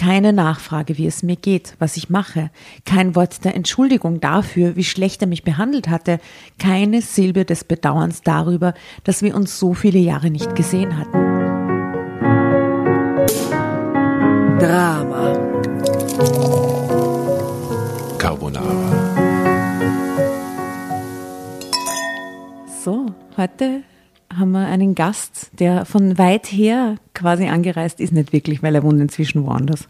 Keine 0.00 0.32
Nachfrage, 0.32 0.96
wie 0.96 1.06
es 1.06 1.22
mir 1.22 1.36
geht, 1.36 1.74
was 1.78 1.98
ich 1.98 2.08
mache. 2.08 2.48
Kein 2.86 3.14
Wort 3.14 3.44
der 3.44 3.54
Entschuldigung 3.54 4.18
dafür, 4.18 4.74
wie 4.74 4.84
schlecht 4.84 5.20
er 5.20 5.28
mich 5.28 5.44
behandelt 5.44 5.90
hatte. 5.90 6.20
Keine 6.58 7.02
Silbe 7.02 7.44
des 7.44 7.64
Bedauerns 7.64 8.22
darüber, 8.22 8.72
dass 9.04 9.20
wir 9.20 9.36
uns 9.36 9.58
so 9.58 9.74
viele 9.74 9.98
Jahre 9.98 10.30
nicht 10.30 10.56
gesehen 10.56 10.96
hatten. 10.96 11.18
Drama. 14.58 15.38
Carbonara. 18.16 19.20
So, 22.82 23.04
heute 23.36 23.82
haben 24.32 24.52
wir 24.52 24.66
einen 24.66 24.94
Gast, 24.94 25.50
der 25.58 25.84
von 25.84 26.18
weit 26.18 26.46
her 26.46 26.96
quasi 27.14 27.48
angereist 27.48 28.00
ist. 28.00 28.12
Nicht 28.12 28.32
wirklich, 28.32 28.62
weil 28.62 28.74
er 28.74 28.82
wohnt 28.82 29.00
inzwischen 29.00 29.44
woanders. 29.44 29.88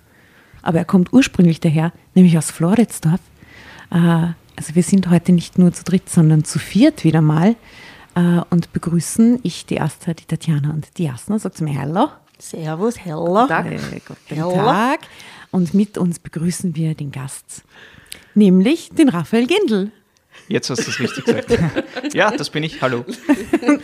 Aber 0.63 0.79
er 0.79 0.85
kommt 0.85 1.13
ursprünglich 1.13 1.61
daher, 1.61 1.93
nämlich 2.15 2.37
aus 2.37 2.51
Floridsdorf. 2.51 3.21
Äh, 3.91 3.97
also 4.57 4.75
wir 4.75 4.83
sind 4.83 5.09
heute 5.09 5.33
nicht 5.33 5.59
nur 5.59 5.73
zu 5.73 5.85
dritt, 5.85 6.09
sondern 6.09 6.45
zu 6.45 6.59
viert 6.59 7.05
wieder 7.05 7.23
mal 7.23 7.57
äh, 8.15 8.41
und 8.51 8.73
begrüßen 8.73 9.41
ich, 9.43 9.67
die 9.67 9.81
Asta, 9.81 10.15
die 10.15 10.25
Tatjana 10.25 10.71
und 10.71 10.99
die 10.99 11.05
Jasna. 11.05 11.39
Sagt 11.39 11.61
mir 11.61 11.79
Hallo. 11.79 12.09
Servus, 12.39 13.05
hello. 13.05 13.47
Äh, 13.49 14.01
guten 14.07 14.41
Hallo. 14.41 14.55
Tag. 14.55 15.01
Und 15.51 15.75
mit 15.75 15.99
uns 15.99 16.19
begrüßen 16.19 16.77
wir 16.77 16.95
den 16.95 17.11
Gast, 17.11 17.65
nämlich 18.35 18.91
den 18.91 19.09
Raphael 19.09 19.47
Gendl. 19.47 19.91
Jetzt 20.51 20.69
hast 20.69 20.85
du 20.85 20.91
es 20.91 20.99
richtig 20.99 21.25
gesagt. 21.27 21.59
ja, 22.13 22.33
das 22.33 22.51
bin 22.51 22.65
ich. 22.65 22.83
Hallo. 22.83 23.05
Ich 23.07 23.19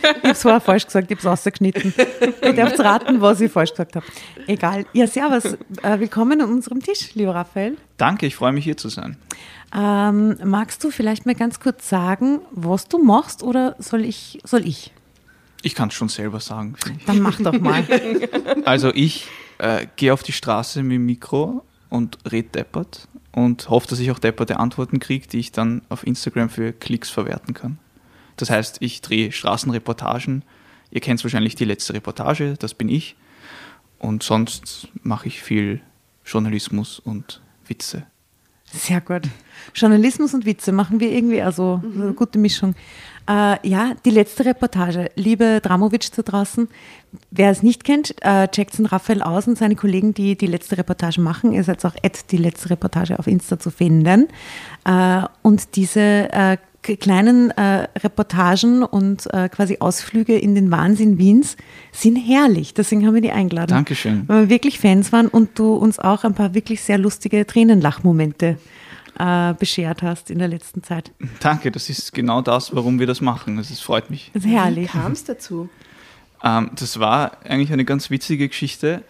habe 0.03 0.31
es 0.31 0.41
vorher 0.41 0.59
falsch 0.59 0.85
gesagt, 0.85 1.09
ich 1.09 1.15
habe 1.15 1.19
es 1.21 1.25
rausgeschnitten. 1.25 1.93
Ihr 2.43 2.51
dürft 2.51 2.77
raten, 2.81 3.21
was 3.21 3.39
ich 3.39 3.49
falsch 3.49 3.69
gesagt 3.69 3.95
habe. 3.95 4.05
Egal. 4.47 4.85
Ja, 4.91 5.07
servus. 5.07 5.45
Äh, 5.81 5.99
willkommen 5.99 6.41
an 6.41 6.49
unserem 6.51 6.83
Tisch, 6.83 7.15
lieber 7.15 7.33
Raphael. 7.33 7.77
Danke, 7.95 8.25
ich 8.25 8.35
freue 8.35 8.51
mich 8.51 8.65
hier 8.65 8.75
zu 8.75 8.89
sein. 8.89 9.15
Ähm, 9.73 10.37
magst 10.43 10.83
du 10.83 10.91
vielleicht 10.91 11.25
mal 11.25 11.35
ganz 11.35 11.61
kurz 11.61 11.87
sagen, 11.87 12.41
was 12.51 12.89
du 12.89 13.01
machst 13.01 13.43
oder 13.43 13.77
soll 13.79 14.03
ich? 14.03 14.41
Soll 14.43 14.67
ich? 14.67 14.91
Ich 15.63 15.73
kann 15.73 15.87
es 15.87 15.93
schon 15.93 16.09
selber 16.09 16.41
sagen. 16.41 16.75
Dann 17.05 17.21
mach 17.21 17.39
doch 17.39 17.57
mal. 17.57 17.85
Also 18.65 18.93
ich 18.93 19.25
äh, 19.59 19.87
gehe 19.95 20.11
auf 20.11 20.21
die 20.21 20.33
Straße 20.33 20.83
mit 20.83 20.95
dem 20.95 21.05
Mikro 21.05 21.63
und 21.89 22.17
red 22.29 22.53
deppert 22.55 23.07
und 23.37 23.69
hoffe, 23.69 23.87
dass 23.87 23.99
ich 23.99 24.09
auch 24.09 24.17
depperte 24.17 24.59
Antworten 24.59 24.99
kriege, 24.99 25.27
die 25.27 25.37
ich 25.37 25.51
dann 25.51 25.83
auf 25.89 26.07
Instagram 26.07 26.49
für 26.49 26.73
Klicks 26.73 27.11
verwerten 27.11 27.53
kann. 27.53 27.77
Das 28.35 28.49
heißt, 28.49 28.77
ich 28.79 29.01
drehe 29.01 29.31
Straßenreportagen. 29.31 30.43
Ihr 30.89 31.01
kennt 31.01 31.23
wahrscheinlich 31.23 31.53
die 31.53 31.65
letzte 31.65 31.93
Reportage, 31.93 32.55
das 32.57 32.73
bin 32.73 32.89
ich. 32.89 33.15
Und 33.99 34.23
sonst 34.23 34.87
mache 35.03 35.27
ich 35.27 35.43
viel 35.43 35.81
Journalismus 36.25 36.97
und 36.97 37.41
Witze. 37.67 38.07
Sehr 38.73 39.01
gut. 39.01 39.29
Journalismus 39.75 40.33
und 40.33 40.47
Witze 40.47 40.71
machen 40.71 40.99
wir 40.99 41.11
irgendwie 41.11 41.43
also 41.43 41.79
eine 41.83 42.13
gute 42.13 42.39
Mischung. 42.39 42.73
Äh, 43.27 43.67
ja, 43.67 43.91
die 44.05 44.09
letzte 44.09 44.45
Reportage. 44.45 45.11
Liebe 45.15 45.59
Dramovic 45.61 46.11
da 46.15 46.21
draußen, 46.21 46.69
wer 47.31 47.51
es 47.51 47.61
nicht 47.61 47.83
kennt, 47.83 48.15
äh, 48.21 48.47
checkt 48.47 48.77
den 48.77 48.85
Raphael 48.85 49.21
aus 49.21 49.47
und 49.47 49.57
seine 49.57 49.75
Kollegen, 49.75 50.13
die 50.13 50.37
die 50.37 50.47
letzte 50.47 50.77
Reportage 50.77 51.19
machen. 51.19 51.51
Ihr 51.51 51.63
seid 51.63 51.83
auch 51.85 51.95
at 52.03 52.31
die 52.31 52.37
letzte 52.37 52.69
Reportage 52.69 53.19
auf 53.19 53.27
Insta 53.27 53.59
zu 53.59 53.69
finden. 53.69 54.27
Äh, 54.85 55.21
und 55.41 55.75
diese 55.75 55.99
äh, 56.31 56.57
kleinen 56.81 57.51
äh, 57.51 57.87
Reportagen 57.99 58.83
und 58.83 59.31
äh, 59.33 59.49
quasi 59.49 59.77
Ausflüge 59.79 60.37
in 60.37 60.55
den 60.55 60.71
Wahnsinn 60.71 61.17
Wiens 61.17 61.57
sind 61.91 62.15
herrlich. 62.15 62.73
Deswegen 62.73 63.05
haben 63.05 63.13
wir 63.13 63.21
die 63.21 63.31
eingeladen. 63.31 63.71
Dankeschön. 63.71 64.23
Weil 64.27 64.43
wir 64.43 64.49
wirklich 64.49 64.79
Fans 64.79 65.11
waren 65.11 65.27
und 65.27 65.59
du 65.59 65.73
uns 65.73 65.99
auch 65.99 66.23
ein 66.23 66.33
paar 66.33 66.53
wirklich 66.53 66.81
sehr 66.81 66.97
lustige 66.97 67.45
Tränenlachmomente 67.45 68.57
äh, 69.19 69.53
beschert 69.53 70.01
hast 70.01 70.29
in 70.29 70.39
der 70.39 70.47
letzten 70.47 70.83
Zeit. 70.83 71.11
Danke, 71.39 71.71
das 71.71 71.89
ist 71.89 72.13
genau 72.13 72.41
das, 72.41 72.75
warum 72.75 72.99
wir 72.99 73.07
das 73.07 73.21
machen. 73.21 73.57
Das 73.57 73.71
ist, 73.71 73.81
freut 73.81 74.09
mich. 74.09 74.31
Das 74.33 74.43
ist 74.45 74.49
herrlich. 74.51 74.91
Kam 74.91 75.11
es 75.11 75.23
dazu? 75.23 75.69
Ähm, 76.43 76.71
das 76.75 76.99
war 76.99 77.37
eigentlich 77.43 77.71
eine 77.73 77.85
ganz 77.85 78.09
witzige 78.09 78.47
Geschichte. 78.47 79.03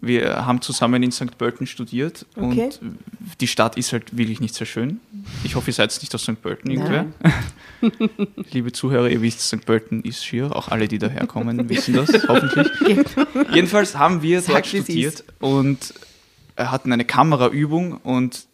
Wir 0.00 0.46
haben 0.46 0.62
zusammen 0.62 1.02
in 1.02 1.12
St. 1.12 1.36
Pölten 1.36 1.66
studiert 1.66 2.24
Okay. 2.34 2.70
und 2.80 2.80
die 3.40 3.46
Stadt 3.46 3.76
ist 3.76 3.92
halt 3.92 4.16
wirklich 4.16 4.40
nicht 4.40 4.54
sehr 4.54 4.66
schön. 4.66 5.00
Ich 5.44 5.54
hoffe, 5.54 5.68
ihr 5.70 5.74
seid 5.74 5.96
nicht 6.00 6.14
aus 6.14 6.22
St. 6.22 6.40
Pölten 6.40 6.70
irgendwer. 6.70 7.04
Liebe 8.52 8.72
Zuhörer, 8.72 9.10
ihr 9.10 9.20
wisst, 9.20 9.40
St. 9.40 9.64
Pölten 9.66 10.02
ist 10.02 10.24
schier. 10.24 10.56
Auch 10.56 10.68
alle, 10.68 10.88
die 10.88 10.98
daherkommen, 10.98 11.68
wissen 11.68 11.94
das 11.94 12.10
hoffentlich. 12.26 12.68
Jedenfalls 13.52 13.96
haben 13.96 14.22
wir 14.22 14.40
dort 14.40 14.64
Sag, 14.64 14.72
wie's 14.72 14.84
studiert 14.84 15.24
und 15.40 15.94
hatten 16.56 16.90
eine 16.92 17.04
Kameraübung 17.04 17.98
und 17.98 18.46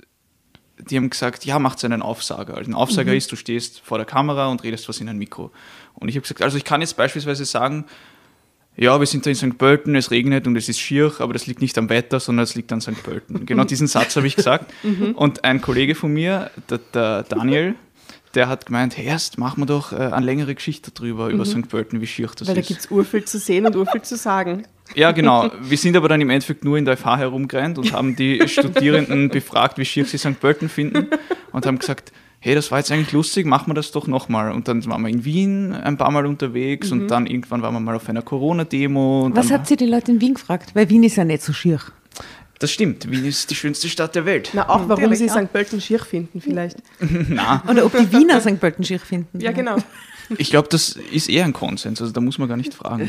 die 0.79 0.97
haben 0.97 1.11
gesagt, 1.11 1.45
ja, 1.45 1.59
macht 1.59 1.85
einen 1.85 2.03
Aufsager. 2.03 2.57
Also 2.57 2.71
ein 2.71 2.75
Aufsager 2.75 3.15
ist, 3.15 3.31
du 3.33 3.37
stehst 3.37 3.81
vor 3.81 3.99
der 3.99 4.07
Kamera 4.07 4.49
und 4.49 4.63
redest 4.63 4.89
was 4.89 5.01
in 5.01 5.09
ein 5.09 5.19
Mikro. 5.19 5.51
Und 5.95 6.09
ich 6.09 6.15
habe 6.15 6.23
gesagt, 6.23 6.43
also 6.43 6.57
ich 6.57 6.65
kann 6.65 6.81
jetzt 6.81 6.97
beispielsweise 6.97 7.45
sagen, 7.45 7.85
ja, 8.77 8.99
wir 9.01 9.07
sind 9.07 9.27
da 9.27 9.31
in 9.31 9.37
St. 9.37 9.59
Pölten, 9.59 9.97
es 9.97 10.13
regnet 10.13 10.47
und 10.47 10.55
es 10.55 10.69
ist 10.69 10.79
schier, 10.79 11.13
aber 11.19 11.33
das 11.33 11.49
liegt 11.49 11.61
nicht 11.61 11.77
am 11.79 11.89
Wetter, 11.89 12.21
sondern 12.21 12.45
es 12.45 12.55
liegt 12.55 12.73
an 12.73 12.81
St. 12.81 13.03
Pölten. 13.03 13.45
Genau 13.45 13.65
diesen 13.71 13.89
Satz 13.89 14.15
habe 14.15 14.29
ich 14.29 14.37
gesagt. 14.37 14.73
Und 15.15 15.45
ein 15.45 15.61
Kollege 15.61 15.97
von 15.97 16.13
mir, 16.13 16.53
der, 16.71 16.79
der 16.95 17.23
Daniel, 17.25 17.75
der 18.35 18.49
hat 18.49 18.67
gemeint, 18.67 18.97
hey, 18.97 19.07
erst 19.07 19.39
machen 19.39 19.63
wir 19.63 19.67
doch 19.67 19.93
äh, 19.93 19.97
eine 19.97 20.25
längere 20.25 20.55
Geschichte 20.55 20.91
drüber, 20.91 21.29
über 21.29 21.45
St. 21.45 21.69
Pölten, 21.69 22.01
wie 22.01 22.07
schier 22.07 22.29
das 22.37 22.49
Weil 22.49 22.55
da 22.55 22.61
ist. 22.61 22.69
gibt 22.69 22.81
es 22.81 22.91
urviel 22.91 23.25
zu 23.25 23.39
sehen 23.39 23.67
und 23.67 23.77
urviel 23.77 24.03
zu 24.03 24.17
sagen. 24.17 24.65
Ja, 24.95 25.13
genau. 25.13 25.51
Wir 25.61 25.79
sind 25.79 25.97
aber 25.97 26.09
dann 26.09 26.21
im 26.21 26.31
Endeffekt 26.31 26.65
nur 26.65 26.79
in 26.79 26.85
der 26.85 26.97
FH 26.97 27.19
herumgerannt 27.19 27.79
und 27.79 27.93
haben 27.93 28.17
die 28.17 28.43
Studierenden 28.49 29.29
befragt, 29.29 29.79
wie 29.79 29.85
schier 29.85 30.05
sie 30.05 30.19
St. 30.19 30.41
Pölten 30.41 30.69
finden 30.69 31.09
und 31.53 31.67
haben 31.67 31.79
gesagt, 31.79 32.13
hey, 32.41 32.55
das 32.55 32.71
war 32.71 32.79
jetzt 32.79 32.93
eigentlich 32.93 33.13
lustig, 33.13 33.47
machen 33.47 33.69
wir 33.69 33.75
das 33.75 33.91
doch 33.91 34.07
nochmal. 34.07 34.53
Und 34.53 34.69
dann 34.69 34.85
waren 34.87 35.03
wir 35.03 35.09
in 35.09 35.25
Wien 35.25 35.73
ein 35.73 35.97
paar 35.97 36.11
Mal 36.11 36.27
unterwegs 36.27 36.93
und 36.93 37.09
dann 37.09 37.27
irgendwann 37.27 37.63
waren 37.63 37.75
wir 37.75 37.81
mal 37.81 37.97
auf 37.97 38.09
einer 38.09 38.23
Corona-Demo. 38.23 39.29
Mhm. 39.29 39.37
Was 39.37 39.51
habt 39.51 39.71
ihr 39.71 39.77
die 39.77 39.87
Leute 39.87 40.13
in 40.13 40.21
Wien 40.21 40.35
gefragt? 40.35 40.71
Weil 40.75 40.89
Wien 40.89 41.03
ist 41.03 41.17
ja 41.17 41.25
nicht 41.25 41.43
so 41.43 41.53
schier. 41.53 41.81
Das 42.59 42.73
stimmt, 42.73 43.09
Wien 43.11 43.25
ist 43.25 43.51
die 43.51 43.55
schönste 43.55 43.89
Stadt 43.89 44.15
der 44.17 44.25
Welt. 44.25 44.51
Na, 44.53 44.69
auch 44.69 44.89
warum 44.89 45.15
sie. 45.15 45.29
St. 45.29 45.53
Pölten 45.53 45.81
schier 45.81 46.01
finden, 46.01 46.41
vielleicht. 46.41 46.79
Na, 47.29 47.63
Oder 47.69 47.87
ob 47.87 47.97
die 47.97 48.13
Wiener 48.13 48.41
St. 48.41 48.59
Pölten 48.59 48.85
schier 48.85 48.99
finden. 48.99 49.41
Ja, 49.41 49.53
genau. 49.53 49.77
ich 50.39 50.51
glaube, 50.51 50.69
das 50.69 50.91
ist 50.91 51.29
eher 51.29 51.45
ein 51.45 51.53
Konsens, 51.53 52.01
also 52.01 52.13
da 52.13 52.21
muss 52.21 52.39
man 52.39 52.49
gar 52.49 52.57
nicht 52.57 52.75
fragen. 52.75 53.09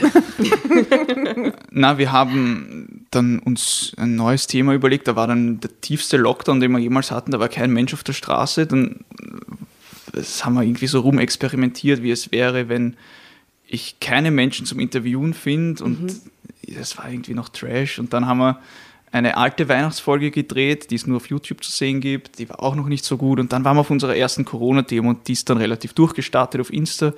Na, 1.72 1.98
wir 1.98 2.12
haben 2.12 3.08
dann 3.10 3.40
uns 3.40 3.94
ein 3.98 4.16
neues 4.16 4.46
Thema 4.46 4.74
überlegt, 4.74 5.08
da 5.08 5.16
war 5.16 5.26
dann 5.26 5.60
der 5.60 5.82
tiefste 5.82 6.18
Lockdown, 6.18 6.60
den 6.60 6.72
wir 6.72 6.80
jemals 6.80 7.10
hatten, 7.10 7.32
da 7.32 7.40
war 7.40 7.50
kein 7.50 7.72
Mensch 7.72 7.94
auf 7.94 8.04
der 8.04 8.14
Straße, 8.14 8.68
dann 8.68 9.04
das 10.14 10.44
haben 10.46 10.56
wir 10.56 10.64
irgendwie 10.64 10.88
so 10.88 11.02
rumexperimentiert, 11.02 12.04
wie 12.04 12.12
es 12.12 12.32
wäre, 12.32 12.70
wenn 12.70 12.96
ich 13.68 14.00
keine 14.00 14.32
Menschen 14.32 14.66
zum 14.66 14.80
Interviewen 14.80 15.34
finde 15.34 15.84
und 15.84 16.22
das 16.68 16.98
war 16.98 17.10
irgendwie 17.10 17.34
noch 17.34 17.50
Trash 17.50 18.00
und 18.00 18.14
dann 18.14 18.26
haben 18.26 18.40
wir 18.40 18.60
eine 19.12 19.38
alte 19.38 19.68
Weihnachtsfolge 19.70 20.32
gedreht, 20.32 20.92
die 20.92 20.96
es 20.96 21.08
nur 21.08 21.18
auf 21.18 21.28
YouTube 21.28 21.64
zu 21.64 21.72
sehen 21.72 22.00
gibt, 22.00 22.40
die 22.40 22.50
war 22.50 22.62
auch 22.62 22.76
noch 22.76 22.88
nicht 22.88 23.06
so 23.06 23.18
gut 23.18 23.40
und 23.40 23.52
dann 23.54 23.64
waren 23.66 23.78
wir 23.78 23.82
auf 23.82 23.90
unserer 23.90 24.16
ersten 24.16 24.46
Corona-Demo 24.46 25.10
und 25.10 25.28
die 25.28 25.34
ist 25.34 25.50
dann 25.50 25.58
relativ 25.58 25.94
durchgestartet 25.94 26.62
auf 26.62 26.72
Insta 26.72 27.14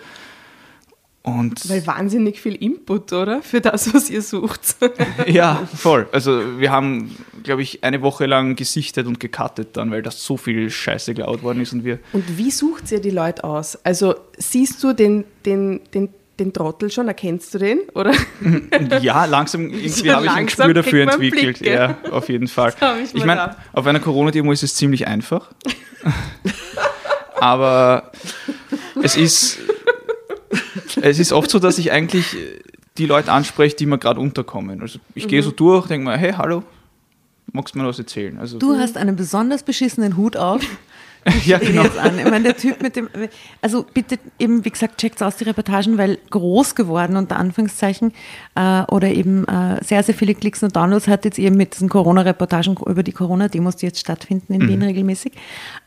und 1.24 1.70
Weil 1.70 1.86
wahnsinnig 1.86 2.42
viel 2.42 2.56
Input, 2.56 3.14
oder? 3.14 3.44
Für 3.44 3.62
das, 3.62 3.94
was 3.94 4.10
ihr 4.10 4.24
sucht. 4.24 4.76
ja, 5.28 5.68
voll. 5.76 6.08
Also 6.12 6.60
wir 6.60 6.72
haben, 6.72 7.16
glaube 7.44 7.62
ich, 7.62 7.84
eine 7.84 8.02
Woche 8.02 8.26
lang 8.26 8.56
gesichtet 8.56 9.06
und 9.06 9.20
gecuttet 9.20 9.78
dann, 9.78 9.92
weil 9.92 10.02
das 10.02 10.24
so 10.24 10.36
viel 10.36 10.72
Scheiße 10.72 11.14
geklaut 11.14 11.44
worden 11.44 11.62
ist 11.62 11.74
und 11.74 11.86
wir 11.86 12.00
Und 12.14 12.38
wie 12.38 12.50
sucht 12.50 12.92
ihr 12.92 13.02
die 13.02 13.12
Leute 13.12 13.44
aus? 13.44 13.78
Also 13.86 14.16
siehst 14.38 14.84
du 14.84 14.94
den, 14.94 15.26
den, 15.46 15.82
den, 15.94 16.10
den 16.42 16.54
Trottel 16.54 16.90
schon, 16.92 17.08
erkennst 17.08 17.54
du 17.54 17.58
den? 17.60 17.80
Oder? 17.96 18.12
Ja, 19.02 19.26
langsam 19.26 19.70
irgendwie 19.70 19.90
So 19.90 20.06
habe 20.12 20.26
ich 20.26 20.32
ein 20.32 20.46
Gespür 20.48 20.74
dafür 20.74 21.04
entwickelt. 21.04 21.60
Blick, 21.60 21.72
ja, 21.72 21.98
auf 22.12 22.30
jeden 22.30 22.48
Fall. 22.50 22.74
ich 23.04 23.14
Ich 23.16 23.26
meine, 23.26 23.56
auf 23.74 23.86
einer 23.86 24.00
Corona-Demo 24.00 24.52
ist 24.52 24.64
es 24.64 24.76
ziemlich 24.76 25.08
einfach. 25.08 25.52
Aber 27.40 28.12
es 29.02 29.16
ist, 29.18 29.60
es 31.02 31.20
ist 31.20 31.32
oft 31.32 31.50
so, 31.50 31.60
dass 31.60 31.78
ich 31.78 31.92
eigentlich 31.92 32.36
die 32.98 33.06
Leute 33.06 33.32
anspreche, 33.32 33.76
die 33.76 33.86
mir 33.86 33.98
gerade 33.98 34.20
unterkommen. 34.20 34.82
Also 34.82 35.00
ich 35.16 35.28
gehe 35.28 35.42
Mhm. 35.42 35.46
so 35.46 35.52
durch, 35.52 35.88
denke 35.88 36.10
mir, 36.10 36.18
hey, 36.18 36.34
hallo, 36.34 36.64
magst 37.52 37.74
du 37.74 37.80
mir 37.80 37.88
was 37.88 37.98
erzählen? 38.00 38.38
Also, 38.38 38.60
Du 38.60 38.76
hast 38.78 38.98
einen 38.98 39.16
besonders 39.16 39.64
beschissenen 39.64 40.18
Hut 40.18 40.38
auf. 40.38 40.62
Ja, 41.46 41.62
Ich 41.62 41.70
genau. 41.70 41.84
jetzt 41.84 41.98
an. 41.98 42.18
Ich 42.18 42.26
meine, 42.26 42.44
der 42.44 42.58
Typ 42.58 42.82
mit 42.82 42.96
dem. 42.96 43.10
Also 43.62 43.86
bitte 43.94 44.18
eben, 44.40 44.66
wie 44.66 44.70
gesagt, 44.70 45.00
checkt 45.00 45.22
aus 45.22 45.36
die 45.38 45.44
Reportagen, 45.44 45.98
weil 45.98 46.18
groß 46.30 46.76
geworden 46.76 47.16
unter 47.16 47.38
Anführungszeichen 47.38 48.14
äh, 48.56 48.84
oder 48.84 49.10
eben 49.10 49.48
äh, 49.48 49.84
sehr, 49.84 50.04
sehr 50.04 50.16
viele 50.16 50.34
Klicks 50.34 50.64
und 50.64 50.76
Downloads 50.76 51.08
hat 51.08 51.26
jetzt 51.26 51.40
eben 51.40 51.58
mit 51.58 51.74
diesen 51.74 51.90
Corona-Reportagen 51.90 52.78
über 52.86 53.04
die 53.04 53.12
Corona-Demos, 53.12 53.76
die 53.78 53.86
jetzt 53.86 54.00
stattfinden 54.00 54.54
in 54.54 54.68
Wien 54.68 54.82
regelmäßig. 54.82 55.34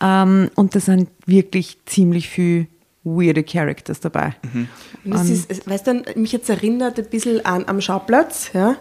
Ähm, 0.01 0.51
und 0.55 0.75
da 0.75 0.81
sind 0.81 1.09
wirklich 1.27 1.79
ziemlich 1.87 2.29
viel 2.29 2.69
weirde 3.03 3.43
Characters 3.43 4.01
dabei. 4.01 4.35
Und 5.05 5.13
das 5.13 5.29
ist, 5.29 5.69
weißt 5.69 5.87
du, 5.87 6.03
mich 6.17 6.33
jetzt 6.33 6.49
erinnert 6.49 6.99
ein 6.99 7.05
bisschen 7.07 7.45
an 7.45 7.65
am 7.67 7.81
Schauplatz, 7.81 8.51
ja. 8.55 8.77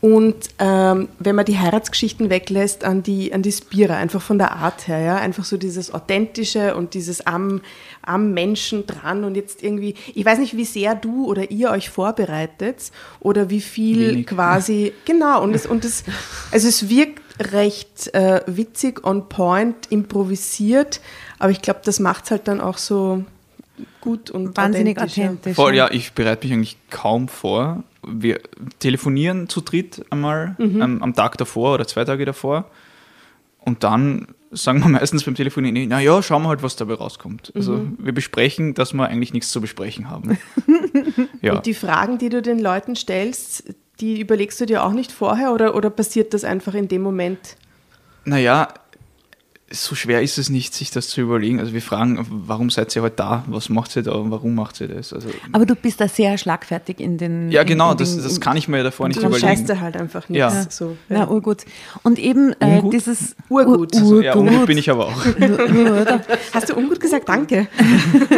Und 0.00 0.48
ähm, 0.58 1.08
wenn 1.18 1.34
man 1.34 1.44
die 1.44 1.58
Heiratsgeschichten 1.58 2.30
weglässt, 2.30 2.84
an 2.84 3.02
die, 3.02 3.34
an 3.34 3.42
die 3.42 3.52
Spira, 3.52 3.96
einfach 3.96 4.22
von 4.22 4.38
der 4.38 4.52
Art 4.56 4.88
her, 4.88 4.98
ja, 4.98 5.16
einfach 5.16 5.44
so 5.44 5.58
dieses 5.58 5.92
Authentische 5.92 6.74
und 6.74 6.94
dieses 6.94 7.26
am, 7.26 7.60
am 8.00 8.32
Menschen 8.32 8.86
dran 8.86 9.24
und 9.24 9.34
jetzt 9.34 9.62
irgendwie, 9.62 9.94
ich 10.14 10.24
weiß 10.24 10.38
nicht, 10.38 10.56
wie 10.56 10.64
sehr 10.64 10.94
du 10.94 11.26
oder 11.26 11.50
ihr 11.50 11.70
euch 11.70 11.90
vorbereitet 11.90 12.92
oder 13.20 13.50
wie 13.50 13.60
viel 13.60 14.12
Wenig. 14.12 14.26
quasi, 14.26 14.94
genau, 15.04 15.42
und 15.42 15.54
es, 15.54 15.66
und 15.66 15.84
es, 15.84 16.04
also 16.50 16.66
es 16.66 16.88
wirkt 16.88 17.20
recht 17.52 18.14
äh, 18.14 18.40
witzig, 18.46 19.04
on 19.04 19.28
point, 19.28 19.76
improvisiert, 19.90 21.02
aber 21.38 21.50
ich 21.50 21.60
glaube, 21.60 21.80
das 21.84 22.00
macht 22.00 22.24
es 22.24 22.30
halt 22.30 22.48
dann 22.48 22.62
auch 22.62 22.78
so 22.78 23.22
gut 24.00 24.30
und 24.30 24.56
Wahnsinnig 24.56 24.96
authentischer. 24.96 25.24
authentisch. 25.24 25.56
Voll, 25.56 25.74
ja, 25.74 25.90
ich 25.90 26.12
bereite 26.12 26.46
mich 26.46 26.54
eigentlich 26.54 26.76
kaum 26.88 27.28
vor. 27.28 27.82
Wir 28.06 28.40
telefonieren 28.78 29.48
zu 29.48 29.60
dritt 29.60 30.04
einmal 30.10 30.56
ähm, 30.58 31.02
am 31.02 31.14
Tag 31.14 31.36
davor 31.36 31.74
oder 31.74 31.86
zwei 31.86 32.04
Tage 32.04 32.24
davor. 32.24 32.70
Und 33.58 33.84
dann 33.84 34.28
sagen 34.50 34.80
wir 34.80 34.88
meistens 34.88 35.24
beim 35.24 35.34
Telefonieren, 35.34 35.88
naja, 35.88 36.22
schauen 36.22 36.42
wir 36.42 36.48
halt, 36.48 36.62
was 36.62 36.76
dabei 36.76 36.94
rauskommt. 36.94 37.52
Also 37.54 37.86
wir 37.98 38.12
besprechen, 38.12 38.74
dass 38.74 38.92
wir 38.92 39.06
eigentlich 39.06 39.32
nichts 39.32 39.50
zu 39.50 39.60
besprechen 39.60 40.10
haben. 40.10 40.38
ja. 41.42 41.54
Und 41.54 41.66
die 41.66 41.74
Fragen, 41.74 42.18
die 42.18 42.30
du 42.30 42.42
den 42.42 42.58
Leuten 42.58 42.96
stellst, 42.96 43.74
die 44.00 44.20
überlegst 44.20 44.60
du 44.60 44.66
dir 44.66 44.82
auch 44.82 44.92
nicht 44.92 45.12
vorher 45.12 45.52
oder, 45.52 45.74
oder 45.76 45.90
passiert 45.90 46.34
das 46.34 46.42
einfach 46.42 46.74
in 46.74 46.88
dem 46.88 47.02
Moment? 47.02 47.56
Naja, 48.24 48.68
so 49.72 49.94
schwer 49.94 50.20
ist 50.20 50.36
es 50.36 50.50
nicht, 50.50 50.74
sich 50.74 50.90
das 50.90 51.06
zu 51.08 51.20
überlegen. 51.20 51.60
Also 51.60 51.72
wir 51.72 51.80
fragen, 51.82 52.26
warum 52.28 52.70
seid 52.70 52.94
ihr 52.96 53.02
heute 53.02 53.14
da? 53.16 53.44
Was 53.46 53.68
macht 53.68 53.94
ihr 53.94 54.02
da? 54.02 54.12
und 54.12 54.32
Warum 54.32 54.56
macht 54.56 54.80
ihr 54.80 54.88
das? 54.88 55.12
Also, 55.12 55.28
Aber 55.52 55.64
du 55.64 55.76
bist 55.76 56.00
da 56.00 56.08
sehr 56.08 56.36
schlagfertig 56.38 56.98
in 56.98 57.18
den. 57.18 57.52
ja, 57.52 57.62
genau, 57.62 57.92
in 57.92 57.98
das, 57.98 58.14
den- 58.16 58.24
das 58.24 58.40
kann 58.40 58.56
ich 58.56 58.66
mir 58.66 58.78
ja 58.78 58.82
davor 58.82 59.06
nicht 59.06 59.18
überlegen. 59.20 59.40
scheißt 59.40 59.70
er 59.70 59.80
halt 59.80 59.96
einfach 59.96 60.28
nichts. 60.28 60.38
Ja. 60.40 60.66
So, 60.68 60.96
Na, 61.08 61.28
urgut. 61.28 61.64
Und 62.02 62.18
eben 62.18 62.52
äh, 62.58 62.78
Ungut? 62.78 62.94
dieses 62.94 63.36
Urgut. 63.48 63.94
Ur- 63.94 64.00
Also, 64.00 64.20
ja, 64.20 64.34
ungut 64.34 64.66
bin 64.66 64.76
ich 64.76 64.90
aber 64.90 65.06
auch. 65.06 65.24
Hast 66.52 66.68
du 66.70 66.74
ungut 66.76 66.98
gesagt? 66.98 67.28
Danke. 67.28 67.68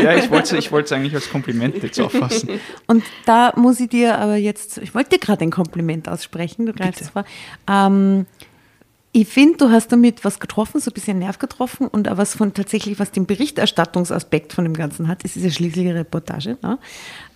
ja, 0.02 0.14
ich 0.16 0.30
wollte 0.30 0.56
es 0.56 0.64
ich 0.66 0.70
wollte 0.70 0.86
es 0.86 0.92
eigentlich 0.92 1.14
als 1.14 1.30
Kompliment 1.30 1.82
jetzt 1.82 1.98
auffassen. 2.00 2.50
Und 2.86 3.02
da 3.24 3.52
muss 3.56 3.80
ich 3.80 3.88
dir 3.88 4.18
aber 4.18 4.36
jetzt, 4.36 4.78
ich 4.78 4.94
wollte 4.94 5.10
dir 5.10 5.18
gerade 5.18 5.42
ein 5.44 5.50
Kompliment 5.50 6.08
aussprechen, 6.08 6.66
du 6.66 6.72
greifst 6.74 7.00
es 7.00 7.08
vor. 7.10 7.24
Ähm, 7.68 8.26
ich 9.12 9.28
finde, 9.28 9.58
du 9.58 9.70
hast 9.70 9.92
damit 9.92 10.24
was 10.24 10.40
getroffen, 10.40 10.80
so 10.80 10.90
ein 10.90 10.94
bisschen 10.94 11.18
Nerv 11.18 11.38
getroffen 11.38 11.86
und 11.86 12.08
auch 12.08 12.16
was 12.16 12.34
von 12.34 12.54
tatsächlich, 12.54 12.98
was 12.98 13.10
den 13.10 13.26
Berichterstattungsaspekt 13.26 14.54
von 14.54 14.64
dem 14.64 14.72
Ganzen 14.72 15.06
hat, 15.06 15.22
es 15.24 15.36
ist 15.36 15.44
ja 15.44 15.50
schließlich 15.50 15.86
eine 15.86 16.00
Reportage. 16.00 16.56
Ne? 16.62 16.78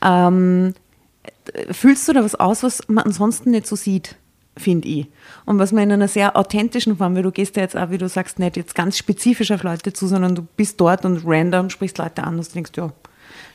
Ähm, 0.02 0.75
fühlst 1.70 2.08
du 2.08 2.14
da 2.14 2.25
was 2.25 2.34
aus, 2.34 2.62
was 2.62 2.88
man 2.88 3.05
ansonsten 3.05 3.50
nicht 3.50 3.67
so 3.67 3.76
sieht, 3.76 4.17
finde 4.56 4.88
ich. 4.88 5.06
Und 5.44 5.58
was 5.58 5.73
man 5.73 5.84
in 5.84 5.93
einer 5.93 6.08
sehr 6.08 6.34
authentischen 6.34 6.96
Form, 6.96 7.14
weil 7.14 7.23
du 7.23 7.31
gehst 7.31 7.56
ja 7.56 7.62
jetzt 7.62 7.76
auch, 7.76 7.90
wie 7.90 7.99
du 7.99 8.08
sagst, 8.08 8.38
nicht 8.38 8.56
jetzt 8.56 8.75
ganz 8.75 8.96
spezifisch 8.96 9.50
auf 9.50 9.62
Leute 9.62 9.93
zu, 9.93 10.06
sondern 10.06 10.34
du 10.34 10.46
bist 10.56 10.81
dort 10.81 11.05
und 11.05 11.25
random 11.26 11.69
sprichst 11.69 11.99
Leute 11.99 12.25
an 12.25 12.38
und 12.38 12.55
denkst, 12.55 12.72
ja, 12.76 12.90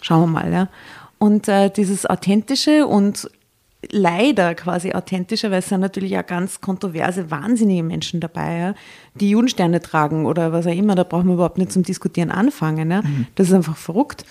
schauen 0.02 0.22
wir 0.22 0.28
mal. 0.28 0.54
Ja. 0.54 0.70
Und 1.18 1.48
äh, 1.48 1.72
dieses 1.72 2.06
Authentische 2.06 2.86
und 2.86 3.32
leider 3.90 4.54
quasi 4.56 4.92
authentischer, 4.94 5.50
weil 5.52 5.60
es 5.60 5.70
sind 5.70 5.80
natürlich 5.82 6.18
auch 6.18 6.26
ganz 6.26 6.62
kontroverse, 6.62 7.32
wahnsinnige 7.32 7.84
Menschen 7.84 8.20
dabei, 8.20 8.58
ja, 8.58 8.76
die 9.16 9.32
Judensterne 9.32 9.82
tragen 9.82 10.26
oder 10.26 10.52
was 10.54 10.68
auch 10.68 10.72
immer, 10.76 10.96
da 10.96 11.04
brauchen 11.04 11.28
wir 11.28 11.34
überhaupt 11.34 11.58
nicht 11.58 11.72
zum 11.72 11.84
Diskutieren 11.84 12.30
anfangen. 12.32 12.92
Ja. 12.92 13.02
Das 13.36 13.48
ist 13.50 13.54
einfach 13.54 13.78
verrückt. 13.78 14.24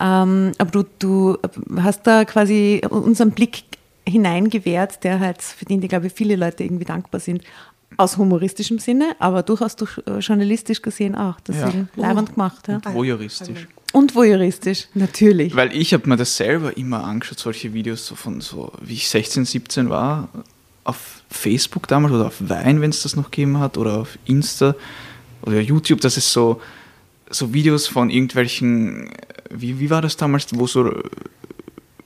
Ähm, 0.00 0.52
aber 0.58 0.70
du, 0.70 0.84
du 0.98 1.38
hast 1.80 2.06
da 2.06 2.24
quasi 2.24 2.82
unseren 2.90 3.30
Blick 3.30 3.64
hineingewährt, 4.06 5.02
der 5.04 5.20
halt, 5.20 5.42
für 5.42 5.64
den, 5.64 5.80
die, 5.80 5.88
glaube 5.88 6.06
ich, 6.08 6.12
viele 6.12 6.36
Leute 6.36 6.64
irgendwie 6.64 6.84
dankbar 6.84 7.20
sind. 7.20 7.42
Aus 7.96 8.16
humoristischem 8.18 8.78
Sinne, 8.78 9.16
aber 9.18 9.42
durchaus 9.42 9.74
durch, 9.76 9.98
äh, 10.06 10.18
journalistisch 10.18 10.82
gesehen 10.82 11.14
auch. 11.14 11.40
Das 11.40 11.56
Ja. 11.56 11.68
ist 11.68 11.76
leibend 11.96 12.34
gemacht. 12.34 12.68
Ja. 12.68 12.80
Voyeuristisch. 12.92 13.66
Und 13.92 14.14
voyeuristisch, 14.14 14.88
natürlich. 14.94 15.56
Weil 15.56 15.74
ich 15.74 15.94
habe 15.94 16.08
mir 16.08 16.16
das 16.16 16.36
selber 16.36 16.76
immer 16.76 17.04
angeschaut, 17.04 17.38
solche 17.38 17.72
Videos 17.72 18.06
so 18.06 18.14
von 18.14 18.40
so, 18.40 18.72
wie 18.82 18.94
ich 18.94 19.08
16, 19.08 19.44
17 19.44 19.88
war, 19.88 20.28
auf 20.84 21.22
Facebook 21.30 21.88
damals 21.88 22.14
oder 22.14 22.26
auf 22.26 22.36
Wein, 22.40 22.80
wenn 22.80 22.90
es 22.90 23.02
das 23.02 23.16
noch 23.16 23.30
gegeben 23.30 23.58
hat, 23.58 23.78
oder 23.78 23.98
auf 23.98 24.18
Insta 24.26 24.74
oder 25.42 25.60
YouTube, 25.60 26.00
das 26.00 26.16
ist 26.16 26.32
so, 26.32 26.60
so 27.30 27.52
Videos 27.54 27.86
von 27.86 28.10
irgendwelchen, 28.10 29.10
wie, 29.50 29.78
wie 29.80 29.90
war 29.90 30.02
das 30.02 30.16
damals, 30.16 30.46
wo 30.52 30.66
so 30.66 30.92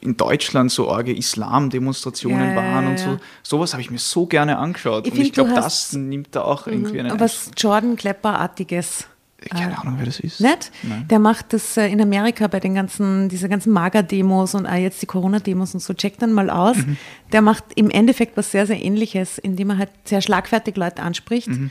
in 0.01 0.17
Deutschland 0.17 0.71
so 0.71 0.91
arge 0.91 1.17
Islam-Demonstrationen 1.17 2.41
Ja, 2.41 2.55
ja, 2.55 2.57
waren 2.57 2.87
und 2.89 2.99
ja, 2.99 3.05
so. 3.05 3.11
ja. 3.13 3.21
Sowas 3.43 3.73
habe 3.73 3.83
ich 3.83 3.91
mir 3.91 3.99
so 3.99 4.27
gerne 4.27 4.59
angeschaut. 4.59 5.07
Ich 5.07 5.13
und 5.13 5.19
ich 5.19 5.25
find, 5.27 5.39
du 5.39 5.45
glaube, 5.45 5.61
das 5.61 5.93
nimmt 5.93 6.35
da 6.35 6.43
auch 6.43 6.67
irgendwie 6.67 7.01
einen 7.01 7.19
Was 7.21 7.51
Jordan 7.57 7.97
Klepper-artiges. 7.97 9.07
Keine 9.51 9.79
Ahnung, 9.79 9.95
wer 9.99 10.07
das 10.07 10.21
ist. 10.21 10.41
Nicht? 10.41 10.71
Nein. 10.83 11.07
Der 11.09 11.19
macht 11.19 11.53
das 11.53 11.77
äh, 11.77 11.87
in 11.89 12.01
Amerika 12.01 12.47
bei 12.47 12.61
den 12.61 12.75
ganzen, 12.75 13.29
diese 13.29 13.49
ganzen 13.49 13.73
Mager-Demos 13.73 14.55
und 14.55 14.67
auch 14.67 14.75
jetzt 14.75 15.01
die 15.03 15.07
Corona-Demos 15.07 15.75
und 15.75 15.81
so. 15.81 15.95
Check 15.95 16.19
dann 16.19 16.33
mal 16.33 16.51
aus. 16.51 16.77
Mhm. 16.77 16.97
Der 17.33 17.43
macht 17.43 17.65
im 17.77 17.91
Endeffekt 17.91 18.37
was 18.37 18.51
sehr, 18.51 18.67
sehr 18.67 18.83
ähnliches, 18.83 19.39
indem 19.39 19.71
er 19.71 19.79
halt 19.79 19.91
sehr 20.05 20.21
schlagfertig 20.23 20.77
Leute 20.77 21.03
anspricht. 21.03 21.49
Mhm. 21.49 21.71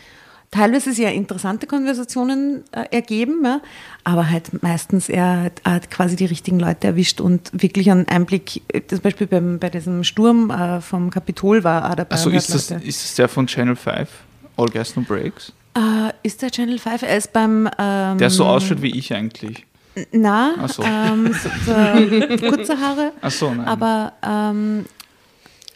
Teilweise 0.53 0.91
sehr 0.91 1.13
interessante 1.13 1.65
Konversationen 1.65 2.63
äh, 2.73 2.83
ergeben, 2.91 3.39
ja, 3.45 3.61
aber 4.03 4.29
halt 4.29 4.61
meistens 4.61 5.07
er 5.07 5.43
hat, 5.43 5.61
hat 5.63 5.89
quasi 5.89 6.17
die 6.17 6.25
richtigen 6.25 6.59
Leute 6.59 6.87
erwischt 6.87 7.21
und 7.21 7.49
wirklich 7.53 7.89
einen 7.89 8.05
Einblick, 8.09 8.61
äh, 8.67 8.81
zum 8.85 8.99
Beispiel 8.99 9.27
beim, 9.27 9.59
bei 9.59 9.69
diesem 9.69 10.03
Sturm 10.03 10.49
äh, 10.49 10.81
vom 10.81 11.09
Kapitol 11.09 11.63
war 11.63 11.83
er 11.89 11.95
dabei. 11.95 12.11
Also 12.15 12.29
ist 12.31 12.53
das, 12.53 12.69
Leute- 12.69 12.83
ist 12.85 13.01
das 13.01 13.15
der 13.15 13.29
von 13.29 13.47
Channel 13.47 13.77
5? 13.77 14.09
All 14.57 14.67
Gas 14.67 14.93
No 14.97 15.03
Breaks? 15.03 15.53
Äh, 15.75 16.11
ist 16.23 16.41
der 16.41 16.51
Channel 16.51 16.79
5? 16.79 17.01
Er 17.03 17.17
ist 17.17 17.31
beim. 17.33 17.69
Ähm, 17.77 18.17
Der 18.17 18.29
so 18.29 18.45
ausschaut 18.45 18.81
wie 18.81 18.97
ich 18.97 19.13
eigentlich. 19.13 19.65
Na, 20.11 20.51
Ach 20.59 20.69
so. 20.69 20.83
ähm, 20.83 21.33
so, 21.33 21.49
so, 21.65 21.73
kurze 22.49 22.79
Haare. 22.79 23.11
Ach 23.21 23.31
so, 23.31 23.53
nein. 23.53 23.67
Aber 23.67 24.13
ähm, 24.25 24.85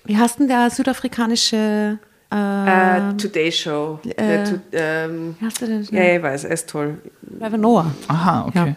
wie 0.05 0.17
heißt 0.17 0.39
denn 0.39 0.47
der 0.47 0.69
südafrikanische. 0.69 1.99
Äh, 2.31 2.97
Äh, 3.11 3.17
Today 3.17 3.51
Show. 3.51 3.99
Äh, 4.17 4.43
to, 4.43 4.55
ähm, 4.71 5.35
wie 5.39 5.45
heißt 5.45 5.61
der 5.61 5.67
denn? 5.67 5.87
ja, 5.91 6.01
ja, 6.03 6.15
ich 6.17 6.23
weiß, 6.23 6.43
er 6.45 6.51
ist 6.51 6.69
toll. 6.69 6.97
Trevor 7.39 7.57
Noah. 7.57 7.91
Aha, 8.07 8.45
okay. 8.47 8.75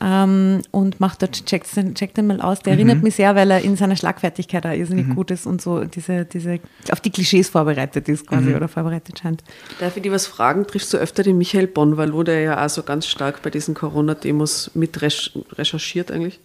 Ähm, 0.00 0.62
und 0.70 0.98
macht 1.00 1.20
dort, 1.22 1.44
checkt 1.44 1.74
den, 1.76 1.94
checkt 1.94 2.16
den 2.16 2.26
mal 2.28 2.40
aus. 2.40 2.60
Der 2.60 2.72
Mhm. 2.74 2.78
erinnert 2.78 3.02
mich 3.02 3.16
sehr, 3.16 3.34
weil 3.34 3.50
er 3.50 3.60
in 3.60 3.76
seiner 3.76 3.96
Schlagfertigkeit 3.96 4.64
auch 4.66 4.72
irrsinnig 4.72 5.14
gut 5.14 5.30
ist 5.30 5.46
und 5.46 5.60
so 5.60 5.84
diese, 5.84 6.24
diese, 6.24 6.60
auf 6.90 7.00
die 7.00 7.10
Klischees 7.10 7.48
vorbereitet 7.50 8.08
ist 8.08 8.22
Mhm. 8.24 8.36
quasi 8.36 8.54
oder 8.54 8.68
vorbereitet 8.68 9.18
scheint. 9.18 9.42
Darf 9.80 9.96
ich 9.96 10.02
dir 10.02 10.12
was 10.12 10.26
fragen? 10.26 10.66
Triffst 10.66 10.92
du 10.94 10.96
öfter 10.96 11.22
den 11.22 11.36
Michael 11.38 11.66
Bonvalo, 11.66 12.22
der 12.22 12.40
ja 12.40 12.64
auch 12.64 12.70
so 12.70 12.82
ganz 12.82 13.06
stark 13.06 13.42
bei 13.42 13.50
diesen 13.50 13.74
Corona-Demos 13.74 14.70
mit 14.74 14.98
recherchiert 15.02 16.10
eigentlich? 16.10 16.40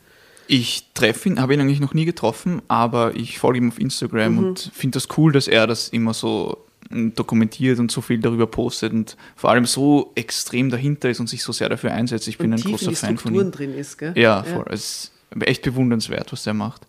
Ich 0.48 0.90
treffe 0.94 1.30
ihn, 1.30 1.40
habe 1.42 1.54
ihn 1.54 1.62
eigentlich 1.62 1.80
noch 1.80 1.94
nie 1.94 2.06
getroffen, 2.06 2.62
aber 2.68 3.16
ich 3.16 3.40
folge 3.40 3.60
ihm 3.60 3.70
auf 3.70 3.80
Instagram 3.80 4.38
und 4.38 4.72
finde 4.74 4.98
das 4.98 5.08
cool, 5.18 5.32
dass 5.32 5.48
er 5.48 5.68
das 5.68 5.90
immer 5.90 6.14
so 6.14 6.58
mm, 6.90 7.10
dokumentiert 7.16 7.80
und 7.80 7.92
so 7.92 8.02
viel 8.02 8.20
darüber 8.20 8.46
postet 8.48 8.92
und 8.94 9.16
vor 9.36 9.52
allem 9.52 9.66
so 9.66 10.12
extrem 10.16 10.70
dahinter 10.70 11.10
ist 11.10 11.20
und 11.20 11.28
sich 11.30 11.44
so 11.44 11.52
sehr 11.54 11.70
dafür 11.70 11.92
einsetzt. 11.94 12.28
Ich 12.28 12.38
bin 12.38 12.52
Und 12.54 12.60
ein 12.60 12.72
großer 12.72 12.92
Fan 12.92 13.18
von 13.18 13.34
ihm. 13.34 13.52
drin 13.52 13.74
ist, 13.74 13.98
gell? 13.98 14.14
Ja, 14.16 14.44
voll. 14.44 14.66
Es 14.70 15.12
ist 15.36 15.48
echt 15.48 15.62
bewundernswert, 15.64 16.32
was 16.34 16.46
er 16.46 16.54
macht. 16.54 16.82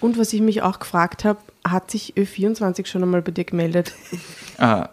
Und 0.00 0.18
was 0.18 0.32
ich 0.32 0.40
mich 0.40 0.62
auch 0.62 0.80
gefragt 0.80 1.24
habe, 1.24 1.38
hat 1.64 1.90
sich 1.90 2.14
Ö24 2.16 2.86
schon 2.86 3.04
einmal 3.04 3.22
bei 3.22 3.30
dir 3.30 3.44
gemeldet? 3.44 3.92
Äh, 4.58 4.84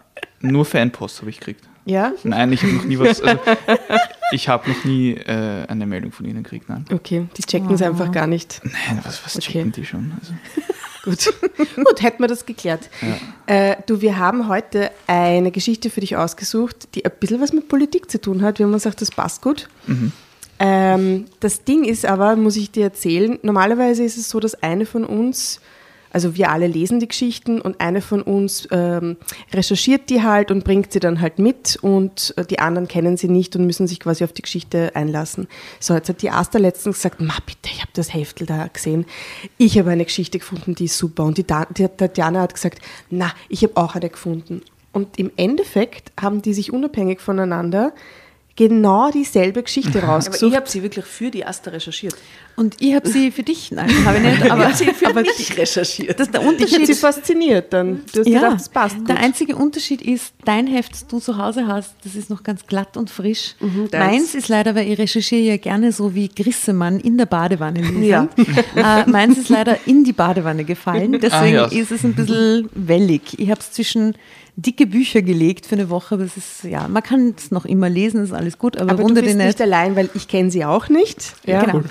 nur 0.41 0.65
Fanpost 0.65 1.21
habe 1.21 1.31
ich 1.31 1.39
gekriegt. 1.39 1.67
Ja? 1.85 2.13
Nein, 2.23 2.53
ich 2.53 2.61
habe 2.61 2.73
noch 2.73 2.85
nie 2.85 2.99
was. 2.99 3.19
Also, 3.19 3.39
ich 4.31 4.47
habe 4.49 4.69
noch 4.69 4.83
nie 4.85 5.11
äh, 5.13 5.65
eine 5.67 5.85
Meldung 5.85 6.11
von 6.11 6.25
ihnen 6.25 6.43
gekriegt. 6.43 6.69
Nein. 6.69 6.85
Okay, 6.91 7.27
die 7.37 7.41
checken 7.43 7.73
es 7.73 7.81
einfach 7.81 8.11
gar 8.11 8.27
nicht. 8.27 8.61
Nein, 8.63 8.99
was, 9.03 9.23
was 9.25 9.35
Okay. 9.37 9.51
checken 9.53 9.71
die 9.71 9.85
schon? 9.85 10.11
Also, 10.19 10.33
Gut, 11.05 11.33
gut, 11.77 12.01
hätten 12.03 12.21
wir 12.21 12.27
das 12.27 12.45
geklärt. 12.45 12.89
Äh, 13.47 13.77
du, 13.87 14.01
wir 14.01 14.17
haben 14.17 14.49
heute 14.49 14.91
eine 15.07 15.49
Geschichte 15.49 15.89
für 15.89 16.01
dich 16.01 16.17
ausgesucht, 16.17 16.89
die 16.93 17.05
ein 17.05 17.11
bisschen 17.19 17.39
was 17.39 17.53
mit 17.53 17.69
Politik 17.69 18.11
zu 18.11 18.19
tun 18.19 18.41
hat. 18.41 18.59
Wir 18.59 18.65
haben 18.65 18.73
uns 18.73 18.83
gedacht, 18.83 19.01
das 19.01 19.09
passt 19.09 19.41
gut. 19.41 19.69
Ähm, 20.59 21.25
das 21.39 21.63
Ding 21.63 21.85
ist 21.85 22.05
aber, 22.05 22.35
muss 22.35 22.57
ich 22.57 22.71
dir 22.71 22.83
erzählen, 22.83 23.39
normalerweise 23.43 24.03
ist 24.03 24.17
es 24.17 24.29
so, 24.29 24.41
dass 24.41 24.55
eine 24.61 24.85
von 24.85 25.05
uns, 25.05 25.61
also 26.11 26.35
wir 26.35 26.49
alle 26.51 26.67
lesen 26.67 26.99
die 26.99 27.07
Geschichten 27.07 27.61
und 27.61 27.81
eine 27.81 28.01
von 28.01 28.21
uns 28.21 28.67
ähm, 28.71 29.17
recherchiert 29.53 30.09
die 30.09 30.23
halt 30.23 30.51
und 30.51 30.63
bringt 30.63 30.93
sie 30.93 30.99
dann 30.99 31.21
halt 31.21 31.39
mit 31.39 31.77
und 31.81 32.33
äh, 32.37 32.45
die 32.45 32.59
anderen 32.59 32.87
kennen 32.87 33.17
sie 33.17 33.29
nicht 33.29 33.55
und 33.55 33.65
müssen 33.65 33.87
sich 33.87 33.99
quasi 33.99 34.23
auf 34.23 34.33
die 34.33 34.41
Geschichte 34.41 34.95
einlassen. 34.95 35.47
So, 35.79 35.93
jetzt 35.93 36.09
hat 36.09 36.21
die 36.21 36.31
Asta 36.31 36.57
letztens 36.57 36.97
gesagt, 36.97 37.21
ma 37.21 37.35
bitte, 37.45 37.69
ich 37.73 37.81
habe 37.81 37.91
das 37.93 38.13
Heftel 38.13 38.47
da 38.47 38.67
gesehen. 38.67 39.05
Ich 39.57 39.77
habe 39.77 39.91
eine 39.91 40.05
Geschichte 40.05 40.39
gefunden, 40.39 40.75
die 40.75 40.85
ist 40.85 40.97
super. 40.97 41.23
Und 41.23 41.37
die, 41.37 41.45
die 41.45 41.87
Tatjana 41.87 42.41
hat 42.41 42.53
gesagt, 42.53 42.79
na, 43.09 43.31
ich 43.47 43.63
habe 43.63 43.77
auch 43.77 43.95
eine 43.95 44.09
gefunden. 44.09 44.61
Und 44.91 45.19
im 45.19 45.31
Endeffekt 45.37 46.11
haben 46.19 46.41
die 46.41 46.53
sich 46.53 46.73
unabhängig 46.73 47.19
voneinander 47.19 47.93
genau 48.67 49.09
dieselbe 49.09 49.63
Geschichte 49.63 49.97
Aber 50.03 50.13
rausgesucht. 50.13 50.51
ich 50.51 50.55
habe 50.57 50.69
sie 50.69 50.83
wirklich 50.83 51.05
für 51.05 51.31
die 51.31 51.45
Asta 51.45 51.71
recherchiert. 51.71 52.13
Und 52.57 52.75
ich 52.81 52.93
habe 52.93 53.07
sie 53.07 53.31
für 53.31 53.41
dich, 53.43 53.71
nein, 53.71 53.89
habe 54.05 54.17
ich 54.17 54.23
nicht, 54.23 54.43
aber, 54.51 54.69
aber 55.05 55.21
mich 55.21 55.57
recherchiert. 55.57 56.19
das 56.19 56.27
ist 56.27 56.33
der 56.33 56.41
Dich 56.41 56.49
hat 56.49 56.57
sie 56.67 56.75
Unterschied. 56.75 56.95
fasziniert 56.97 57.71
dann. 57.71 58.01
Du 58.13 58.19
hast 58.19 58.27
Ja, 58.27 58.39
gedacht, 58.41 58.55
das 58.59 58.67
passt 58.69 58.97
gut. 58.97 59.07
der 59.09 59.17
einzige 59.17 59.55
Unterschied 59.55 60.01
ist, 60.01 60.33
dein 60.43 60.67
Heft, 60.67 60.91
das 60.91 61.07
du 61.07 61.19
zu 61.19 61.37
Hause 61.37 61.67
hast, 61.67 61.93
das 62.03 62.15
ist 62.15 62.29
noch 62.29 62.43
ganz 62.43 62.67
glatt 62.67 62.97
und 62.97 63.09
frisch. 63.09 63.55
deins. 63.91 63.91
meins 64.11 64.35
ist 64.35 64.49
leider, 64.49 64.75
weil 64.75 64.91
ich 64.91 64.99
recherchiere 64.99 65.41
ja 65.41 65.55
gerne 65.57 65.93
so 65.93 66.13
wie 66.15 66.27
Grissemann 66.27 66.99
in 66.99 67.17
der 67.17 67.27
Badewanne. 67.27 67.81
Ja. 68.05 68.27
äh, 68.75 69.09
meins 69.09 69.37
ist 69.37 69.47
leider 69.49 69.77
in 69.85 70.03
die 70.03 70.13
Badewanne 70.13 70.65
gefallen, 70.65 71.13
deswegen 71.21 71.33
Ah, 71.39 71.45
ja. 71.45 71.65
ist 71.67 71.91
es 71.93 72.03
ein 72.03 72.13
bisschen 72.13 72.67
wellig. 72.73 73.21
Ich 73.39 73.49
habe 73.49 73.61
es 73.61 73.71
zwischen 73.71 74.15
dicke 74.61 74.87
Bücher 74.87 75.21
gelegt 75.21 75.65
für 75.65 75.75
eine 75.75 75.89
Woche, 75.89 76.15
es 76.15 76.37
ist, 76.37 76.63
ja, 76.63 76.87
man 76.87 77.03
kann 77.03 77.33
es 77.37 77.51
noch 77.51 77.65
immer 77.65 77.89
lesen, 77.89 78.23
ist 78.23 78.33
alles 78.33 78.57
gut, 78.57 78.77
aber, 78.77 78.91
Aber 78.91 79.03
du 79.03 79.13
bist 79.13 79.37
nicht 79.37 79.61
allein, 79.61 79.95
weil 79.95 80.09
ich 80.13 80.27
kenne 80.27 80.51
sie 80.51 80.65
auch 80.65 80.89
nicht. 80.89 81.33
Ja. 81.45 81.63
Genau. 81.63 81.83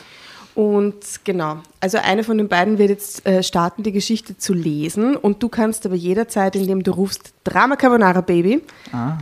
Und 0.54 0.96
genau, 1.22 1.58
also 1.78 1.98
eine 1.98 2.24
von 2.24 2.36
den 2.36 2.48
beiden 2.48 2.78
wird 2.78 2.90
jetzt 2.90 3.24
äh, 3.24 3.44
starten, 3.44 3.84
die 3.84 3.92
Geschichte 3.92 4.36
zu 4.36 4.54
lesen. 4.54 5.14
Und 5.14 5.40
du 5.40 5.48
kannst 5.48 5.86
aber 5.86 5.94
jederzeit, 5.94 6.56
indem 6.56 6.82
du 6.82 6.90
rufst 6.90 7.32
Drama 7.44 7.76
Carbonara 7.76 8.22
Baby, 8.22 8.62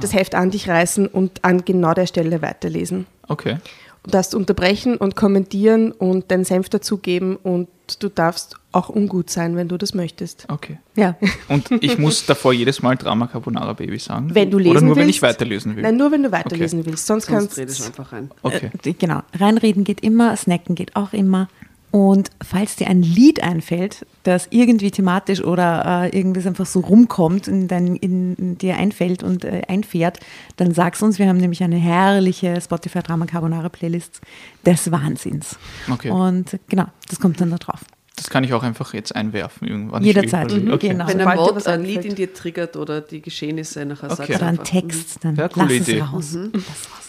das 0.01 0.15
Heft 0.15 0.35
an 0.35 0.51
dich 0.51 0.67
reißen 0.67 1.07
und 1.07 1.45
an 1.45 1.63
genau 1.67 1.93
der 1.93 2.07
Stelle 2.07 2.41
weiterlesen. 2.41 3.07
Okay. 3.29 3.59
Du 4.07 4.13
darfst 4.13 4.37
unterbrechen 4.37 4.97
und 4.97 5.17
kommentieren 5.17 5.91
und 5.91 6.31
deinen 6.31 6.45
Senf 6.45 6.69
dazugeben 6.69 7.35
und 7.35 7.69
du 7.99 8.09
darfst 8.09 8.55
auch 8.71 8.89
ungut 8.89 9.31
sein, 9.31 9.57
wenn 9.57 9.67
du 9.67 9.77
das 9.77 9.95
möchtest. 9.95 10.47
Okay. 10.49 10.79
Ja. 10.95 11.17
Und 11.49 11.71
ich 11.83 11.99
muss 11.99 12.25
davor 12.25 12.53
jedes 12.53 12.83
Mal 12.83 12.97
Drama 12.97 13.27
Carbonara 13.27 13.73
Baby 13.73 13.99
sagen? 13.99 14.33
Wenn 14.33 14.51
du 14.51 14.59
lesen 14.59 14.71
Oder 14.71 14.81
nur, 14.83 14.91
willst. 14.91 15.01
wenn 15.01 15.09
ich 15.09 15.23
weiterlesen 15.23 15.75
will? 15.75 15.83
Nein, 15.83 15.97
nur 15.97 16.13
wenn 16.13 16.23
du 16.23 16.31
weiterlesen 16.31 16.87
willst. 16.87 17.07
Sonst, 17.07 17.27
Sonst 17.27 17.57
kannst 17.57 17.81
du 17.81 17.85
einfach 17.85 18.13
rein. 18.13 18.31
Okay. 18.43 18.71
Äh, 18.85 18.93
genau. 18.93 19.23
Reinreden 19.35 19.83
geht 19.83 20.01
immer, 20.03 20.37
snacken 20.37 20.77
geht 20.77 20.95
auch 20.95 21.13
immer. 21.13 21.49
Und 21.93 22.31
falls 22.45 22.77
dir 22.77 22.89
ein 22.89 23.03
Lied 23.03 23.43
einfällt, 23.43 24.05
das 24.23 24.49
irgendwie 24.51 24.91
thematisch 24.91 25.43
oder 25.43 26.05
äh, 26.13 26.19
irgendwie 26.19 26.47
einfach 26.47 26.67
so 26.67 26.81
rumkommt, 26.81 27.49
in, 27.49 27.69
dein, 27.69 27.97
in, 27.97 28.35
in 28.35 28.59
dir 28.59 28.77
einfällt 28.77 29.23
und 29.23 29.45
äh, 29.45 29.63
einfährt, 29.69 30.21
dann 30.57 30.75
sag's 30.75 31.01
uns. 31.01 31.19
Wir 31.19 31.29
haben 31.29 31.39
nämlich 31.39 31.63
eine 31.63 31.77
herrliche 31.77 32.61
Spotify 32.61 33.01
Drama 33.03 33.25
Carbonara 33.27 33.69
Playlist 33.71 34.21
des 34.67 34.91
Wahnsinns. 34.91 35.59
Okay. 35.91 36.11
Und 36.11 36.59
genau, 36.69 36.87
das 37.09 37.19
kommt 37.19 37.41
dann 37.41 37.51
da 37.51 37.57
drauf. 37.57 37.81
Das 38.17 38.31
kann 38.31 38.45
ich 38.45 38.53
auch 38.55 38.63
einfach 38.63 38.95
jetzt 38.95 39.15
einwerfen 39.15 39.69
irgendwann. 39.69 40.03
Jederzeit, 40.03 40.51
mhm, 40.51 40.73
Okay. 40.73 40.89
genau. 40.89 41.07
Wenn 41.07 41.21
ein 41.21 41.39
Wort, 41.39 41.67
ein 41.67 41.85
Lied 41.85 42.05
in 42.05 42.15
dir 42.15 42.33
triggert 42.33 42.77
oder 42.77 43.01
die 43.03 43.21
Geschehnisse 43.21 43.85
nachher 43.85 44.11
Okay. 44.11 44.17
sagst 44.33 44.37
Oder 44.37 44.47
ein. 44.47 44.65
Text, 44.65 45.19
dann 45.23 45.37
Ja, 45.37 45.49
coole 45.49 45.79
lass 45.79 45.89
es 45.89 46.01
raus. 46.01 46.39
Lass 46.53 46.63
raus. 46.65 47.06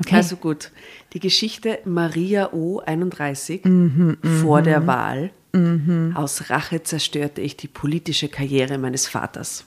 Okay. 0.00 0.16
Also 0.16 0.36
gut, 0.36 0.70
die 1.12 1.20
Geschichte 1.20 1.78
Maria 1.84 2.52
O. 2.52 2.80
31 2.80 3.64
Mhm, 3.64 4.18
vor 4.42 4.62
der 4.62 4.86
Wahl. 4.86 5.30
Aus 6.14 6.48
Rache 6.48 6.82
zerstörte 6.84 7.40
ich 7.40 7.56
die 7.56 7.66
politische 7.66 8.28
Karriere 8.28 8.78
meines 8.78 9.08
Vaters. 9.08 9.64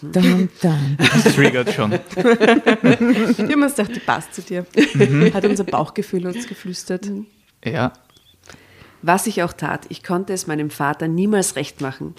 dun, 0.00 0.48
dun. 0.62 0.96
Das 0.96 1.34
triggert 1.34 1.72
schon. 1.72 1.92
Wir 1.92 3.52
haben 3.52 3.62
uns 3.62 3.76
gedacht, 3.76 3.94
die 3.94 4.00
passt 4.00 4.34
zu 4.34 4.42
dir. 4.42 4.66
Hat 5.34 5.44
unser 5.44 5.64
Bauchgefühl 5.64 6.26
uns 6.26 6.46
geflüstert. 6.48 7.10
Ja. 7.64 7.92
Was 9.02 9.26
ich 9.26 9.42
auch 9.42 9.52
tat, 9.52 9.86
ich 9.90 10.02
konnte 10.02 10.32
es 10.32 10.46
meinem 10.46 10.70
Vater 10.70 11.06
niemals 11.06 11.54
recht 11.54 11.80
machen. 11.80 12.14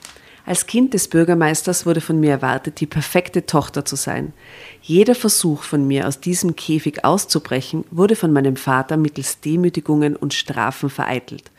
Als 0.45 0.65
Kind 0.65 0.93
des 0.93 1.07
Bürgermeisters 1.07 1.85
wurde 1.85 2.01
von 2.01 2.19
mir 2.19 2.31
erwartet, 2.31 2.79
die 2.79 2.87
perfekte 2.87 3.45
Tochter 3.45 3.85
zu 3.85 3.95
sein. 3.95 4.33
Jeder 4.81 5.15
Versuch 5.15 5.63
von 5.63 5.87
mir, 5.87 6.07
aus 6.07 6.19
diesem 6.19 6.55
Käfig 6.55 7.05
auszubrechen, 7.05 7.85
wurde 7.91 8.15
von 8.15 8.33
meinem 8.33 8.55
Vater 8.55 8.97
mittels 8.97 9.41
Demütigungen 9.41 10.15
und 10.15 10.33
Strafen 10.33 10.89
vereitelt. 10.89 11.51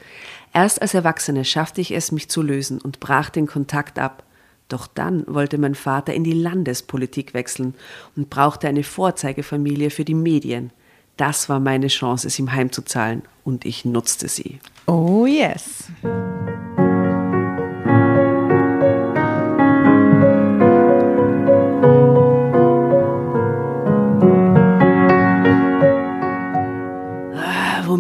Erst 0.53 0.83
als 0.83 0.95
Erwachsene 0.95 1.45
schaffte 1.45 1.81
ich 1.81 1.93
es, 1.93 2.11
mich 2.11 2.29
zu 2.29 2.43
lösen 2.43 2.81
und 2.81 3.01
brach 3.01 3.31
den 3.31 3.47
Kontakt 3.47 3.99
ab. 3.99 4.25
Doch 4.69 4.87
dann 4.87 5.25
wollte 5.27 5.59
mein 5.59 5.75
Vater 5.75 6.15
in 6.15 6.25
die 6.25 6.33
Landespolitik 6.33 7.35
wechseln 7.35 7.75
und 8.17 8.31
brauchte 8.31 8.69
eine 8.69 8.83
Vorzeigefamilie 8.83 9.91
für 9.91 10.05
die 10.05 10.15
Medien. 10.15 10.71
Das 11.17 11.49
war 11.49 11.61
meine 11.61 11.89
Chance, 11.89 12.29
es 12.29 12.39
ihm 12.39 12.53
heimzuzahlen, 12.53 13.23
und 13.45 13.67
ich 13.67 13.85
nutzte 13.85 14.29
sie. 14.29 14.59
Oh 14.87 15.27
yes. 15.27 15.85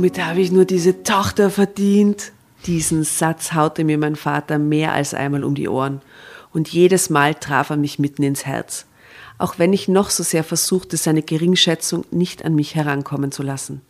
Womit 0.01 0.19
habe 0.25 0.41
ich 0.41 0.51
nur 0.51 0.65
diese 0.65 1.03
Tochter 1.03 1.51
verdient? 1.51 2.33
Diesen 2.65 3.05
Satz 3.05 3.53
haute 3.53 3.85
mir 3.85 3.99
mein 3.99 4.17
Vater 4.17 4.59
mehr 4.59 4.95
als 4.95 5.13
einmal 5.13 5.45
um 5.45 5.55
die 5.55 5.69
Ohren. 5.69 6.01
Und 6.55 6.71
jedes 6.71 7.11
Mal 7.11 7.35
traf 7.35 7.69
er 7.69 7.77
mich 7.77 7.99
mitten 7.99 8.23
ins 8.23 8.47
Herz. 8.47 8.87
Auch 9.37 9.59
wenn 9.59 9.75
ich 9.75 9.89
noch 9.89 10.09
so 10.09 10.23
sehr 10.23 10.43
versuchte, 10.43 10.97
seine 10.97 11.21
Geringschätzung 11.21 12.07
nicht 12.11 12.47
an 12.47 12.55
mich 12.55 12.75
herankommen 12.77 13.31
zu 13.31 13.43
lassen. 13.43 13.83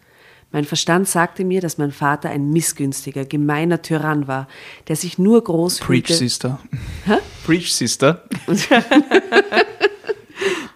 Mein 0.50 0.64
Verstand 0.64 1.08
sagte 1.08 1.44
mir, 1.44 1.60
dass 1.60 1.78
mein 1.78 1.92
Vater 1.92 2.28
ein 2.30 2.50
missgünstiger, 2.50 3.24
gemeiner 3.24 3.80
Tyrann 3.80 4.26
war, 4.26 4.48
der 4.88 4.96
sich 4.96 5.16
nur 5.16 5.44
groß 5.44 5.78
Preach, 5.78 6.08
fühlte, 6.08 6.14
Sister. 6.14 6.58
Preach, 7.46 7.72
Sister. 7.72 8.24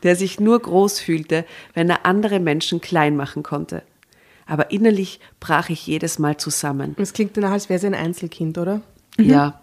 der 0.05 0.15
sich 0.15 0.39
nur 0.39 0.61
groß 0.61 1.01
fühlte, 1.01 1.45
wenn 1.73 1.91
er 1.91 2.07
andere 2.07 2.39
Menschen 2.39 2.81
klein 2.81 3.17
machen 3.17 3.43
konnte. 3.43 3.83
Aber 4.47 4.71
innerlich 4.71 5.21
brach 5.41 5.71
ich 5.71 5.87
jedes 5.87 6.19
Mal 6.19 6.37
zusammen. 6.37 6.95
Es 6.99 7.13
klingt 7.13 7.37
danach, 7.37 7.53
als 7.53 7.69
wäre 7.69 7.79
sie 7.79 7.87
ein 7.87 7.95
Einzelkind, 7.95 8.59
oder? 8.59 8.83
Ja. 9.19 9.61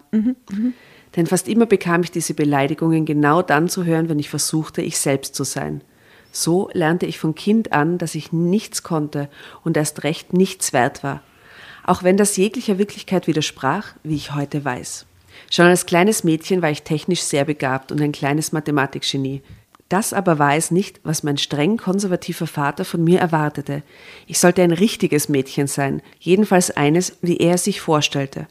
Denn 1.16 1.26
fast 1.26 1.48
immer 1.48 1.66
bekam 1.66 2.02
ich 2.02 2.10
diese 2.10 2.34
Beleidigungen 2.34 3.04
genau 3.04 3.42
dann 3.42 3.68
zu 3.68 3.84
hören, 3.84 4.08
wenn 4.08 4.18
ich 4.18 4.30
versuchte, 4.30 4.82
ich 4.82 4.98
selbst 4.98 5.34
zu 5.34 5.44
sein. 5.44 5.82
So 6.32 6.70
lernte 6.72 7.04
ich 7.06 7.18
von 7.18 7.34
Kind 7.34 7.72
an, 7.72 7.98
dass 7.98 8.14
ich 8.14 8.32
nichts 8.32 8.82
konnte 8.82 9.28
und 9.64 9.76
erst 9.76 10.02
recht 10.04 10.32
nichts 10.32 10.72
wert 10.72 11.04
war. 11.04 11.22
Auch 11.84 12.02
wenn 12.02 12.16
das 12.16 12.36
jeglicher 12.36 12.78
Wirklichkeit 12.78 13.26
widersprach, 13.26 13.94
wie 14.02 14.14
ich 14.14 14.34
heute 14.34 14.64
weiß. 14.64 15.04
Schon 15.50 15.66
als 15.66 15.86
kleines 15.86 16.24
Mädchen 16.24 16.62
war 16.62 16.70
ich 16.70 16.82
technisch 16.82 17.22
sehr 17.22 17.44
begabt 17.44 17.92
und 17.92 18.00
ein 18.00 18.12
kleines 18.12 18.52
Mathematikgenie. 18.52 19.42
Das 19.92 20.14
aber 20.14 20.38
war 20.38 20.56
es 20.56 20.70
nicht, 20.70 21.00
was 21.04 21.22
mein 21.22 21.36
streng 21.36 21.76
konservativer 21.76 22.46
Vater 22.46 22.86
von 22.86 23.04
mir 23.04 23.20
erwartete. 23.20 23.82
Ich 24.26 24.38
sollte 24.38 24.62
ein 24.62 24.72
richtiges 24.72 25.28
Mädchen 25.28 25.66
sein, 25.66 26.00
jedenfalls 26.18 26.70
eines, 26.70 27.18
wie 27.20 27.36
er 27.36 27.56
es 27.56 27.64
sich 27.64 27.82
vorstellte. 27.82 28.46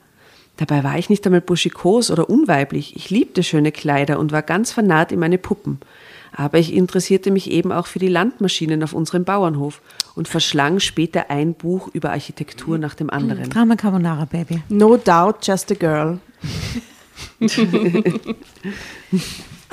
Dabei 0.58 0.84
war 0.84 1.00
ich 1.00 1.10
nicht 1.10 1.26
einmal 1.26 1.42
buschikos 1.42 2.12
oder 2.12 2.30
unweiblich. 2.30 2.96
Ich 2.96 3.10
liebte 3.10 3.42
schöne 3.42 3.72
Kleider 3.72 4.20
und 4.20 4.32
war 4.32 4.44
ganz 4.44 4.72
vernarrt 4.72 5.12
in 5.12 5.18
meine 5.18 5.40
Puppen. 5.40 5.80
Aber 6.32 6.60
ich 6.60 6.76
interessierte 6.76 7.32
mich 7.32 7.50
eben 7.50 7.72
auch 7.72 7.88
für 7.88 7.98
die 7.98 8.08
Landmaschinen 8.08 8.84
auf 8.84 8.94
unserem 8.94 9.24
Bauernhof 9.24 9.82
und 10.14 10.28
verschlang 10.28 10.80
später 10.80 11.32
ein 11.32 11.56
Buch 11.56 11.90
über 11.92 12.12
Architektur 12.12 12.78
nach 12.78 12.94
dem 12.94 13.10
anderen. 13.10 13.50
Drama 13.50 13.76
Carbonara 13.76 14.26
Baby. 14.26 14.62
No 14.70 14.96
doubt, 14.96 15.38
just 15.42 15.72
a 15.72 15.76
girl. 15.76 16.20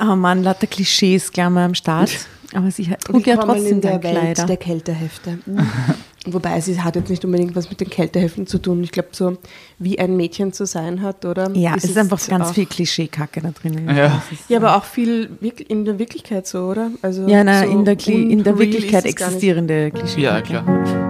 Oh 0.01 0.15
Mann, 0.15 0.43
lauter 0.43 0.65
Klischees 0.67 1.29
gleich 1.31 1.49
mal 1.49 1.65
am 1.65 1.75
Start. 1.75 2.11
Aber 2.53 2.71
sie 2.71 2.89
hat, 2.89 3.01
trug 3.01 3.27
ja 3.27 3.35
trotzdem 3.37 3.65
in 3.73 3.81
der 3.81 4.01
Welt 4.01 4.15
Kleider. 4.15 4.45
der 4.45 4.57
Kältehefte. 4.57 5.39
Wobei 6.25 6.59
sie 6.61 6.81
hat 6.81 6.95
jetzt 6.95 7.09
nicht 7.09 7.23
unbedingt 7.25 7.55
was 7.55 7.69
mit 7.69 7.79
den 7.81 7.89
Kälteheften 7.89 8.47
zu 8.47 8.57
tun. 8.59 8.83
Ich 8.83 8.91
glaube, 8.91 9.09
so 9.11 9.37
wie 9.77 9.99
ein 9.99 10.15
Mädchen 10.17 10.51
zu 10.53 10.65
sein 10.65 11.01
hat, 11.01 11.25
oder? 11.25 11.51
ja, 11.55 11.75
es 11.75 11.83
ist 11.83 11.97
einfach 11.97 12.25
ganz 12.27 12.51
viel 12.51 12.65
Klischeekacke 12.65 13.41
da 13.41 13.51
drinnen. 13.51 13.93
Ja. 13.95 14.23
Ist- 14.31 14.49
Ja, 14.49 14.57
aber 14.57 14.77
auch 14.77 14.85
viel 14.85 15.29
in 15.67 15.85
der 15.85 15.99
Wirklichkeit 15.99 16.47
so, 16.47 16.59
oder? 16.69 16.91
Also 17.01 17.27
ja 17.27 17.43
na, 17.43 17.63
so 17.65 17.69
in, 17.69 17.85
der, 17.85 18.07
in 18.07 18.43
der 18.43 18.57
Wirklichkeit 18.57 19.05
ist 19.05 19.11
existierende 19.11 19.91
Klischeekacke. 19.91 20.21
Ja, 20.21 20.41
klar. 20.41 21.08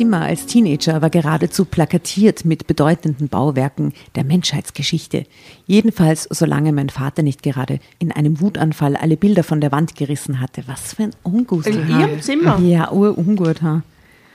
Zimmer 0.00 0.22
als 0.22 0.46
Teenager 0.46 1.02
war 1.02 1.10
geradezu 1.10 1.66
plakatiert 1.66 2.46
mit 2.46 2.66
bedeutenden 2.66 3.28
Bauwerken 3.28 3.92
der 4.14 4.24
Menschheitsgeschichte. 4.24 5.26
Jedenfalls, 5.66 6.26
solange 6.30 6.72
mein 6.72 6.88
Vater 6.88 7.22
nicht 7.22 7.42
gerade 7.42 7.80
in 7.98 8.10
einem 8.10 8.40
Wutanfall 8.40 8.96
alle 8.96 9.18
Bilder 9.18 9.44
von 9.44 9.60
der 9.60 9.72
Wand 9.72 9.96
gerissen 9.96 10.40
hatte. 10.40 10.62
Was 10.64 10.94
für 10.94 11.02
ein 11.02 11.10
Ungusel. 11.22 11.74
In 11.74 11.94
ha? 11.94 12.00
ihrem 12.00 12.22
Zimmer? 12.22 12.58
Ja, 12.60 12.90
urungut. 12.90 13.60
Ha? 13.60 13.82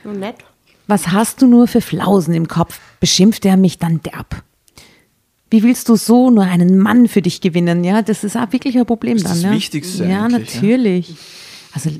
So 0.04 0.10
nett. 0.12 0.36
Was 0.86 1.08
hast 1.08 1.42
du 1.42 1.48
nur 1.48 1.66
für 1.66 1.80
Flausen 1.80 2.34
im 2.34 2.46
Kopf? 2.46 2.78
beschimpfte 3.00 3.48
er 3.48 3.56
mich 3.56 3.80
dann 3.80 4.00
derb. 4.04 4.44
Wie 5.50 5.64
willst 5.64 5.88
du 5.88 5.96
so 5.96 6.30
nur 6.30 6.44
einen 6.44 6.78
Mann 6.78 7.08
für 7.08 7.22
dich 7.22 7.40
gewinnen? 7.40 7.82
Ja, 7.82 8.02
das 8.02 8.22
ist 8.22 8.36
auch 8.36 8.52
wirklich 8.52 8.78
ein 8.78 8.86
Problem 8.86 9.14
Das 9.20 9.22
ist 9.22 9.28
dann. 9.30 9.36
das 9.42 9.50
ja? 9.50 9.56
Wichtigste 9.56 10.04
Ja, 10.04 10.26
eigentlich, 10.26 10.54
ja. 10.54 10.60
natürlich. 10.60 11.16
Also 11.72 11.90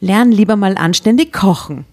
lern 0.00 0.30
lieber 0.30 0.56
mal 0.56 0.76
anständig 0.76 1.32
kochen. 1.32 1.86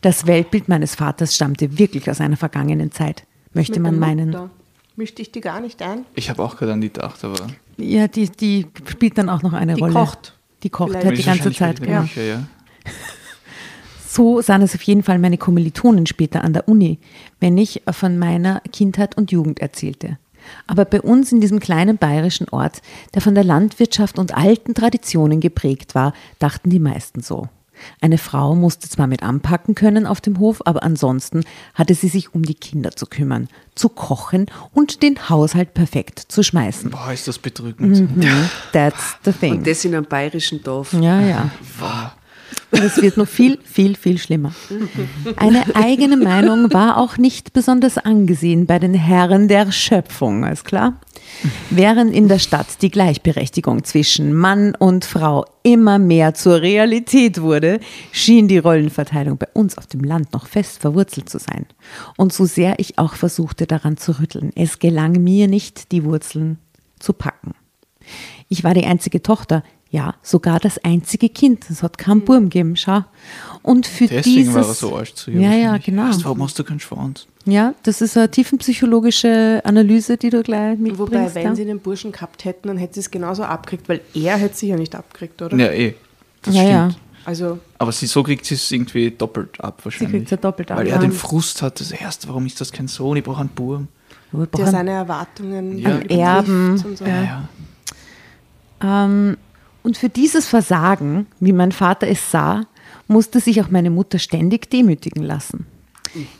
Das 0.00 0.26
Weltbild 0.26 0.68
meines 0.68 0.94
Vaters 0.94 1.34
stammte 1.34 1.78
wirklich 1.78 2.08
aus 2.10 2.20
einer 2.20 2.36
vergangenen 2.36 2.92
Zeit, 2.92 3.24
möchte 3.52 3.80
Mit 3.80 3.82
man 3.82 3.92
der 3.92 4.00
meinen. 4.00 4.50
Mischte 4.96 5.22
ich 5.22 5.32
die 5.32 5.40
gar 5.40 5.60
nicht 5.60 5.80
ein? 5.82 6.04
Ich 6.14 6.28
habe 6.30 6.42
auch 6.42 6.56
gerade 6.56 6.72
an 6.74 6.80
die 6.80 6.92
gedacht, 6.92 7.24
aber 7.24 7.46
Ja, 7.78 8.06
die, 8.08 8.28
die 8.28 8.66
spielt 8.88 9.16
dann 9.18 9.28
auch 9.28 9.42
noch 9.42 9.52
eine 9.52 9.74
Die 9.74 9.80
Rolle. 9.80 9.94
kocht. 9.94 10.36
Die 10.62 10.68
kocht 10.70 10.90
Vielleicht. 10.90 11.06
halt 11.06 11.18
die 11.18 11.22
ganze 11.22 11.52
Zeit. 11.52 11.80
Genau. 11.80 11.92
der 11.92 12.00
Küche, 12.02 12.28
ja. 12.28 12.42
So 14.06 14.40
sahen 14.40 14.62
es 14.62 14.74
auf 14.74 14.82
jeden 14.82 15.04
Fall 15.04 15.20
meine 15.20 15.38
Kommilitonen 15.38 16.04
später 16.06 16.42
an 16.42 16.52
der 16.52 16.68
Uni, 16.68 16.98
wenn 17.38 17.56
ich 17.56 17.82
von 17.92 18.18
meiner 18.18 18.60
Kindheit 18.72 19.16
und 19.16 19.30
Jugend 19.30 19.60
erzählte. 19.60 20.18
Aber 20.66 20.84
bei 20.84 21.00
uns 21.00 21.30
in 21.30 21.40
diesem 21.40 21.60
kleinen 21.60 21.96
bayerischen 21.96 22.48
Ort, 22.48 22.82
der 23.14 23.22
von 23.22 23.36
der 23.36 23.44
Landwirtschaft 23.44 24.18
und 24.18 24.36
alten 24.36 24.74
Traditionen 24.74 25.38
geprägt 25.40 25.94
war, 25.94 26.12
dachten 26.40 26.70
die 26.70 26.80
meisten 26.80 27.20
so. 27.22 27.48
Eine 28.00 28.18
Frau 28.18 28.54
musste 28.54 28.88
zwar 28.88 29.06
mit 29.06 29.22
anpacken 29.22 29.74
können 29.74 30.06
auf 30.06 30.20
dem 30.20 30.38
Hof, 30.38 30.62
aber 30.64 30.82
ansonsten 30.82 31.44
hatte 31.74 31.94
sie 31.94 32.08
sich 32.08 32.34
um 32.34 32.42
die 32.42 32.54
Kinder 32.54 32.92
zu 32.92 33.06
kümmern, 33.06 33.48
zu 33.74 33.88
kochen 33.88 34.46
und 34.72 35.02
den 35.02 35.28
Haushalt 35.28 35.74
perfekt 35.74 36.18
zu 36.18 36.42
schmeißen. 36.42 36.90
Boah, 36.90 37.12
ist 37.12 37.28
das 37.28 37.38
bedrückend. 37.38 38.08
That's 38.72 39.16
the 39.24 39.32
thing. 39.32 39.58
Und 39.58 39.66
das 39.66 39.84
in 39.84 39.94
einem 39.94 40.06
bayerischen 40.06 40.62
Dorf. 40.62 40.92
Ja, 40.92 41.20
ja. 41.20 41.50
Und 42.70 42.82
es 42.82 43.00
wird 43.00 43.16
noch 43.16 43.28
viel, 43.28 43.58
viel, 43.64 43.96
viel 43.96 44.18
schlimmer. 44.18 44.52
Eine 45.36 45.64
eigene 45.74 46.16
Meinung 46.16 46.72
war 46.72 46.98
auch 46.98 47.18
nicht 47.18 47.52
besonders 47.52 47.98
angesehen 47.98 48.66
bei 48.66 48.78
den 48.78 48.94
Herren 48.94 49.48
der 49.48 49.72
Schöpfung, 49.72 50.44
ist 50.44 50.64
klar? 50.64 51.00
Während 51.70 52.14
in 52.14 52.28
der 52.28 52.38
Stadt 52.38 52.82
die 52.82 52.90
Gleichberechtigung 52.90 53.84
zwischen 53.84 54.32
Mann 54.34 54.74
und 54.74 55.04
Frau 55.04 55.44
immer 55.62 55.98
mehr 55.98 56.34
zur 56.34 56.60
Realität 56.60 57.40
wurde, 57.40 57.80
schien 58.12 58.48
die 58.48 58.58
Rollenverteilung 58.58 59.38
bei 59.38 59.46
uns 59.52 59.78
auf 59.78 59.86
dem 59.86 60.02
Land 60.02 60.32
noch 60.32 60.46
fest 60.46 60.80
verwurzelt 60.80 61.28
zu 61.28 61.38
sein. 61.38 61.66
Und 62.16 62.32
so 62.32 62.44
sehr 62.44 62.78
ich 62.78 62.98
auch 62.98 63.14
versuchte 63.14 63.66
daran 63.66 63.96
zu 63.96 64.18
rütteln, 64.18 64.50
es 64.54 64.78
gelang 64.78 65.12
mir 65.22 65.48
nicht, 65.48 65.92
die 65.92 66.04
Wurzeln 66.04 66.58
zu 66.98 67.12
packen. 67.12 67.54
Ich 68.48 68.64
war 68.64 68.74
die 68.74 68.84
einzige 68.84 69.22
Tochter, 69.22 69.62
ja, 69.90 70.14
sogar 70.22 70.60
das 70.60 70.78
einzige 70.84 71.28
Kind. 71.28 71.68
Es 71.68 71.82
hat 71.82 71.98
keinen 71.98 72.24
Burm 72.24 72.44
gegeben, 72.44 72.76
schau. 72.76 73.04
Und 73.62 73.86
für 73.86 74.06
Deswegen 74.06 74.36
dieses, 74.36 74.54
war 74.54 74.66
er 74.66 74.74
so 74.74 74.96
arsch 74.96 75.14
zu 75.14 75.30
ihr. 75.32 75.40
Ja, 75.40 75.52
ja, 75.52 75.78
genau. 75.78 76.08
Weißt, 76.08 76.24
warum 76.24 76.42
hast 76.44 76.58
du 76.58 76.64
keinen 76.64 76.80
Schwanz? 76.80 77.26
Ja, 77.44 77.74
das 77.82 78.00
ist 78.00 78.16
eine 78.16 78.30
tiefenpsychologische 78.30 79.60
Analyse, 79.64 80.16
die 80.16 80.30
du 80.30 80.42
gleich 80.42 80.78
mitbringst. 80.78 81.00
Wobei, 81.00 81.34
wenn 81.34 81.44
ja. 81.44 81.54
sie 81.56 81.64
den 81.64 81.80
Burschen 81.80 82.12
gehabt 82.12 82.44
hätten, 82.44 82.68
dann 82.68 82.78
hätte 82.78 82.94
sie 82.94 83.00
es 83.00 83.10
genauso 83.10 83.42
abgekriegt, 83.42 83.88
weil 83.88 84.00
er 84.14 84.36
hätte 84.36 84.56
sie 84.56 84.68
ja 84.68 84.76
nicht 84.76 84.94
abgekriegt, 84.94 85.42
oder? 85.42 85.56
Ja, 85.56 85.72
eh. 85.72 85.94
Das 86.42 86.54
ja, 86.54 86.62
ja. 86.62 86.90
stimmt. 86.90 87.04
Also, 87.24 87.58
Aber 87.78 87.92
sie, 87.92 88.06
so 88.06 88.22
kriegt 88.22 88.46
sie 88.46 88.54
es 88.54 88.70
irgendwie 88.70 89.10
doppelt 89.10 89.60
ab 89.60 89.80
wahrscheinlich. 89.84 90.18
kriegt's 90.18 90.30
ja 90.30 90.36
doppelt 90.36 90.70
ab, 90.70 90.78
Weil 90.78 90.88
ja. 90.88 90.94
er 90.94 91.00
den 91.00 91.12
Frust 91.12 91.60
hat, 91.62 91.80
das 91.80 91.90
erste, 91.92 92.28
warum 92.28 92.46
ist 92.46 92.60
das 92.60 92.72
kein 92.72 92.88
Sohn, 92.88 93.16
ich 93.16 93.24
brauche 93.24 93.40
einen 93.40 93.50
Burm. 93.50 93.88
Der 94.56 94.66
seine 94.68 94.92
Erwartungen 94.92 95.78
Ja. 95.78 95.98
Erben, 96.08 96.80
und 96.82 96.96
so. 96.98 97.04
Ja, 97.04 97.22
ja. 97.22 99.04
Ähm, 99.04 99.36
und 99.82 99.96
für 99.96 100.08
dieses 100.08 100.46
Versagen, 100.46 101.26
wie 101.40 101.52
mein 101.52 101.72
Vater 101.72 102.06
es 102.08 102.30
sah, 102.30 102.62
musste 103.08 103.40
sich 103.40 103.60
auch 103.62 103.70
meine 103.70 103.90
Mutter 103.90 104.18
ständig 104.18 104.70
demütigen 104.70 105.22
lassen. 105.22 105.66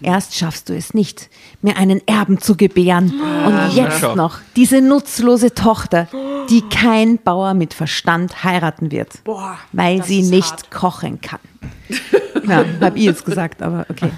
Erst 0.03 0.37
schaffst 0.37 0.69
du 0.69 0.75
es 0.75 0.95
nicht, 0.95 1.31
mir 1.63 1.77
einen 1.77 2.07
Erben 2.07 2.41
zu 2.41 2.57
gebären. 2.57 3.13
Und 3.47 3.73
jetzt 3.75 4.01
schau. 4.01 4.17
noch 4.17 4.39
diese 4.57 4.81
nutzlose 4.81 5.55
Tochter, 5.55 6.09
die 6.49 6.63
kein 6.63 7.19
Bauer 7.19 7.55
mit 7.55 7.73
Verstand 7.73 8.43
heiraten 8.43 8.91
wird, 8.91 9.23
Boah, 9.25 9.59
weil 9.73 10.03
sie 10.05 10.23
nicht 10.23 10.51
hart. 10.51 10.71
kochen 10.71 11.21
kann. 11.21 11.39
Ja, 12.47 12.65
habe 12.81 12.99
ich 12.99 13.05
jetzt 13.05 13.25
gesagt, 13.25 13.63
aber 13.63 13.87
okay. 13.89 14.11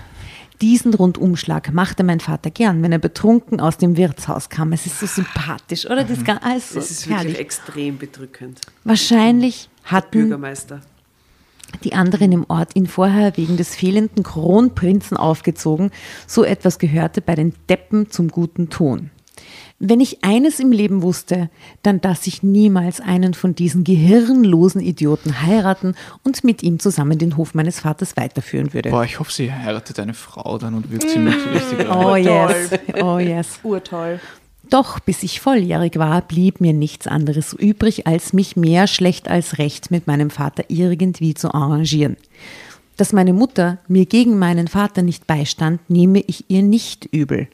Diesen 0.62 0.94
Rundumschlag 0.94 1.72
machte 1.72 2.04
mein 2.04 2.20
Vater 2.20 2.50
gern, 2.50 2.82
wenn 2.82 2.92
er 2.92 3.00
betrunken 3.00 3.60
aus 3.60 3.78
dem 3.78 3.96
Wirtshaus 3.96 4.48
kam. 4.48 4.72
Es 4.72 4.86
ist 4.86 5.00
so 5.00 5.06
sympathisch, 5.06 5.86
oder? 5.86 6.04
Das 6.04 6.18
ist, 6.18 6.28
ah, 6.28 6.54
ist 6.56 6.68
so 6.70 6.74
Das 6.76 6.90
ist 6.90 7.08
wirklich 7.08 7.18
herrlich. 7.18 7.38
extrem 7.40 7.98
bedrückend. 7.98 8.60
Wahrscheinlich 8.84 9.68
hatten 9.84 10.20
Bürgermeister. 10.20 10.80
die 11.82 11.94
anderen 11.94 12.30
im 12.30 12.44
Ort 12.48 12.76
ihn 12.76 12.86
vorher 12.86 13.36
wegen 13.36 13.56
des 13.56 13.74
fehlenden 13.74 14.22
Kronprinzen 14.22 15.16
aufgezogen. 15.16 15.90
So 16.28 16.44
etwas 16.44 16.78
gehörte 16.78 17.20
bei 17.22 17.34
den 17.34 17.54
Deppen 17.68 18.10
zum 18.10 18.28
guten 18.28 18.70
Ton. 18.70 19.10
Wenn 19.84 19.98
ich 19.98 20.22
eines 20.22 20.60
im 20.60 20.70
Leben 20.70 21.02
wusste, 21.02 21.50
dann 21.82 22.00
dass 22.00 22.28
ich 22.28 22.44
niemals 22.44 23.00
einen 23.00 23.34
von 23.34 23.56
diesen 23.56 23.82
gehirnlosen 23.82 24.80
Idioten 24.80 25.42
heiraten 25.42 25.96
und 26.22 26.44
mit 26.44 26.62
ihm 26.62 26.78
zusammen 26.78 27.18
den 27.18 27.36
Hof 27.36 27.52
meines 27.54 27.80
Vaters 27.80 28.16
weiterführen 28.16 28.72
würde. 28.74 28.90
Boah, 28.90 29.02
ich 29.02 29.18
hoffe, 29.18 29.32
sie 29.32 29.52
heiratet 29.52 29.98
eine 29.98 30.14
Frau 30.14 30.56
dann 30.58 30.74
und 30.74 30.92
wirkt 30.92 31.10
sie 31.10 31.18
mit 31.18 31.34
richtig 31.52 31.88
oh 31.90 32.10
rein. 32.10 32.22
yes, 32.22 32.70
oh 33.02 33.18
yes. 33.18 33.58
Urtoll. 33.64 34.20
Doch 34.70 35.00
bis 35.00 35.24
ich 35.24 35.40
volljährig 35.40 35.98
war, 35.98 36.22
blieb 36.22 36.60
mir 36.60 36.74
nichts 36.74 37.08
anderes 37.08 37.52
übrig, 37.52 38.06
als 38.06 38.32
mich 38.32 38.54
mehr 38.54 38.86
schlecht 38.86 39.26
als 39.26 39.58
recht 39.58 39.90
mit 39.90 40.06
meinem 40.06 40.30
Vater 40.30 40.62
irgendwie 40.68 41.34
zu 41.34 41.52
arrangieren. 41.52 42.16
Dass 42.96 43.12
meine 43.12 43.32
Mutter 43.32 43.78
mir 43.88 44.06
gegen 44.06 44.38
meinen 44.38 44.68
Vater 44.68 45.02
nicht 45.02 45.26
beistand, 45.26 45.90
nehme 45.90 46.20
ich 46.20 46.44
ihr 46.46 46.62
nicht 46.62 47.06
übel. 47.06 47.48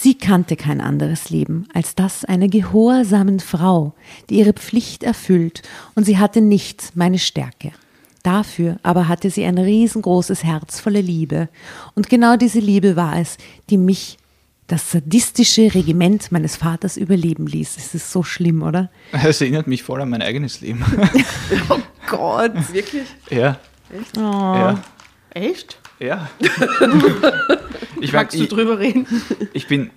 Sie 0.00 0.14
kannte 0.14 0.54
kein 0.54 0.80
anderes 0.80 1.28
Leben 1.28 1.66
als 1.74 1.96
das 1.96 2.24
einer 2.24 2.46
gehorsamen 2.46 3.40
Frau, 3.40 3.94
die 4.30 4.36
ihre 4.38 4.52
Pflicht 4.52 5.02
erfüllt, 5.02 5.62
und 5.96 6.04
sie 6.04 6.18
hatte 6.18 6.40
nicht 6.40 6.92
meine 6.94 7.18
Stärke. 7.18 7.72
Dafür 8.22 8.78
aber 8.84 9.08
hatte 9.08 9.28
sie 9.28 9.44
ein 9.44 9.58
riesengroßes 9.58 10.44
Herz 10.44 10.78
voller 10.78 11.02
Liebe, 11.02 11.48
und 11.96 12.08
genau 12.08 12.36
diese 12.36 12.60
Liebe 12.60 12.94
war 12.94 13.18
es, 13.18 13.38
die 13.70 13.76
mich 13.76 14.18
das 14.68 14.92
sadistische 14.92 15.74
Regiment 15.74 16.30
meines 16.30 16.54
Vaters 16.54 16.96
überleben 16.96 17.48
ließ. 17.48 17.76
Es 17.76 17.92
ist 17.92 18.12
so 18.12 18.22
schlimm, 18.22 18.62
oder? 18.62 18.90
Es 19.24 19.40
erinnert 19.40 19.66
mich 19.66 19.82
voll 19.82 20.00
an 20.00 20.10
mein 20.10 20.22
eigenes 20.22 20.60
Leben. 20.60 20.84
Gott. 22.08 22.72
Wirklich? 22.72 23.08
ja. 23.30 23.58
Oh. 24.16 24.20
Ja. 24.20 24.80
Echt? 25.30 25.80
Ja. 25.98 26.30
ich, 28.00 28.12
Magst 28.12 28.38
du 28.38 28.42
ich, 28.44 28.48
drüber 28.48 28.78
reden? 28.78 29.06
ich 29.52 29.66
bin 29.66 29.90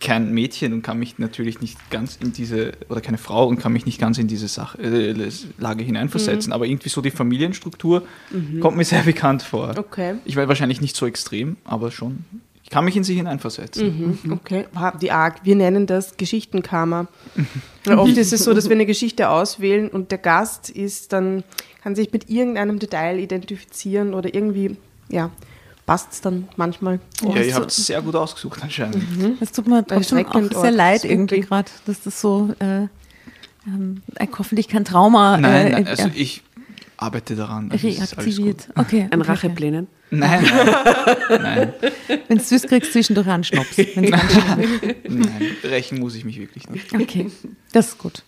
kein 0.00 0.32
Mädchen 0.32 0.72
und 0.72 0.82
kann 0.82 0.98
mich 1.00 1.18
natürlich 1.18 1.60
nicht 1.60 1.90
ganz 1.90 2.16
in 2.22 2.32
diese, 2.32 2.72
oder 2.88 3.00
keine 3.00 3.18
Frau 3.18 3.48
und 3.48 3.58
kann 3.58 3.72
mich 3.72 3.84
nicht 3.84 4.00
ganz 4.00 4.16
in 4.18 4.28
diese 4.28 4.46
Sache, 4.46 4.78
äh, 4.80 5.12
Lage 5.58 5.82
Mhm. 5.82 5.86
hineinversetzen. 5.86 6.52
Aber 6.52 6.66
irgendwie 6.66 6.88
so 6.88 7.00
die 7.00 7.10
Familienstruktur 7.10 8.04
kommt 8.60 8.76
mir 8.76 8.84
sehr 8.84 9.02
bekannt 9.02 9.42
vor. 9.42 9.74
Okay. 9.76 10.14
Ich 10.24 10.36
war 10.36 10.46
wahrscheinlich 10.46 10.80
nicht 10.80 10.94
so 10.94 11.04
extrem, 11.06 11.56
aber 11.64 11.90
schon. 11.90 12.24
Ich 12.62 12.70
kann 12.70 12.84
mich 12.84 12.96
in 12.96 13.02
sie 13.02 13.14
hineinversetzen. 13.14 14.18
Mhm. 14.24 14.32
Okay, 14.34 14.66
Wow, 14.74 14.92
die 15.00 15.10
arg. 15.10 15.40
Wir 15.42 15.56
nennen 15.56 15.86
das 15.86 16.16
Geschichtenkarma. 16.16 17.08
Oft 17.88 18.16
ist 18.16 18.32
es 18.32 18.44
so, 18.44 18.52
dass 18.54 18.68
wir 18.68 18.76
eine 18.76 18.84
Geschichte 18.86 19.30
auswählen 19.30 19.88
und 19.88 20.10
der 20.12 20.18
Gast 20.18 20.68
ist 20.70 21.12
dann, 21.14 21.42
kann 21.82 21.96
sich 21.96 22.12
mit 22.12 22.28
irgendeinem 22.30 22.78
Detail 22.78 23.18
identifizieren 23.18 24.12
oder 24.14 24.32
irgendwie, 24.34 24.76
ja, 25.08 25.30
passt 25.88 26.12
es 26.12 26.20
dann 26.20 26.48
manchmal. 26.56 27.00
Oh, 27.24 27.34
ja, 27.34 27.40
ihr 27.40 27.54
habt 27.54 27.70
es 27.70 27.86
sehr 27.86 28.02
gut 28.02 28.14
ausgesucht 28.14 28.62
anscheinend. 28.62 29.02
Es 29.40 29.52
tut 29.52 29.66
mir 29.66 29.84
trotzdem 29.86 30.26
auch 30.26 30.60
sehr 30.60 30.70
leid 30.70 31.02
irgendwie 31.04 31.40
gerade, 31.40 31.70
dass 31.86 32.02
das 32.02 32.20
so 32.20 32.54
äh, 32.58 32.88
ähm, 33.66 34.02
hoffentlich 34.38 34.68
kein 34.68 34.84
Trauma 34.84 35.38
Nein, 35.38 35.66
äh, 35.66 35.70
nein 35.70 35.86
also 35.86 36.08
äh, 36.08 36.12
ich 36.14 36.42
arbeite 36.98 37.36
daran. 37.36 37.72
Also 37.72 37.88
reaktiviert. 37.88 38.68
Okay. 38.76 39.08
An 39.10 39.22
okay, 39.22 39.30
Racheplänen. 39.30 39.86
Nein, 40.10 40.44
nein, 41.30 41.42
nein, 41.42 41.72
Wenn 42.28 42.36
du 42.36 42.54
es 42.54 42.62
kriegst, 42.64 42.92
zwischendurch 42.92 43.26
einen 43.26 43.44
Schnaps. 43.44 43.78
nein. 43.96 44.64
Rächen 45.64 46.00
muss 46.00 46.16
ich 46.16 46.26
mich 46.26 46.38
wirklich 46.38 46.68
nicht. 46.68 46.92
Okay, 46.92 47.30
das 47.72 47.88
ist 47.88 47.98
gut. 47.98 48.24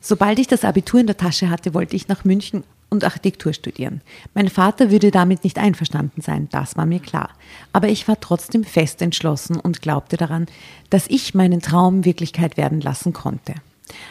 Sobald 0.00 0.38
ich 0.38 0.46
das 0.46 0.64
Abitur 0.64 1.00
in 1.00 1.08
der 1.08 1.16
Tasche 1.16 1.50
hatte, 1.50 1.74
wollte 1.74 1.96
ich 1.96 2.06
nach 2.06 2.24
München 2.24 2.62
und 2.92 3.02
Architektur 3.04 3.52
studieren. 3.52 4.02
Mein 4.34 4.48
Vater 4.48 4.90
würde 4.90 5.10
damit 5.10 5.42
nicht 5.42 5.58
einverstanden 5.58 6.20
sein, 6.20 6.48
das 6.52 6.76
war 6.76 6.86
mir 6.86 7.00
klar. 7.00 7.30
Aber 7.72 7.88
ich 7.88 8.06
war 8.06 8.20
trotzdem 8.20 8.62
fest 8.62 9.02
entschlossen 9.02 9.56
und 9.58 9.82
glaubte 9.82 10.16
daran, 10.16 10.46
dass 10.90 11.08
ich 11.08 11.34
meinen 11.34 11.60
Traum 11.60 12.04
Wirklichkeit 12.04 12.56
werden 12.56 12.80
lassen 12.80 13.12
konnte. 13.12 13.54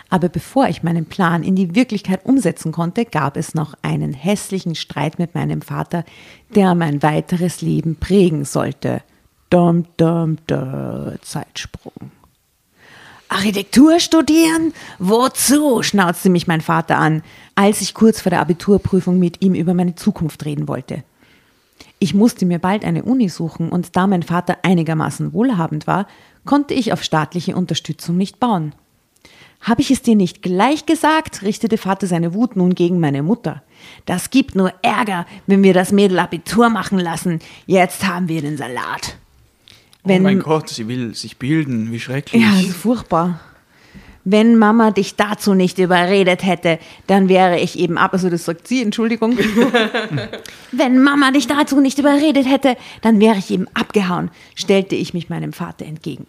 Aber 0.09 0.29
bevor 0.29 0.67
ich 0.67 0.83
meinen 0.83 1.05
Plan 1.05 1.43
in 1.43 1.55
die 1.55 1.75
Wirklichkeit 1.75 2.25
umsetzen 2.25 2.71
konnte, 2.71 3.05
gab 3.05 3.37
es 3.37 3.55
noch 3.55 3.73
einen 3.81 4.13
hässlichen 4.13 4.75
Streit 4.75 5.19
mit 5.19 5.35
meinem 5.35 5.61
Vater, 5.61 6.03
der 6.53 6.75
mein 6.75 7.01
weiteres 7.01 7.61
Leben 7.61 7.95
prägen 7.95 8.45
sollte. 8.45 9.01
Dum, 9.49 9.85
dum, 9.97 10.37
dum, 10.47 11.13
Zeitsprung. 11.21 12.11
Architektur 13.31 14.01
studieren? 14.01 14.73
Wozu? 14.99 15.83
schnauzte 15.83 16.29
mich 16.29 16.47
mein 16.47 16.59
Vater 16.59 16.97
an, 16.97 17.23
als 17.55 17.79
ich 17.79 17.93
kurz 17.93 18.19
vor 18.19 18.29
der 18.29 18.41
Abiturprüfung 18.41 19.19
mit 19.19 19.41
ihm 19.41 19.55
über 19.55 19.73
meine 19.73 19.95
Zukunft 19.95 20.43
reden 20.43 20.67
wollte. 20.67 21.03
Ich 21.97 22.13
musste 22.13 22.45
mir 22.45 22.59
bald 22.59 22.83
eine 22.83 23.03
Uni 23.03 23.29
suchen 23.29 23.69
und 23.69 23.95
da 23.95 24.05
mein 24.05 24.23
Vater 24.23 24.57
einigermaßen 24.63 25.31
wohlhabend 25.31 25.87
war, 25.87 26.07
konnte 26.45 26.73
ich 26.73 26.91
auf 26.91 27.03
staatliche 27.03 27.55
Unterstützung 27.55 28.17
nicht 28.17 28.39
bauen. 28.39 28.73
Habe 29.61 29.81
ich 29.81 29.91
es 29.91 30.01
dir 30.01 30.15
nicht 30.15 30.41
gleich 30.41 30.85
gesagt? 30.85 31.41
richtete 31.41 31.77
Vater 31.77 32.07
seine 32.07 32.33
Wut 32.33 32.57
nun 32.57 32.75
gegen 32.75 32.99
meine 32.99 33.23
Mutter. 33.23 33.63
Das 34.05 34.29
gibt 34.29 34.55
nur 34.55 34.73
Ärger, 34.81 35.25
wenn 35.47 35.63
wir 35.63 35.73
das 35.73 35.93
Mädel 35.93 36.19
Abitur 36.19 36.69
machen 36.69 36.99
lassen. 36.99 37.39
Jetzt 37.65 38.05
haben 38.05 38.27
wir 38.27 38.41
den 38.41 38.57
Salat. 38.57 39.15
Wenn, 40.03 40.21
oh 40.21 40.23
mein 40.23 40.39
Gott, 40.39 40.69
sie 40.69 40.87
will 40.87 41.13
sich 41.13 41.37
bilden, 41.37 41.91
wie 41.91 41.99
schrecklich. 41.99 42.41
Ja, 42.41 42.59
ist 42.59 42.75
furchtbar. 42.75 43.39
Wenn 44.23 44.57
Mama 44.57 44.91
dich 44.91 45.15
dazu 45.15 45.55
nicht 45.55 45.79
überredet 45.79 46.45
hätte, 46.45 46.77
dann 47.07 47.27
wäre 47.27 47.59
ich 47.59 47.77
eben 47.77 47.97
ab. 47.97 48.13
Also 48.13 48.29
das 48.29 48.45
sagt 48.45 48.67
sie, 48.67 48.83
Entschuldigung. 48.83 49.37
Wenn 50.71 51.01
Mama 51.01 51.31
dich 51.31 51.47
dazu 51.47 51.81
nicht 51.81 51.97
überredet 51.97 52.47
hätte, 52.47 52.77
dann 53.01 53.19
wäre 53.19 53.37
ich 53.37 53.49
eben 53.49 53.67
abgehauen, 53.73 54.29
stellte 54.53 54.95
ich 54.95 55.15
mich 55.15 55.29
meinem 55.29 55.53
Vater 55.53 55.85
entgegen. 55.85 56.27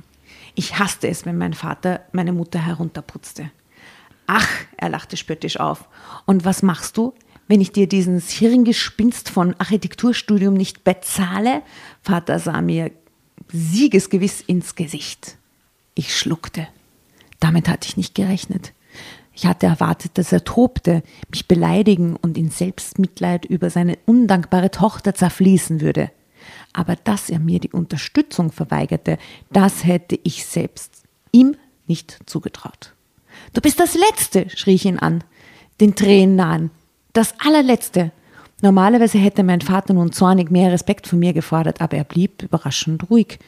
Ich 0.54 0.78
hasste 0.78 1.08
es, 1.08 1.24
wenn 1.24 1.38
mein 1.38 1.54
Vater 1.54 2.00
meine 2.12 2.32
Mutter 2.32 2.58
herunterputzte. 2.58 3.50
Ach, 4.26 4.48
er 4.76 4.88
lachte 4.88 5.16
spöttisch 5.16 5.58
auf. 5.58 5.88
Und 6.26 6.44
was 6.44 6.62
machst 6.62 6.96
du, 6.96 7.14
wenn 7.48 7.60
ich 7.60 7.72
dir 7.72 7.86
dieses 7.86 8.30
Hirngespinst 8.30 9.28
von 9.28 9.54
Architekturstudium 9.58 10.54
nicht 10.54 10.84
bezahle? 10.84 11.62
Vater 12.02 12.38
sah 12.38 12.60
mir 12.62 12.90
siegesgewiss 13.50 14.40
ins 14.40 14.74
Gesicht. 14.74 15.36
Ich 15.94 16.16
schluckte. 16.16 16.68
Damit 17.40 17.68
hatte 17.68 17.88
ich 17.88 17.96
nicht 17.96 18.14
gerechnet. 18.14 18.72
Ich 19.34 19.46
hatte 19.46 19.66
erwartet, 19.66 20.18
dass 20.18 20.32
er 20.32 20.44
tobte, 20.44 21.02
mich 21.30 21.48
beleidigen 21.48 22.16
und 22.16 22.36
in 22.36 22.50
Selbstmitleid 22.50 23.44
über 23.46 23.70
seine 23.70 23.98
undankbare 24.06 24.70
Tochter 24.70 25.14
zerfließen 25.14 25.80
würde. 25.80 26.10
Aber 26.72 26.96
dass 26.96 27.30
er 27.30 27.38
mir 27.38 27.58
die 27.58 27.70
Unterstützung 27.70 28.52
verweigerte, 28.52 29.18
das 29.50 29.84
hätte 29.84 30.18
ich 30.22 30.44
selbst 30.44 31.02
ihm 31.30 31.56
nicht 31.86 32.18
zugetraut. 32.26 32.94
Du 33.54 33.60
bist 33.60 33.80
das 33.80 33.94
Letzte, 33.94 34.48
schrie 34.50 34.74
ich 34.74 34.84
ihn 34.84 34.98
an, 34.98 35.24
den 35.80 35.94
Tränen 35.94 36.36
nahen. 36.36 36.70
Das 37.12 37.34
allerletzte. 37.38 38.12
Normalerweise 38.62 39.18
hätte 39.18 39.42
mein 39.42 39.60
Vater 39.60 39.92
nun 39.92 40.12
zornig 40.12 40.50
mehr 40.50 40.70
Respekt 40.70 41.08
von 41.08 41.18
mir 41.18 41.32
gefordert, 41.32 41.80
aber 41.80 41.96
er 41.96 42.04
blieb 42.04 42.42
überraschend 42.44 43.10
ruhig. 43.10 43.40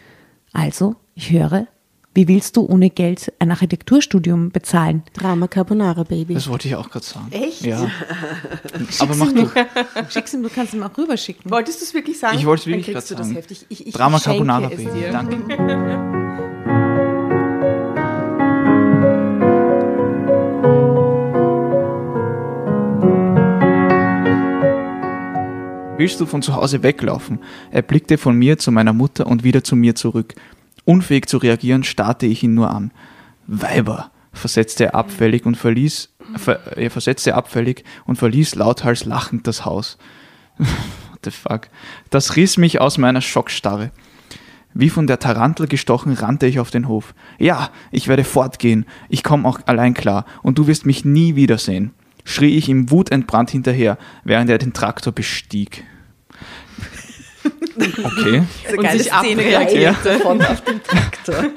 Also, 0.53 0.97
ich 1.15 1.31
höre, 1.31 1.69
wie 2.15 2.27
willst 2.27 2.57
du 2.57 2.67
ohne 2.67 2.91
Geld 2.91 3.33
ein 3.39 3.53
Architekturstudium 3.53 4.51
bezahlen? 4.51 5.05
Drama 5.15 5.47
Carbonara, 5.47 6.03
Baby. 6.03 6.35
Das 6.35 6.49
wollte 6.49 6.67
ich 6.67 6.75
auch 6.75 6.91
gerade 6.91 7.07
sagen. 7.07 7.27
Echt? 7.31 7.63
Ja. 7.63 7.89
Aber 8.99 9.15
mach 9.15 9.33
du. 9.33 9.49
Schick's 10.11 10.35
ihm, 10.35 10.43
du 10.43 10.49
kannst 10.49 10.75
ihm 10.75 10.83
auch 10.83 10.97
rüberschicken. 10.99 11.49
Wolltest 11.49 11.81
du 11.81 11.85
es 11.85 11.95
wirklich 11.95 12.19
sagen? 12.19 12.37
Ich 12.37 12.45
wollte 12.45 12.63
es 12.63 12.67
wirklich 12.67 12.87
gerade 12.87 13.07
du 13.07 13.15
sagen. 13.15 13.29
das 13.29 13.37
heftig. 13.37 13.67
Ich, 13.69 13.87
ich 13.87 13.95
Drama 13.95 14.19
Carbonara, 14.19 14.69
es 14.69 14.77
Baby. 14.77 14.99
dir. 14.99 15.13
Danke. 15.13 16.51
Willst 25.97 26.21
du 26.21 26.27
von 26.27 26.43
zu 26.43 26.57
Hause 26.57 26.83
weglaufen? 26.83 27.39
Er 27.71 27.83
blickte 27.83 28.19
von 28.19 28.37
mir 28.37 28.59
zu 28.59 28.73
meiner 28.73 28.93
Mutter 28.93 29.29
und 29.29 29.45
wieder 29.45 29.63
zu 29.63 29.77
mir 29.77 29.95
zurück. 29.95 30.35
Unfähig 30.85 31.27
zu 31.27 31.39
reagieren, 31.39 31.85
starrte 31.85 32.27
ich 32.27 32.43
ihn 32.43 32.55
nur 32.55 32.71
an. 32.71 32.91
Weiber, 33.47 34.11
versetzte 34.33 34.87
er 34.87 34.95
abfällig 34.97 35.47
und 35.47 35.57
verließ, 35.57 36.13
ver, 36.37 36.77
er 36.77 36.91
versetzte 36.91 37.37
abfällig 37.37 37.85
und 38.07 38.17
verließ 38.17 38.57
lauthals 38.57 39.05
lachend 39.05 39.47
das 39.47 39.65
Haus. 39.65 39.97
What 40.59 41.21
the 41.25 41.31
fuck? 41.31 41.69
Das 42.11 42.35
riss 42.35 42.57
mich 42.57 42.81
aus 42.81 42.99
meiner 42.99 43.21
Schockstarre. 43.21 43.93
Wie 44.75 44.91
von 44.91 45.07
der 45.07 45.21
Tarantel 45.21 45.69
gestochen, 45.69 46.15
rannte 46.15 46.47
ich 46.47 46.59
auf 46.59 46.73
den 46.73 46.89
Hof. 46.89 47.15
Ja, 47.39 47.71
ich 47.93 48.09
werde 48.09 48.25
fortgehen. 48.25 48.85
Ich 49.09 49.23
komme 49.23 49.49
auch 49.49 49.61
allein 49.67 49.95
klar 49.95 50.27
und 50.43 50.59
du 50.59 50.67
wirst 50.67 50.87
mich 50.87 51.05
nie 51.05 51.37
wiedersehen, 51.37 51.93
schrie 52.25 52.57
ich 52.57 52.69
ihm 52.69 52.91
wutentbrannt 52.91 53.51
hinterher, 53.51 53.99
während 54.25 54.51
er 54.51 54.59
den 54.59 54.73
Traktor 54.73 55.13
bestieg. 55.13 55.85
Okay. 57.77 58.43
Und 58.77 58.91
sich 58.91 59.03
Szene 59.03 59.43
abreagierte. 59.43 60.19
Von 60.21 60.43
auf 60.43 60.63
dem 60.63 60.83
Traktor. 60.83 61.45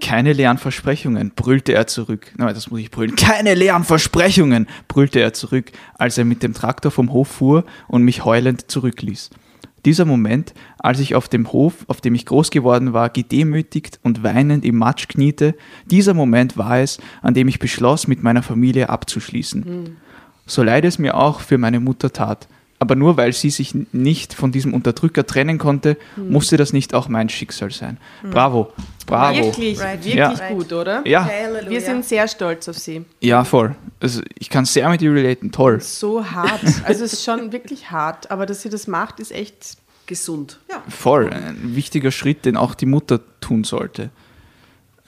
Keine 0.00 0.32
leeren 0.32 0.58
Versprechungen, 0.58 1.32
brüllte 1.34 1.72
er 1.72 1.86
zurück. 1.86 2.32
Nein, 2.36 2.54
das 2.54 2.70
muss 2.70 2.80
ich 2.80 2.90
brüllen. 2.90 3.16
Keine 3.16 3.54
leeren 3.54 3.84
Versprechungen, 3.84 4.66
brüllte 4.88 5.20
er 5.20 5.32
zurück, 5.32 5.72
als 5.94 6.16
er 6.16 6.24
mit 6.24 6.42
dem 6.42 6.54
Traktor 6.54 6.90
vom 6.90 7.12
Hof 7.12 7.28
fuhr 7.28 7.64
und 7.88 8.02
mich 8.02 8.24
heulend 8.24 8.70
zurückließ. 8.70 9.30
Dieser 9.84 10.04
Moment, 10.04 10.54
als 10.78 11.00
ich 11.00 11.14
auf 11.14 11.28
dem 11.28 11.52
Hof, 11.52 11.84
auf 11.88 12.00
dem 12.00 12.14
ich 12.14 12.26
groß 12.26 12.50
geworden 12.50 12.92
war, 12.92 13.10
gedemütigt 13.10 14.00
und 14.02 14.22
weinend 14.22 14.64
im 14.64 14.76
Matsch 14.76 15.08
kniete, 15.08 15.54
dieser 15.86 16.14
Moment 16.14 16.56
war 16.56 16.78
es, 16.78 16.98
an 17.20 17.34
dem 17.34 17.48
ich 17.48 17.58
beschloss, 17.58 18.06
mit 18.06 18.22
meiner 18.22 18.42
Familie 18.42 18.88
abzuschließen. 18.88 19.96
So 20.46 20.62
leid 20.62 20.84
es 20.84 20.98
mir 20.98 21.16
auch 21.16 21.40
für 21.40 21.58
meine 21.58 21.80
Mutter 21.80 22.12
tat. 22.12 22.48
Aber 22.80 22.96
nur 22.96 23.16
weil 23.16 23.32
sie 23.32 23.50
sich 23.50 23.74
nicht 23.92 24.34
von 24.34 24.52
diesem 24.52 24.74
Unterdrücker 24.74 25.24
trennen 25.26 25.58
konnte, 25.58 25.96
musste 26.16 26.56
das 26.56 26.72
nicht 26.72 26.92
auch 26.92 27.08
mein 27.08 27.28
Schicksal 27.28 27.70
sein. 27.70 27.98
Bravo, 28.30 28.72
bravo. 29.06 29.38
Wirklich, 29.44 29.80
Right. 29.80 30.04
wirklich 30.04 30.14
Ja. 30.38 30.48
gut, 30.48 30.72
oder? 30.72 31.06
Ja, 31.06 31.28
Wir 31.68 31.80
sind 31.80 32.04
sehr 32.04 32.26
stolz 32.28 32.68
auf 32.68 32.76
sie. 32.78 33.04
ja, 33.20 33.44
voll. 33.44 33.74
Also 34.00 34.20
ich 34.38 34.50
kann 34.50 34.64
sehr 34.64 34.88
mit 34.90 35.00
ihr 35.02 35.12
relaten, 35.14 35.50
toll. 35.52 35.80
So 35.80 36.24
hart. 36.30 36.60
Also 36.84 37.04
es 37.04 37.14
ist 37.14 37.24
schon 37.24 37.52
wirklich 37.52 37.90
hart, 37.90 38.30
aber 38.30 38.44
dass 38.44 38.62
sie 38.62 38.68
das 38.70 38.86
macht, 38.86 39.20
ist 39.20 39.32
echt. 39.32 39.76
Gesund. 40.06 40.58
Voll, 40.90 41.30
ein 41.32 41.74
wichtiger 41.76 42.10
Schritt, 42.10 42.44
den 42.44 42.58
auch 42.58 42.74
die 42.74 42.84
Mutter 42.84 43.20
tun 43.40 43.64
sollte. 43.64 44.10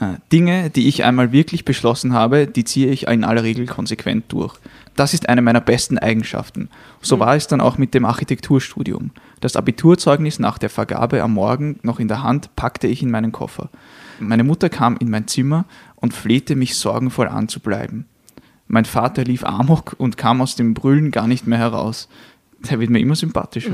Äh, 0.00 0.14
Dinge, 0.32 0.70
die 0.70 0.88
ich 0.88 1.04
einmal 1.04 1.32
wirklich 1.32 1.66
beschlossen 1.66 2.14
habe, 2.14 2.46
die 2.46 2.64
ziehe 2.64 2.90
ich 2.90 3.06
in 3.08 3.22
aller 3.22 3.42
Regel 3.42 3.66
konsequent 3.66 4.24
durch. 4.32 4.54
Das 4.96 5.12
ist 5.14 5.28
eine 5.28 5.42
meiner 5.42 5.60
besten 5.60 5.98
Eigenschaften. 5.98 6.70
So 7.02 7.18
war 7.20 7.36
es 7.36 7.46
dann 7.46 7.60
auch 7.60 7.78
mit 7.78 7.94
dem 7.94 8.04
Architekturstudium. 8.04 9.10
Das 9.40 9.54
Abiturzeugnis 9.56 10.38
nach 10.38 10.58
der 10.58 10.70
Vergabe 10.70 11.22
am 11.22 11.34
Morgen 11.34 11.78
noch 11.82 12.00
in 12.00 12.08
der 12.08 12.22
Hand 12.22 12.54
packte 12.56 12.86
ich 12.86 13.02
in 13.02 13.10
meinen 13.10 13.32
Koffer. 13.32 13.68
Meine 14.18 14.44
Mutter 14.44 14.70
kam 14.70 14.96
in 14.96 15.10
mein 15.10 15.28
Zimmer 15.28 15.66
und 15.96 16.14
flehte 16.14 16.56
mich 16.56 16.76
sorgenvoll 16.76 17.28
an 17.28 17.48
zu 17.48 17.60
bleiben. 17.60 18.06
Mein 18.68 18.86
Vater 18.86 19.22
lief 19.24 19.44
amok 19.44 19.94
und 19.98 20.16
kam 20.16 20.40
aus 20.40 20.56
dem 20.56 20.74
Brüllen 20.74 21.10
gar 21.10 21.26
nicht 21.26 21.46
mehr 21.46 21.58
heraus. 21.58 22.08
Der 22.70 22.80
wird 22.80 22.90
mir 22.90 23.00
immer 23.00 23.14
sympathischer. 23.14 23.72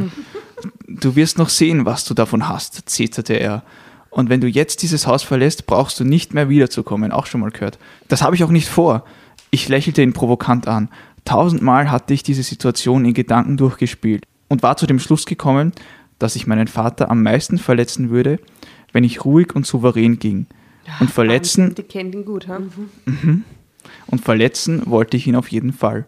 Du 0.88 1.16
wirst 1.16 1.38
noch 1.38 1.48
sehen, 1.48 1.87
was 1.87 2.04
du 2.04 2.14
davon 2.14 2.48
hast, 2.48 2.90
zeterte 2.90 3.35
er. 3.35 3.62
Und 4.11 4.28
wenn 4.28 4.42
du 4.42 4.48
jetzt 4.48 4.82
dieses 4.82 5.06
Haus 5.06 5.22
verlässt, 5.22 5.66
brauchst 5.66 5.98
du 5.98 6.04
nicht 6.04 6.35
mehr 6.35 6.48
wiederzukommen, 6.48 7.12
auch 7.12 7.26
schon 7.26 7.40
mal 7.40 7.50
gehört. 7.50 7.78
Das 8.08 8.20
habe 8.20 8.37
ich 8.37 8.44
auch 8.44 8.50
nicht 8.50 8.68
vor. 8.68 9.04
Ich 9.50 9.68
lächelte 9.68 10.02
ihn 10.02 10.12
provokant 10.12 10.68
an. 10.68 10.90
Tausendmal 11.24 11.90
hatte 11.90 12.14
ich 12.14 12.22
diese 12.22 12.42
Situation 12.42 13.04
in 13.04 13.14
Gedanken 13.14 13.56
durchgespielt 13.56 14.24
und 14.48 14.62
war 14.62 14.76
zu 14.76 14.87
dem 14.87 14.98
Schluss 14.98 15.24
gekommen, 15.24 15.72
dass 16.18 16.37
ich 16.37 16.46
meinen 16.46 16.68
Vater 16.68 17.11
am 17.11 17.22
meisten 17.22 17.58
verletzen 17.58 18.11
würde, 18.11 18.38
wenn 18.92 19.04
ich 19.04 19.24
ruhig 19.24 19.54
und 19.54 19.66
souverän 19.66 20.18
ging. 20.18 20.46
Und 21.00 21.11
verletzen, 21.11 21.74
Die 21.74 21.82
kennt 21.85 22.14
ihn 22.14 22.24
gut, 22.24 22.48
ha? 22.48 22.58
und 24.06 24.20
verletzen 24.20 24.82
wollte 24.87 25.16
ich 25.16 25.26
ihn 25.26 25.37
auf 25.37 25.48
jeden 25.48 25.72
Fall. 25.72 26.06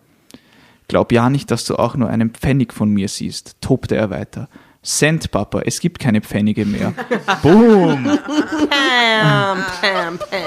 Glaub 0.88 1.12
ja 1.12 1.30
nicht, 1.30 1.50
dass 1.50 1.64
du 1.64 1.76
auch 1.76 1.96
nur 1.96 2.08
einen 2.08 2.30
Pfennig 2.30 2.72
von 2.72 2.90
mir 2.90 3.08
siehst, 3.08 3.56
tobte 3.60 3.96
er 3.96 4.10
weiter. 4.10 4.48
Cent, 4.82 5.30
Papa, 5.30 5.62
es 5.64 5.80
gibt 5.80 5.98
keine 5.98 6.20
Pfennige 6.20 6.66
mehr. 6.66 6.92
Boom! 7.42 8.04
Pam, 8.04 9.58
pam, 9.80 10.18
pam. 10.18 10.43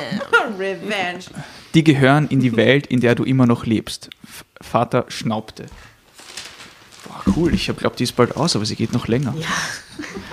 Die 1.77 1.83
gehören 1.83 2.27
in 2.29 2.39
die 2.39 2.55
Welt, 2.55 2.87
in 2.87 3.01
der 3.01 3.13
du 3.13 3.23
immer 3.23 3.45
noch 3.45 3.67
lebst. 3.67 4.09
Vater 4.59 5.05
schnaubte. 5.09 5.67
Boah, 7.05 7.21
cool, 7.35 7.53
ich 7.53 7.67
glaube, 7.67 7.95
die 7.95 8.03
ist 8.03 8.15
bald 8.15 8.35
aus, 8.35 8.55
aber 8.55 8.65
sie 8.65 8.75
geht 8.75 8.93
noch 8.93 9.07
länger. 9.07 9.35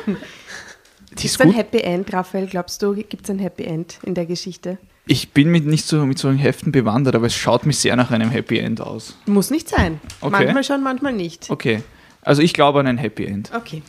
Die 0.07 1.26
Ist 1.26 1.35
ist 1.35 1.42
ein. 1.42 1.52
Happy 1.52 1.80
End, 1.80 2.11
Raphael? 2.14 2.46
Glaubst 2.46 2.80
du, 2.80 2.94
gibt 2.94 3.24
es 3.24 3.30
ein 3.30 3.38
Happy 3.40 3.64
End 3.64 3.98
in 4.04 4.14
der 4.14 4.24
Geschichte? 4.24 4.78
Ich 5.07 5.33
bin 5.33 5.50
mit 5.50 5.66
nicht 5.66 5.85
so 5.85 6.07
mit 6.07 6.18
solchen 6.18 6.38
Heften 6.38 6.72
bewandert, 6.72 7.14
aber 7.14 7.26
es 7.26 7.35
schaut 7.35 7.66
mir 7.66 7.74
sehr 7.74 7.94
nach 7.94 8.11
einem 8.11 8.30
Happy 8.30 8.59
End 8.59 8.80
aus. 8.80 9.14
Muss 9.26 9.50
nicht 9.50 9.68
sein. 9.68 10.00
Okay. 10.22 10.30
Manchmal 10.30 10.64
schon, 10.64 10.83
manchmal 10.83 11.12
nicht. 11.12 11.50
Okay, 11.50 11.83
also 12.22 12.40
ich 12.40 12.54
glaube 12.54 12.80
an 12.80 12.87
ein 12.87 12.96
Happy 12.96 13.26
End. 13.26 13.50
Okay. 13.54 13.83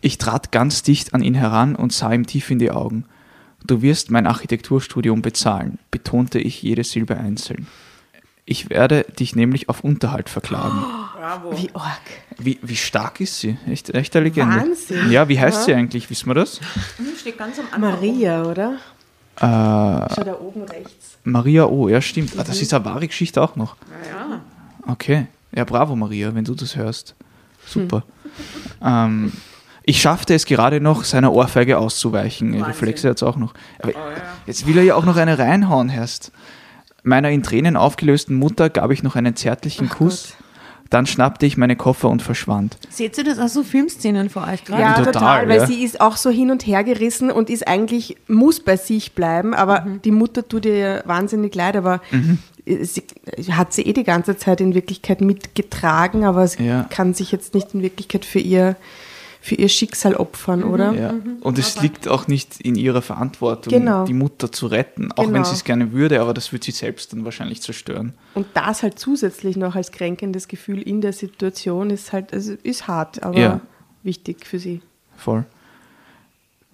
Ich 0.00 0.18
trat 0.18 0.52
ganz 0.52 0.84
dicht 0.84 1.12
an 1.12 1.24
ihn 1.24 1.34
heran 1.34 1.74
und 1.74 1.92
sah 1.92 2.12
ihm 2.12 2.24
tief 2.24 2.52
in 2.52 2.60
die 2.60 2.70
Augen. 2.70 3.04
Du 3.66 3.82
wirst 3.82 4.10
mein 4.10 4.26
Architekturstudium 4.26 5.22
bezahlen, 5.22 5.78
betonte 5.90 6.38
ich 6.38 6.62
jede 6.62 6.84
Silbe 6.84 7.16
einzeln. 7.16 7.66
Ich 8.44 8.70
werde 8.70 9.04
dich 9.18 9.34
nämlich 9.34 9.68
auf 9.68 9.82
Unterhalt 9.82 10.28
verklagen. 10.28 10.84
Wie 11.56 11.68
arg. 11.74 12.00
Wie, 12.38 12.60
wie 12.62 12.76
stark 12.76 13.20
ist 13.20 13.40
sie? 13.40 13.56
Echt, 13.68 13.90
echt 13.90 14.14
eine 14.14 14.26
Legende. 14.26 14.56
Wahnsinn. 14.56 15.10
Ja, 15.10 15.28
wie 15.28 15.40
heißt 15.40 15.64
sie 15.64 15.74
eigentlich? 15.74 16.08
Wissen 16.10 16.30
wir 16.30 16.34
das? 16.34 16.60
Steht 17.18 17.38
ganz 17.38 17.58
am 17.58 17.64
Anfang. 17.72 17.80
Maria, 17.80 18.44
oder? 18.44 18.74
Äh, 19.36 20.14
Schau 20.14 20.22
da 20.24 20.38
oben 20.38 20.62
rechts. 20.62 21.18
Maria 21.24 21.64
O, 21.64 21.88
ja 21.88 22.00
stimmt. 22.00 22.38
Ah, 22.38 22.44
das 22.44 22.62
ist 22.62 22.72
eine 22.72 22.84
wahre 22.84 23.08
Geschichte 23.08 23.42
auch 23.42 23.56
noch. 23.56 23.76
Ja. 24.08 24.40
Okay. 24.86 25.26
Ja, 25.52 25.64
bravo 25.64 25.96
Maria, 25.96 26.32
wenn 26.32 26.44
du 26.44 26.54
das 26.54 26.76
hörst. 26.76 27.14
Super. 27.66 28.04
Ähm, 28.82 29.32
ich 29.86 30.00
schaffte 30.02 30.34
es 30.34 30.44
gerade 30.44 30.80
noch, 30.80 31.04
seiner 31.04 31.32
Ohrfeige 31.32 31.78
auszuweichen. 31.78 32.60
Reflexe 32.62 33.08
hat 33.08 33.16
es 33.16 33.22
auch 33.22 33.36
noch. 33.36 33.54
Aber 33.80 33.92
jetzt 34.46 34.66
will 34.66 34.76
er 34.76 34.84
ja 34.84 34.94
auch 34.96 35.04
noch 35.06 35.16
eine 35.16 35.38
reinhauen, 35.38 35.88
Herst. 35.88 36.32
Meiner 37.04 37.30
in 37.30 37.42
Tränen 37.44 37.76
aufgelösten 37.76 38.34
Mutter 38.34 38.68
gab 38.68 38.90
ich 38.90 39.02
noch 39.04 39.14
einen 39.14 39.36
zärtlichen 39.36 39.88
Kuss. 39.88 40.34
Dann 40.90 41.06
schnappte 41.06 41.46
ich 41.46 41.56
meine 41.56 41.74
Koffer 41.74 42.08
und 42.08 42.22
verschwand. 42.22 42.78
Seht 42.90 43.16
ihr 43.18 43.24
das 43.24 43.38
auch 43.40 43.48
so 43.48 43.62
Filmszenen 43.64 44.28
vor 44.30 44.46
euch 44.46 44.64
gerade? 44.64 44.82
Ja, 44.82 44.94
Total, 44.94 45.12
total, 45.12 45.48
weil 45.48 45.58
ja. 45.58 45.66
sie 45.66 45.82
ist 45.84 46.00
auch 46.00 46.16
so 46.16 46.30
hin 46.30 46.50
und 46.52 46.64
her 46.66 46.84
gerissen 46.84 47.30
und 47.32 47.50
ist 47.50 47.66
eigentlich, 47.66 48.16
muss 48.28 48.60
bei 48.60 48.76
sich 48.76 49.12
bleiben, 49.12 49.52
aber 49.54 49.80
Mhm. 49.82 50.02
die 50.02 50.12
Mutter 50.12 50.46
tut 50.46 50.64
ihr 50.64 51.02
wahnsinnig 51.04 51.54
leid, 51.56 51.76
aber 51.76 52.00
Mhm. 52.12 52.38
sie 52.82 53.02
hat 53.52 53.72
sie 53.72 53.82
eh 53.82 53.92
die 53.94 54.04
ganze 54.04 54.36
Zeit 54.36 54.60
in 54.60 54.74
Wirklichkeit 54.74 55.20
mitgetragen, 55.20 56.24
aber 56.24 56.46
sie 56.46 56.64
Ja. 56.64 56.86
kann 56.88 57.14
sich 57.14 57.32
jetzt 57.32 57.54
nicht 57.54 57.74
in 57.74 57.82
Wirklichkeit 57.82 58.24
für 58.24 58.38
ihr, 58.40 58.76
für 59.46 59.54
ihr 59.54 59.68
Schicksal 59.68 60.14
opfern, 60.16 60.60
Mhm. 60.60 60.70
oder? 60.70 60.92
Ja. 60.92 61.14
Und 61.40 61.58
es 61.58 61.80
liegt 61.80 62.08
auch 62.08 62.26
nicht 62.26 62.60
in 62.60 62.74
ihrer 62.74 63.00
Verantwortung, 63.00 63.72
Genau. 63.72 64.04
die 64.04 64.12
Mutter 64.12 64.50
zu 64.50 64.66
retten, 64.66 65.12
auch 65.12 65.24
wenn 65.26 65.34
Genau. 65.34 65.44
sie 65.44 65.54
es 65.54 65.62
gerne 65.64 65.92
würde, 65.92 66.20
aber 66.20 66.34
das 66.34 66.52
wird 66.52 66.64
sie 66.64 66.72
selbst 66.72 67.12
dann 67.12 67.24
wahrscheinlich 67.24 67.62
zerstören. 67.62 68.14
Und 68.34 68.46
das 68.54 68.82
halt 68.82 68.98
zusätzlich 68.98 69.56
noch 69.56 69.76
als 69.76 69.92
kränkendes 69.92 70.48
Gefühl 70.48 70.82
in 70.82 71.00
der 71.00 71.12
Situation 71.12 71.90
ist 71.90 72.12
halt, 72.12 72.32
also 72.32 72.54
ist 72.64 72.88
hart, 72.88 73.22
aber 73.22 73.38
Ja. 73.38 73.60
wichtig 74.02 74.44
für 74.46 74.58
sie. 74.58 74.80
Voll. 75.16 75.44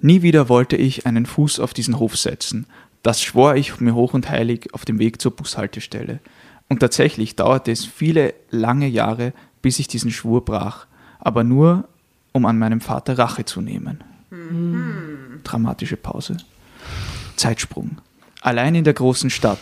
Nie 0.01 0.23
wieder 0.23 0.49
wollte 0.49 0.77
ich 0.77 1.07
einen 1.07 1.27
Fuß 1.27 1.61
auf 1.61 1.75
diesen 1.75 1.99
Hof 1.99 2.17
setzen. 2.17 2.67
Das 3.03 3.21
schwor 3.23 3.55
ich 3.57 3.81
mir 3.81 3.95
hoch 3.95 4.15
und 4.15 4.31
heilig 4.31 4.73
auf 4.73 4.85
dem 4.85 4.99
Weg 4.99 5.21
zur 5.21 5.33
Bushaltestelle. 5.33 6.21
Und 6.69 6.79
tatsächlich 6.81 7.37
dauerte 7.37 7.71
es 7.71 7.85
viele 7.85 8.33
lange 8.51 8.87
Jahre, 8.89 9.33
bis 9.61 9.79
ich 9.79 9.89
diesen 9.89 10.11
Schwur 10.11 10.45
brach. 10.45 10.87
Aber 11.19 11.45
nur, 11.45 11.87
um 12.33 12.47
an 12.47 12.59
meinem 12.59 12.81
Vater 12.81 13.19
Rache 13.19 13.45
zu 13.45 13.61
nehmen. 13.61 14.03
Dramatische 15.45 15.97
Pause. 15.97 16.39
Zeitsprung. 17.37 17.99
Allein 18.41 18.75
in 18.75 18.85
der 18.85 18.95
großen 18.95 19.31
Stadt. 19.31 19.59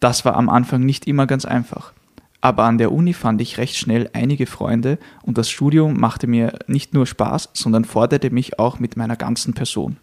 Das 0.00 0.24
war 0.24 0.34
am 0.36 0.48
Anfang 0.48 0.84
nicht 0.84 1.06
immer 1.06 1.26
ganz 1.26 1.44
einfach. 1.44 1.92
Aber 2.40 2.64
an 2.64 2.78
der 2.78 2.90
Uni 2.90 3.12
fand 3.12 3.40
ich 3.42 3.58
recht 3.58 3.76
schnell 3.76 4.08
einige 4.14 4.46
Freunde 4.46 4.98
und 5.22 5.36
das 5.36 5.50
Studium 5.50 6.00
machte 6.00 6.26
mir 6.26 6.58
nicht 6.66 6.94
nur 6.94 7.06
Spaß, 7.06 7.50
sondern 7.52 7.84
forderte 7.84 8.30
mich 8.30 8.58
auch 8.58 8.78
mit 8.78 8.96
meiner 8.96 9.16
ganzen 9.16 9.52
Person. 9.52 9.98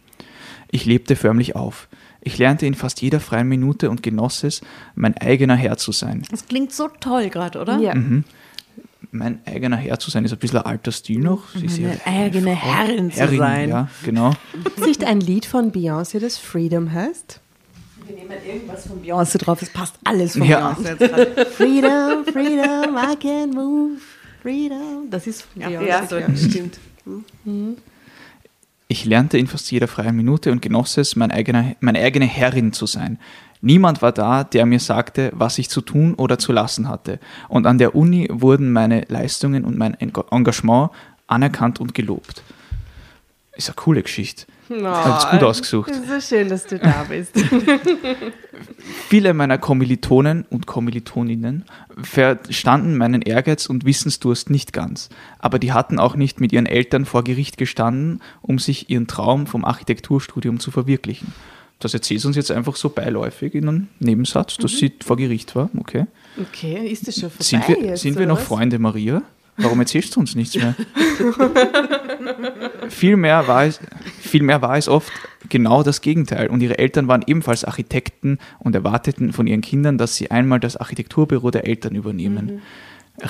Ich 0.70 0.86
lebte 0.86 1.16
förmlich 1.16 1.56
auf. 1.56 1.88
Ich 2.22 2.38
lernte 2.38 2.66
in 2.66 2.76
fast 2.76 3.02
jeder 3.02 3.20
freien 3.20 3.48
Minute 3.48 3.90
und 3.90 4.04
genoss 4.04 4.44
es, 4.44 4.62
mein 4.96 5.18
eigener 5.18 5.56
Herr 5.56 5.78
zu 5.78 5.92
sein. 5.92 6.24
Das 6.30 6.46
klingt 6.46 6.74
so 6.74 6.90
toll 7.00 7.30
gerade, 7.30 7.60
oder? 7.60 7.80
Ja. 7.80 7.96
Mein 9.12 9.40
eigener 9.46 9.78
Herr 9.78 10.00
zu 10.00 10.12
sein 10.12 10.26
ist 10.26 10.34
ein 10.34 10.40
bisschen 10.40 10.60
ein 10.60 10.66
alter 10.66 10.92
Stil 10.92 11.20
noch. 11.20 11.44
Sie 11.56 11.66
ist 11.66 11.78
ja 11.78 11.90
Eine 12.06 12.26
eigene 12.26 12.56
Frau- 12.58 12.74
Herrin 12.74 13.12
zu 13.12 13.38
sein. 13.38 13.70
Ja, 13.70 13.88
genau. 14.04 14.34
Ist 14.76 14.86
nicht 14.86 15.04
ein 15.06 15.22
Lied 15.22 15.46
von 15.46 15.72
Beyoncé, 15.72 16.20
das 16.20 16.38
Freedom 16.38 16.92
heißt? 16.92 17.40
Wir 18.06 18.16
nehmen 18.16 18.32
irgendwas 18.46 18.88
von 18.88 19.02
Beyoncé 19.04 19.38
drauf, 19.38 19.62
es 19.62 19.70
passt 19.70 19.96
alles 20.04 20.38
von 20.38 20.48
Ja. 20.48 20.72
Beyoncé. 20.74 21.46
Freedom, 21.46 22.26
freedom, 22.26 22.96
I 22.98 23.16
can 23.18 23.50
move, 23.52 23.98
freedom. 24.42 25.10
Das 25.10 25.26
ist 25.28 25.44
von 25.44 25.62
Beyoncé. 25.64 25.86
Ja, 26.20 26.36
stimmt. 26.38 26.80
Ich 28.90 29.04
lernte 29.04 29.38
in 29.38 29.48
fast 29.48 29.70
jeder 29.70 29.88
freien 29.90 30.16
Minute 30.16 30.52
und 30.52 30.62
genoss 30.62 30.96
es, 30.98 31.18
mein 31.18 31.32
eigener, 31.32 31.76
meine 31.82 32.00
eigene 32.00 32.26
Herrin 32.26 32.72
zu 32.72 32.86
sein. 32.86 33.20
Niemand 33.62 34.02
war 34.02 34.12
da, 34.12 34.44
der 34.44 34.66
mir 34.66 34.80
sagte, 34.80 35.32
was 35.36 35.58
ich 35.58 35.70
zu 35.70 35.82
tun 35.82 36.14
oder 36.14 36.38
zu 36.38 36.52
lassen 36.52 36.88
hatte. 36.88 37.20
Und 37.50 37.66
an 37.66 37.78
der 37.78 37.96
Uni 37.96 38.28
wurden 38.32 38.72
meine 38.72 39.06
Leistungen 39.08 39.66
und 39.66 39.78
mein 39.78 39.94
Eng- 39.96 40.14
Engagement 40.32 40.92
anerkannt 41.28 41.80
und 41.80 41.94
gelobt. 41.94 42.44
Ist 43.56 43.70
eine 43.70 43.76
coole 43.76 44.04
Geschichte. 44.04 44.46
Hat's 44.84 45.30
gut 45.32 45.44
ausgesucht. 45.44 45.90
Es 45.90 45.98
ist 45.98 46.08
so 46.30 46.36
schön, 46.36 46.50
dass 46.50 46.68
du 46.68 46.78
da 46.78 47.06
bist. 47.10 47.34
Viele 49.10 49.34
meiner 49.34 49.58
Kommilitonen 49.58 50.46
und 50.50 50.68
Kommilitoninnen 50.68 51.66
verstanden 52.02 52.98
meinen 52.98 53.22
Ehrgeiz 53.22 53.68
und 53.68 53.86
Wissensdurst 53.86 54.50
nicht 54.50 54.74
ganz, 54.74 55.10
aber 55.40 55.58
die 55.58 55.72
hatten 55.74 56.00
auch 56.00 56.16
nicht 56.16 56.40
mit 56.42 56.52
ihren 56.52 56.66
Eltern 56.66 57.06
vor 57.06 57.24
Gericht 57.24 57.58
gestanden, 57.58 58.22
um 58.42 58.60
sich 58.60 58.90
ihren 58.90 59.08
Traum 59.08 59.48
vom 59.48 59.64
Architekturstudium 59.66 60.60
zu 60.60 60.70
verwirklichen. 60.72 61.34
Das 61.80 61.94
erzählt 61.94 62.26
uns 62.26 62.36
jetzt 62.36 62.52
einfach 62.52 62.76
so 62.76 62.90
beiläufig 62.90 63.54
in 63.54 63.68
einem 63.68 63.88
Nebensatz, 64.00 64.58
dass 64.58 64.72
sie 64.72 64.92
vor 65.04 65.16
Gericht 65.16 65.56
war. 65.56 65.70
Okay. 65.78 66.06
Okay, 66.40 66.88
ist 66.88 67.08
das 67.08 67.16
schon 67.16 67.30
vorbei 67.30 67.44
Sind 67.44 67.68
wir, 67.68 67.80
jetzt, 67.80 68.02
sind 68.02 68.18
wir 68.18 68.26
noch 68.26 68.40
was? 68.40 68.46
Freunde, 68.46 68.80
Maria? 68.80 69.22
Warum 69.58 69.80
erzählst 69.80 70.16
du 70.16 70.20
uns 70.20 70.36
nichts 70.36 70.56
mehr? 70.56 70.76
vielmehr, 72.90 73.48
war 73.48 73.66
es, 73.66 73.80
vielmehr 74.20 74.62
war 74.62 74.78
es 74.78 74.88
oft 74.88 75.12
genau 75.50 75.82
das 75.82 76.02
Gegenteil. 76.02 76.48
Und 76.50 76.62
ihre 76.62 76.78
Eltern 76.78 77.08
waren 77.08 77.24
ebenfalls 77.26 77.64
Architekten 77.64 78.38
und 78.60 78.76
erwarteten 78.76 79.34
von 79.34 79.48
ihren 79.48 79.62
Kindern, 79.62 79.98
dass 79.98 80.16
sie 80.16 80.30
einmal 80.30 80.60
das 80.60 80.78
Architekturbüro 80.78 81.50
der 81.50 81.66
Eltern 81.66 81.96
übernehmen. 81.96 82.62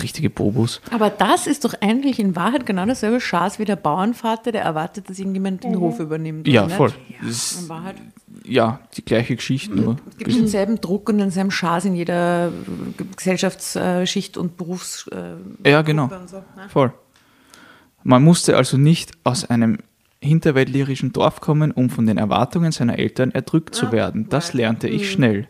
Richtige 0.02 0.30
Bobos. 0.30 0.82
Aber 0.92 1.10
das 1.10 1.48
ist 1.48 1.64
doch 1.64 1.74
eigentlich 1.80 2.20
in 2.20 2.36
Wahrheit 2.36 2.66
genau 2.66 2.86
dasselbe 2.86 3.22
Schaß 3.22 3.58
wie 3.58 3.66
der 3.66 3.78
Bauernvater, 3.78 4.52
der 4.52 4.62
erwartet, 4.64 5.10
dass 5.10 5.18
irgendjemand 5.18 5.64
den 5.64 5.80
Hof 5.80 6.00
übernimmt. 6.00 6.48
Ja, 6.48 6.68
voll. 6.68 6.92
nicht? 7.08 7.22
Ist, 7.22 7.62
In 7.64 7.70
Wahrheit 7.70 7.96
ja, 8.44 8.82
die 8.96 9.04
gleiche 9.06 9.36
Geschichte 9.36 9.76
nur. 9.76 9.98
es 10.10 10.18
gibt 10.18 10.36
denselben 10.36 10.82
Druck 10.82 11.10
und 11.10 11.18
denselben 11.18 11.52
Schaß 11.52 11.86
in 11.86 11.96
jeder 11.96 12.48
äh, 12.48 13.04
Gesellschaftsschicht 13.16 14.38
und 14.38 14.58
Berufs. 14.58 15.08
äh, 15.08 15.70
Ja, 15.70 15.82
genau. 15.82 16.10
So, 16.28 16.38
ne? 16.38 16.44
Voll. 16.70 16.94
Man 18.04 18.24
musste 18.24 18.56
also 18.58 18.78
nicht 18.78 19.12
aus 19.24 19.50
einem 19.50 19.80
hinterwäldlerischen 20.22 21.14
Dorf 21.14 21.42
kommen, 21.42 21.72
um 21.72 21.90
von 21.90 22.06
den 22.06 22.18
Erwartungen 22.18 22.72
seiner 22.72 22.98
Eltern 23.00 23.32
erdrückt 23.32 23.76
zu 23.76 23.92
werden. 23.92 24.28
Das 24.30 24.54
lernte 24.54 24.88
ich 24.88 25.12
schnell. 25.12 25.48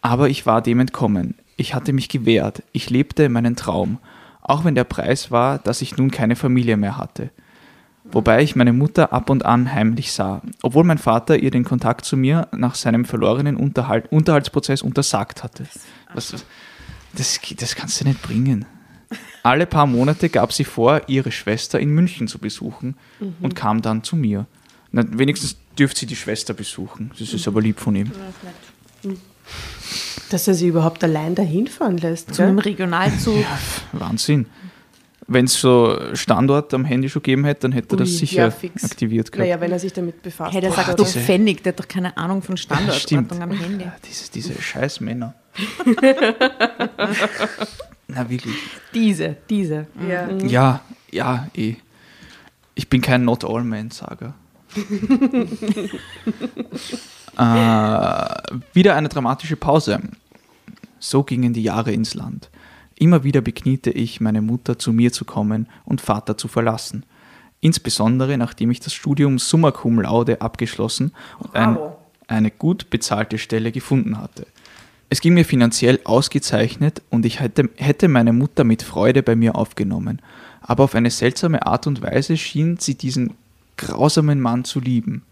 Aber 0.00 0.28
ich 0.28 0.46
war 0.46 0.62
dem 0.62 0.80
entkommen. 0.80 1.34
Ich 1.56 1.74
hatte 1.74 1.92
mich 1.92 2.08
gewehrt. 2.08 2.62
Ich 2.72 2.90
lebte 2.90 3.28
meinen 3.28 3.56
Traum. 3.56 3.98
Auch 4.42 4.64
wenn 4.64 4.74
der 4.74 4.84
Preis 4.84 5.30
war, 5.30 5.58
dass 5.58 5.82
ich 5.82 5.96
nun 5.96 6.10
keine 6.10 6.36
Familie 6.36 6.76
mehr 6.76 6.96
hatte. 6.96 7.30
Wobei 8.12 8.42
ich 8.42 8.54
meine 8.54 8.72
Mutter 8.72 9.12
ab 9.12 9.30
und 9.30 9.44
an 9.44 9.72
heimlich 9.72 10.12
sah, 10.12 10.42
obwohl 10.62 10.84
mein 10.84 10.98
Vater 10.98 11.38
ihr 11.38 11.50
den 11.50 11.64
Kontakt 11.64 12.04
zu 12.04 12.16
mir 12.16 12.46
nach 12.52 12.76
seinem 12.76 13.04
verlorenen 13.04 13.56
Unterhalt, 13.56 14.12
Unterhaltsprozess 14.12 14.82
untersagt 14.82 15.42
hatte. 15.42 15.66
Was, 16.14 16.34
das, 17.14 17.40
das 17.56 17.74
kannst 17.74 18.00
du 18.00 18.04
nicht 18.04 18.22
bringen. 18.22 18.64
Alle 19.42 19.66
paar 19.66 19.86
Monate 19.86 20.28
gab 20.28 20.52
sie 20.52 20.64
vor, 20.64 21.02
ihre 21.08 21.32
Schwester 21.32 21.80
in 21.80 21.90
München 21.90 22.28
zu 22.28 22.38
besuchen 22.38 22.96
und 23.40 23.54
kam 23.54 23.82
dann 23.82 24.02
zu 24.04 24.16
mir. 24.16 24.46
Na, 24.92 25.04
wenigstens 25.08 25.56
dürfte 25.78 26.00
sie 26.00 26.06
die 26.06 26.16
Schwester 26.16 26.54
besuchen. 26.54 27.10
Das 27.18 27.32
ist 27.32 27.46
aber 27.48 27.60
lieb 27.60 27.80
von 27.80 27.96
ihm. 27.96 28.12
Dass 30.30 30.48
er 30.48 30.54
sie 30.54 30.66
überhaupt 30.68 31.04
allein 31.04 31.34
dahin 31.34 31.66
fahren 31.68 31.98
lässt. 31.98 32.34
Zu 32.34 32.42
einem 32.42 32.56
Gell? 32.56 32.64
Regionalzug. 32.72 33.44
Wahnsinn. 33.92 34.46
Wenn 35.28 35.46
es 35.46 35.54
so 35.54 35.98
Standort 36.14 36.72
am 36.72 36.84
Handy 36.84 37.08
schon 37.08 37.22
gegeben 37.22 37.44
hätte, 37.44 37.62
dann 37.62 37.72
hätte 37.72 37.96
er 37.96 37.98
das 37.98 38.10
Ui, 38.10 38.14
sicher 38.16 38.42
ja, 38.44 38.50
fix. 38.50 38.84
aktiviert 38.84 39.32
gehabt. 39.32 39.48
Naja, 39.48 39.60
wenn 39.60 39.72
er 39.72 39.78
sich 39.80 39.92
damit 39.92 40.22
befasst. 40.22 40.52
Hey, 40.54 40.60
der 40.60 40.70
hat, 40.76 40.86
sagt 40.86 41.00
doch 41.00 41.04
diese- 41.04 41.18
Pfennig, 41.20 41.64
der 41.64 41.72
hat 41.72 41.80
doch 41.80 41.88
keine 41.88 42.16
Ahnung 42.16 42.42
von 42.42 42.56
Stimmt. 42.56 42.92
Standortordnung 42.92 43.42
am 43.42 43.50
Handy. 43.58 43.86
Diese, 44.08 44.30
diese 44.30 44.60
scheiß 44.62 45.00
Männer. 45.00 45.34
Na 48.08 48.30
wirklich. 48.30 48.54
Diese, 48.94 49.36
diese. 49.50 49.86
Ja. 50.08 50.28
Ja, 50.46 50.80
ja, 51.10 51.48
eh. 51.56 51.74
Ich 52.76 52.88
bin 52.88 53.00
kein 53.00 53.24
Not 53.24 53.44
All 53.44 53.64
Man 53.64 53.90
Sager. 53.90 54.34
äh, 57.36 58.56
wieder 58.72 58.96
eine 58.96 59.08
dramatische 59.08 59.56
Pause. 59.56 60.00
So 60.98 61.22
gingen 61.22 61.52
die 61.52 61.62
Jahre 61.62 61.92
ins 61.92 62.14
Land. 62.14 62.50
Immer 62.98 63.24
wieder 63.24 63.42
bekniete 63.42 63.90
ich 63.90 64.20
meine 64.20 64.40
Mutter, 64.40 64.78
zu 64.78 64.92
mir 64.92 65.12
zu 65.12 65.24
kommen 65.24 65.68
und 65.84 66.00
Vater 66.00 66.38
zu 66.38 66.48
verlassen. 66.48 67.04
Insbesondere 67.60 68.38
nachdem 68.38 68.70
ich 68.70 68.80
das 68.80 68.94
Studium 68.94 69.38
Summa 69.38 69.70
Cum 69.70 70.00
Laude 70.00 70.40
abgeschlossen 70.40 71.12
und 71.38 71.54
ein, 71.54 71.78
eine 72.28 72.50
gut 72.50 72.90
bezahlte 72.90 73.38
Stelle 73.38 73.72
gefunden 73.72 74.18
hatte. 74.18 74.46
Es 75.08 75.20
ging 75.20 75.34
mir 75.34 75.44
finanziell 75.44 76.00
ausgezeichnet 76.04 77.02
und 77.10 77.24
ich 77.26 77.40
hätte, 77.40 77.68
hätte 77.76 78.08
meine 78.08 78.32
Mutter 78.32 78.64
mit 78.64 78.82
Freude 78.82 79.22
bei 79.22 79.36
mir 79.36 79.54
aufgenommen. 79.54 80.20
Aber 80.60 80.84
auf 80.84 80.94
eine 80.94 81.10
seltsame 81.10 81.64
Art 81.64 81.86
und 81.86 82.02
Weise 82.02 82.36
schien 82.36 82.78
sie 82.78 82.96
diesen 82.96 83.34
grausamen 83.76 84.40
Mann 84.40 84.64
zu 84.64 84.80
lieben. 84.80 85.22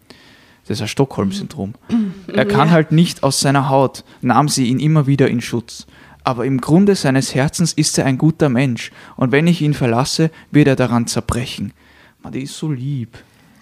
Das 0.67 0.79
ist 0.79 0.83
ein 0.83 0.89
Stockholm-Syndrom. 0.89 1.75
Er 2.27 2.47
kann 2.47 2.71
halt 2.71 2.91
nicht 2.93 3.23
aus 3.23 3.41
seiner 3.41 3.69
Haut, 3.69 4.05
nahm 4.23 4.49
sie 4.49 4.67
ihn 4.69 4.81
immer 4.81 5.07
wieder 5.07 5.29
in 5.29 5.41
Schutz. 5.41 5.87
Aber 6.23 6.47
im 6.47 6.59
Grunde 6.61 6.95
seines 6.95 7.35
Herzens 7.35 7.75
ist 7.75 7.99
er 7.99 8.07
ein 8.07 8.17
guter 8.17 8.49
Mensch. 8.49 8.91
Und 9.17 9.31
wenn 9.31 9.47
ich 9.47 9.61
ihn 9.61 9.75
verlasse, 9.75 10.31
wird 10.51 10.69
er 10.69 10.77
daran 10.77 11.07
zerbrechen. 11.07 11.73
Man, 12.23 12.33
die 12.33 12.43
ist 12.45 12.57
so 12.57 12.71
lieb. 12.73 13.19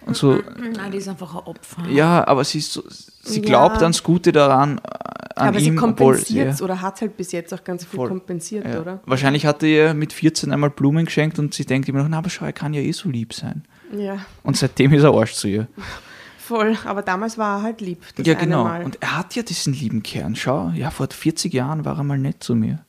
Und 0.07 0.17
so, 0.17 0.41
Nein, 0.77 0.91
die 0.93 0.99
ist 0.99 1.09
einfach 1.09 1.35
ein 1.35 1.43
Opfer. 1.45 1.89
ja, 1.91 2.27
aber 2.27 2.45
sie, 2.45 2.59
ist 2.59 2.73
so, 2.73 2.83
sie 3.23 3.41
Ja. 3.41 3.47
glaubt 3.47 3.83
ans 3.83 4.03
Gute 4.03 4.31
daran, 4.33 4.79
äh, 4.79 4.81
an 5.37 5.49
Aber 5.49 5.59
ihm, 5.59 5.65
sie 5.65 5.75
kompensiert 5.77 6.59
ja, 6.59 6.65
oder 6.65 6.81
hat 6.83 7.01
halt 7.01 7.17
bis 7.17 7.31
jetzt 7.33 7.53
auch 7.55 7.63
ganz 7.65 7.85
viel 7.85 7.97
Voll. 7.99 8.09
kompensiert, 8.09 8.65
ja. 8.67 8.81
oder? 8.81 9.01
Wahrscheinlich 9.07 9.47
hat 9.47 9.63
er 9.63 9.69
ihr 9.69 9.95
mit 9.95 10.13
14 10.13 10.53
einmal 10.53 10.71
Blumen 10.71 11.05
geschenkt 11.05 11.39
und 11.39 11.55
sie 11.55 11.65
denkt 11.65 11.89
immer 11.89 12.01
noch, 12.03 12.09
na, 12.09 12.19
aber 12.19 12.31
schau, 12.31 12.45
er 12.45 12.53
kann 12.53 12.75
ja 12.75 12.81
eh 12.81 12.91
so 12.93 13.09
lieb 13.11 13.33
sein. 13.33 13.63
Ja. 13.97 14.19
Und 14.43 14.57
seitdem 14.57 14.93
ist 14.93 15.03
er 15.05 15.15
Arsch 15.15 15.35
zu 15.35 15.47
ihr. 15.49 15.67
Voll, 16.43 16.77
aber 16.87 17.03
damals 17.03 17.39
war 17.39 17.59
er 17.59 17.63
halt 17.63 17.81
lieb. 17.81 18.03
Das 18.17 18.27
ja, 18.27 18.35
eine 18.35 18.47
genau. 18.47 18.65
Mal. 18.65 18.85
Und 18.85 19.01
er 19.01 19.17
hat 19.17 19.37
ja 19.37 19.45
diesen 19.45 19.73
lieben 19.75 20.03
Kern. 20.03 20.35
Schau, 20.35 20.71
ja, 20.75 20.91
vor 20.91 21.07
40 21.09 21.55
Jahren 21.55 21.85
war 21.85 21.97
er 21.97 22.03
mal 22.03 22.19
nett 22.19 22.43
zu 22.43 22.57
mir. 22.57 22.81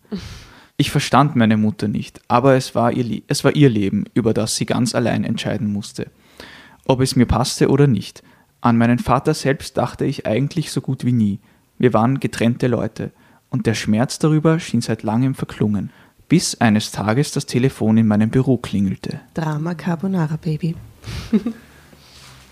Ich 0.76 0.89
verstand 0.89 1.36
meine 1.36 1.56
Mutter 1.56 1.88
nicht, 1.88 2.20
aber 2.28 2.56
es 2.56 2.74
war, 2.74 2.92
ihr, 2.92 3.22
es 3.28 3.44
war 3.44 3.56
ihr 3.56 3.70
Leben, 3.70 4.06
über 4.16 4.34
das 4.34 4.56
sie 4.56 4.66
ganz 4.66 4.96
allein 4.96 5.24
entscheiden 5.24 5.72
musste. 5.72 6.10
Ob 6.86 7.00
es 7.00 7.16
mir 7.16 7.28
passte 7.28 7.70
oder 7.70 7.86
nicht. 7.86 8.24
An 8.60 8.78
meinen 8.78 8.98
Vater 8.98 9.36
selbst 9.36 9.78
dachte 9.78 10.06
ich 10.06 10.26
eigentlich 10.26 10.72
so 10.72 10.82
gut 10.82 11.06
wie 11.06 11.12
nie. 11.12 11.39
Wir 11.78 11.94
waren 11.94 12.20
getrennte 12.20 12.68
Leute. 12.68 13.12
Und 13.52 13.68
der 13.68 13.76
Schmerz 13.76 14.18
darüber 14.18 14.60
schien 14.60 14.82
seit 14.82 15.04
langem 15.04 15.36
verklungen. 15.36 15.92
Bis 16.28 16.60
eines 16.60 16.92
Tages 16.92 17.32
das 17.32 17.46
Telefon 17.46 17.98
in 17.98 18.08
meinem 18.08 18.32
Büro 18.32 18.58
klingelte. 18.58 19.20
Drama 19.36 19.76
Carbonara 19.76 20.38
Baby. 20.38 20.76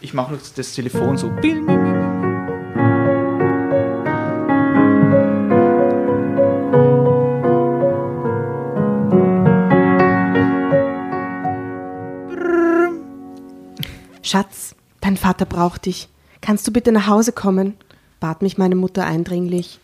Ich 0.02 0.16
mache 0.16 0.34
noch 0.34 0.42
das 0.56 0.74
Telefon 0.74 1.16
so. 1.16 1.30
Schatz, 14.24 14.76
dein 15.02 15.18
Vater 15.18 15.46
braucht 15.46 15.86
dich. 15.86 16.10
Kannst 16.42 16.66
du 16.68 16.72
bitte 16.72 16.92
nach 16.92 17.08
Hause 17.08 17.32
kommen? 17.32 17.76
bat 18.20 18.42
mich 18.42 18.58
meine 18.58 18.76
Mutter 18.76 19.06
eindringlich. 19.06 19.80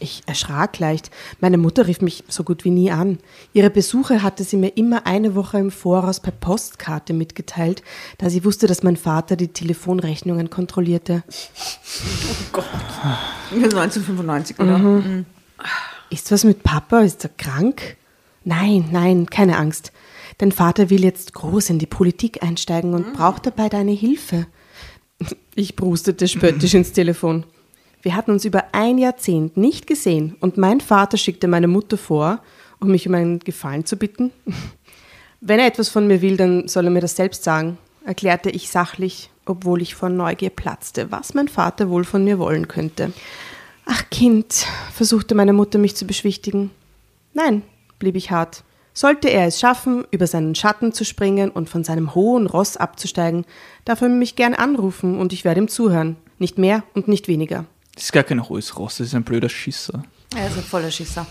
Ich 0.00 0.22
erschrak 0.26 0.78
leicht. 0.78 1.10
Meine 1.40 1.58
Mutter 1.58 1.86
rief 1.86 2.00
mich 2.00 2.24
so 2.28 2.44
gut 2.44 2.64
wie 2.64 2.70
nie 2.70 2.90
an. 2.90 3.18
Ihre 3.52 3.70
Besuche 3.70 4.22
hatte 4.22 4.44
sie 4.44 4.56
mir 4.56 4.76
immer 4.76 5.06
eine 5.06 5.34
Woche 5.34 5.58
im 5.58 5.70
Voraus 5.70 6.20
per 6.20 6.32
Postkarte 6.32 7.12
mitgeteilt, 7.12 7.82
da 8.18 8.30
sie 8.30 8.44
wusste, 8.44 8.66
dass 8.66 8.82
mein 8.82 8.96
Vater 8.96 9.36
die 9.36 9.48
Telefonrechnungen 9.48 10.50
kontrollierte. 10.50 11.24
Das 11.26 11.50
ist 13.52 13.74
1995, 13.74 14.58
oder? 14.58 15.24
Ist 16.10 16.30
was 16.30 16.44
mit 16.44 16.62
Papa? 16.62 17.00
Ist 17.00 17.24
er 17.24 17.30
krank? 17.36 17.96
Nein, 18.44 18.88
nein, 18.92 19.26
keine 19.26 19.58
Angst. 19.58 19.92
Dein 20.38 20.52
Vater 20.52 20.88
will 20.90 21.02
jetzt 21.02 21.34
groß 21.34 21.70
in 21.70 21.78
die 21.78 21.86
Politik 21.86 22.42
einsteigen 22.42 22.94
und 22.94 23.12
braucht 23.12 23.46
dabei 23.46 23.68
deine 23.68 23.90
Hilfe. 23.90 24.46
Ich 25.54 25.74
brustete 25.74 26.28
spöttisch 26.28 26.74
ins 26.74 26.92
Telefon. 26.92 27.44
Wir 28.02 28.14
hatten 28.14 28.30
uns 28.30 28.44
über 28.44 28.64
ein 28.72 28.98
Jahrzehnt 28.98 29.56
nicht 29.56 29.86
gesehen 29.86 30.36
und 30.40 30.56
mein 30.56 30.80
Vater 30.80 31.16
schickte 31.16 31.48
meine 31.48 31.68
Mutter 31.68 31.98
vor, 31.98 32.40
um 32.80 32.88
mich 32.88 33.08
um 33.08 33.14
einen 33.14 33.40
Gefallen 33.40 33.84
zu 33.84 33.96
bitten. 33.96 34.30
Wenn 35.40 35.60
er 35.60 35.66
etwas 35.66 35.88
von 35.88 36.06
mir 36.06 36.22
will, 36.22 36.36
dann 36.36 36.68
soll 36.68 36.84
er 36.84 36.90
mir 36.90 37.00
das 37.00 37.16
selbst 37.16 37.44
sagen, 37.44 37.78
erklärte 38.04 38.50
ich 38.50 38.70
sachlich, 38.70 39.30
obwohl 39.46 39.82
ich 39.82 39.94
vor 39.94 40.08
Neugier 40.08 40.50
platzte, 40.50 41.10
was 41.10 41.34
mein 41.34 41.48
Vater 41.48 41.90
wohl 41.90 42.04
von 42.04 42.24
mir 42.24 42.38
wollen 42.38 42.68
könnte. 42.68 43.12
Ach 43.84 44.04
Kind, 44.10 44.66
versuchte 44.92 45.34
meine 45.34 45.52
Mutter 45.52 45.78
mich 45.78 45.96
zu 45.96 46.06
beschwichtigen. 46.06 46.70
Nein, 47.34 47.62
blieb 47.98 48.16
ich 48.16 48.30
hart. 48.30 48.64
Sollte 48.92 49.28
er 49.28 49.46
es 49.46 49.60
schaffen, 49.60 50.04
über 50.10 50.26
seinen 50.26 50.54
Schatten 50.54 50.92
zu 50.92 51.04
springen 51.04 51.50
und 51.50 51.68
von 51.68 51.84
seinem 51.84 52.14
hohen 52.14 52.46
Ross 52.46 52.76
abzusteigen, 52.76 53.44
darf 53.84 54.02
er 54.02 54.08
mich 54.08 54.34
gern 54.34 54.54
anrufen 54.54 55.18
und 55.18 55.32
ich 55.32 55.44
werde 55.44 55.60
ihm 55.60 55.68
zuhören. 55.68 56.16
Nicht 56.38 56.58
mehr 56.58 56.82
und 56.94 57.08
nicht 57.08 57.28
weniger. 57.28 57.64
Das 57.98 58.04
ist 58.04 58.12
gar 58.12 58.22
kein 58.22 58.48
hohes 58.48 58.78
Ross, 58.78 58.98
das 58.98 59.08
ist 59.08 59.14
ein 59.16 59.24
blöder 59.24 59.48
Schisser. 59.48 60.04
Er 60.36 60.46
ist 60.46 60.56
ein 60.56 60.62
voller 60.62 60.88
Schisser. 60.88 61.26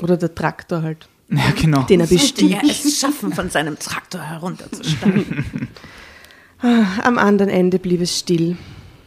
Oder 0.00 0.16
der 0.16 0.34
Traktor 0.34 0.82
halt, 0.82 1.08
Ja, 1.28 1.52
genau. 1.54 1.82
den 1.82 2.00
er 2.00 2.08
bestieg. 2.08 2.56
er 2.60 2.64
es 2.68 2.98
schaffen, 2.98 3.32
von 3.32 3.48
seinem 3.48 3.78
Traktor 3.78 4.20
herunterzusteigen. 4.20 5.68
Am 7.04 7.16
anderen 7.16 7.48
Ende 7.48 7.78
blieb 7.78 8.00
es 8.00 8.18
still. 8.18 8.56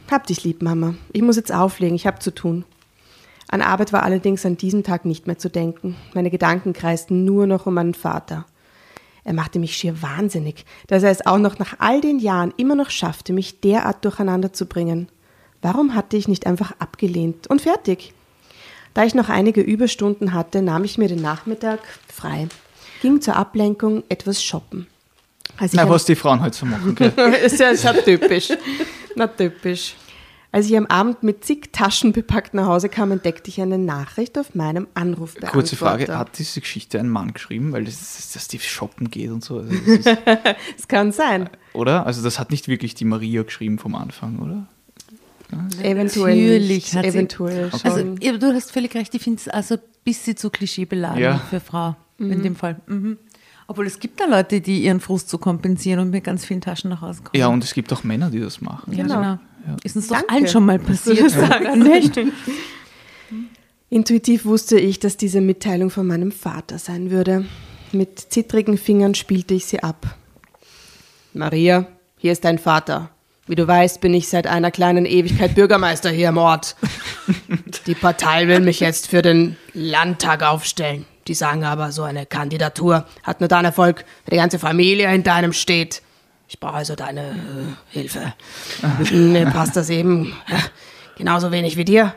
Hab 0.10 0.28
dich 0.28 0.46
lieb, 0.46 0.62
Mama. 0.62 0.96
Ich 1.12 1.22
muss 1.22 1.36
jetzt 1.36 1.52
auflegen, 1.52 1.98
ich 1.98 2.08
hab 2.08 2.24
zu 2.24 2.34
tun. 2.34 2.64
An 3.50 3.62
Arbeit 3.62 3.92
war 3.92 4.04
allerdings 4.04 4.46
an 4.46 4.56
diesem 4.56 4.84
Tag 4.84 5.04
nicht 5.04 5.28
mehr 5.28 5.38
zu 5.38 5.50
denken. 5.50 5.98
Meine 6.14 6.30
Gedanken 6.32 6.72
kreisten 6.72 7.26
nur 7.26 7.48
noch 7.48 7.66
um 7.66 7.74
meinen 7.74 7.96
Vater. 7.96 8.46
Er 9.26 9.34
machte 9.34 9.60
mich 9.60 9.76
schier 9.76 10.02
wahnsinnig, 10.02 10.64
dass 10.88 11.04
er 11.04 11.12
es 11.12 11.26
auch 11.26 11.38
noch 11.38 11.60
nach 11.60 11.76
all 11.80 12.00
den 12.00 12.20
Jahren 12.20 12.54
immer 12.56 12.76
noch 12.76 12.92
schaffte, 12.92 13.34
mich 13.34 13.60
derart 13.60 14.06
durcheinander 14.06 14.54
zu 14.54 14.68
bringen. 14.68 15.10
Warum 15.66 15.96
hatte 15.96 16.16
ich 16.16 16.28
nicht 16.28 16.46
einfach 16.46 16.74
abgelehnt 16.78 17.48
und 17.48 17.60
fertig? 17.60 18.14
Da 18.94 19.04
ich 19.04 19.16
noch 19.16 19.30
einige 19.30 19.62
Überstunden 19.62 20.32
hatte, 20.32 20.62
nahm 20.62 20.84
ich 20.84 21.00
mir 21.00 21.08
den 21.08 21.24
Nachmittag 21.24 21.80
frei, 22.08 22.50
ging 23.02 23.20
zur 23.20 23.36
Ablenkung 23.36 24.04
etwas 24.08 24.44
shoppen. 24.44 24.86
Als 25.58 25.74
Na, 25.74 25.90
was 25.90 26.06
die 26.06 26.14
Frauen 26.14 26.42
halt 26.42 26.54
so 26.54 26.68
machen. 26.68 26.94
Gell? 26.94 27.10
ist 27.44 27.60
ja, 27.60 27.70
ist 27.70 27.84
ja 27.84 27.94
typisch. 28.06 28.50
Na 29.16 29.26
typisch. 29.26 29.96
Als 30.52 30.68
ich 30.68 30.78
am 30.78 30.86
Abend 30.86 31.24
mit 31.24 31.44
zig 31.44 31.74
Taschen 31.74 32.14
bepackt 32.14 32.54
nach 32.54 32.68
Hause 32.68 32.88
kam, 32.88 33.12
entdeckte 33.12 33.50
ich 33.50 33.60
eine 33.60 33.80
Nachricht 33.80 34.38
auf 34.38 34.54
meinem 34.54 34.86
Anrufbeantworter. 34.94 35.52
Kurze 35.52 35.76
Frage, 35.78 36.16
hat 36.16 36.38
diese 36.38 36.62
Geschichte 36.62 37.00
ein 37.00 37.10
Mann 37.10 37.34
geschrieben, 37.34 37.72
weil 37.72 37.86
das 37.86 38.20
ist, 38.20 38.36
dass 38.36 38.48
die 38.48 38.60
shoppen 38.60 39.10
geht 39.10 39.32
und 39.32 39.44
so? 39.44 39.62
Also 39.62 39.74
das 39.74 40.16
ist, 40.78 40.90
kann 40.90 41.12
sein. 41.12 41.50
oder? 41.74 42.06
Also 42.06 42.22
das 42.22 42.38
hat 42.38 42.52
nicht 42.52 42.68
wirklich 42.68 42.94
die 42.94 43.06
Maria 43.06 43.42
geschrieben 43.42 43.80
vom 43.80 43.96
Anfang, 43.96 44.38
oder? 44.38 44.68
Eventuell 45.82 46.36
Natürlich 46.36 46.68
nicht. 46.70 46.94
hat 46.96 47.04
sie- 47.04 47.10
Eventuell 47.10 47.72
schon. 47.72 47.82
Also, 47.92 48.16
ja, 48.22 48.38
du 48.38 48.54
hast 48.54 48.72
völlig 48.72 48.94
recht, 48.96 49.14
ich 49.16 49.22
finde 49.22 49.40
es 49.40 49.48
also 49.48 49.76
ein 49.76 49.82
bisschen 50.04 50.38
zu 50.38 50.50
klischeebeladen 50.50 51.22
Ja. 51.22 51.38
für 51.38 51.60
Frau 51.60 51.96
in 52.18 52.42
dem 52.44 52.56
Fall. 52.56 52.80
Mhm. 52.88 53.18
Obwohl 53.68 53.88
es 53.88 54.00
gibt 54.00 54.20
da 54.22 54.26
Leute, 54.26 54.62
die 54.62 54.84
ihren 54.84 55.00
Frust 55.00 55.28
zu 55.30 55.38
kompensieren 55.40 56.00
und 56.00 56.12
mit 56.12 56.24
ganz 56.24 56.46
vielen 56.46 56.62
Taschen 56.62 56.90
nach 56.92 57.02
Hause 57.02 57.22
kommen. 57.24 57.32
Ja, 57.40 57.48
und 57.48 57.64
es 57.64 57.74
gibt 57.74 57.92
auch 57.92 58.04
Männer, 58.04 58.30
die 58.30 58.40
das 58.40 58.62
machen. 58.62 58.94
Ja, 58.94 59.04
Genau. 59.04 59.16
genau. 59.22 59.78
Ist 59.84 59.96
uns 59.96 60.08
doch 60.08 60.18
Danke. 60.18 60.32
allen 60.34 60.48
schon 60.48 60.66
mal 60.66 60.78
passiert. 60.78 61.32
Ja. 61.32 61.76
Nicht? 61.76 62.20
Intuitiv 63.90 64.46
wusste 64.46 64.80
ich, 64.80 65.00
dass 65.00 65.18
diese 65.18 65.42
Mitteilung 65.42 65.90
von 65.90 66.06
meinem 66.08 66.32
Vater 66.32 66.78
sein 66.80 67.12
würde. 67.12 67.46
Mit 67.92 68.20
zittrigen 68.20 68.78
Fingern 68.78 69.16
spielte 69.16 69.54
ich 69.54 69.66
sie 69.66 69.82
ab. 69.82 70.16
Maria, 71.34 71.88
hier 72.18 72.32
ist 72.32 72.44
dein 72.46 72.60
Vater. 72.60 73.10
Wie 73.48 73.56
du 73.56 73.68
weißt, 73.68 74.02
bin 74.02 74.14
ich 74.16 74.28
seit 74.28 74.48
einer 74.48 74.72
kleinen 74.72 75.06
Ewigkeit 75.06 75.54
Bürgermeister 75.54 76.10
hier 76.10 76.30
im 76.30 76.38
Ort. 76.38 76.76
Die 77.86 77.94
Partei 77.94 78.48
will 78.48 78.60
mich 78.60 78.80
jetzt 78.80 79.08
für 79.08 79.22
den 79.22 79.56
Landtag 79.74 80.42
aufstellen. 80.42 81.06
Die 81.28 81.36
sagen 81.36 81.64
aber, 81.64 81.92
so 81.92 82.02
eine 82.04 82.26
Kandidatur 82.26 83.06
hat 83.22 83.42
nur 83.42 83.48
dann 83.48 83.66
Erfolg, 83.66 84.04
wenn 84.26 84.32
die 84.32 84.42
ganze 84.42 84.58
Familie 84.58 85.10
hinter 85.10 85.34
einem 85.34 85.54
steht. 85.54 86.02
Ich 86.48 86.60
brauche 86.60 86.76
also 86.76 86.96
deine 86.96 87.22
äh, 87.22 87.34
Hilfe. 87.90 88.34
Mir 89.12 89.46
passt 89.48 89.76
das 89.76 89.90
eben 89.90 90.36
äh, 90.48 90.58
genauso 91.18 91.52
wenig 91.52 91.78
wie 91.78 91.86
dir. 91.86 92.16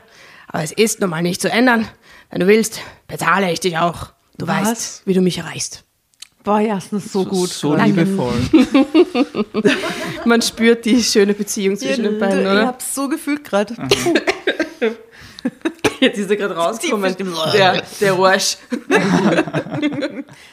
Aber 0.49 0.63
es 0.63 0.73
ist 0.73 1.01
nun 1.01 1.11
mal 1.11 1.23
nicht 1.23 1.43
zu 1.43 1.51
ändern. 1.51 1.89
Wenn 2.31 2.41
du 2.41 2.47
willst, 2.47 2.81
bezahle 3.07 3.51
ich 3.53 3.61
dich 3.61 3.79
auch. 3.79 4.09
Du 4.39 4.47
Was? 4.47 4.69
weißt, 4.69 5.03
wie 5.07 5.15
du 5.15 5.21
mich 5.21 5.39
erreichst. 5.39 5.85
Boah, 6.45 6.61
erstens 6.61 7.13
so 7.13 7.25
gut. 7.25 7.51
So 7.51 7.77
Danke. 7.77 8.03
liebevoll. 8.03 8.33
Man 10.25 10.41
spürt 10.41 10.85
die 10.85 11.03
schöne 11.03 11.35
Beziehung 11.35 11.77
zwischen 11.77 12.05
den 12.05 12.19
beiden, 12.19 12.41
Ich 12.41 12.47
oder? 12.47 12.67
hab's 12.67 12.95
so 12.95 13.09
gefühlt 13.09 13.45
gerade. 13.45 13.75
Jetzt 16.01 16.19
ist 16.19 16.31
er 16.31 16.37
gerade 16.37 16.55
rausgekommen. 16.57 17.15
Der, 17.53 17.83
der 18.01 18.13
Arsch. 18.15 18.57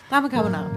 Drama 0.10 0.30
Carbonara. 0.30 0.72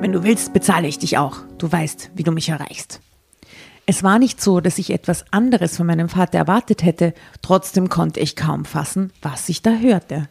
Wenn 0.00 0.12
du 0.12 0.22
willst, 0.22 0.52
bezahle 0.52 0.86
ich 0.86 0.98
dich 0.98 1.18
auch. 1.18 1.38
Du 1.58 1.70
weißt, 1.70 2.10
wie 2.14 2.22
du 2.22 2.30
mich 2.30 2.48
erreichst. 2.48 3.00
Es 3.88 4.02
war 4.02 4.18
nicht 4.18 4.42
so, 4.42 4.60
dass 4.60 4.78
ich 4.78 4.90
etwas 4.90 5.24
anderes 5.30 5.76
von 5.76 5.86
meinem 5.86 6.08
Vater 6.08 6.38
erwartet 6.38 6.82
hätte, 6.82 7.14
trotzdem 7.40 7.88
konnte 7.88 8.18
ich 8.18 8.34
kaum 8.34 8.64
fassen, 8.64 9.12
was 9.22 9.48
ich 9.48 9.62
da 9.62 9.76
hörte. 9.76 10.28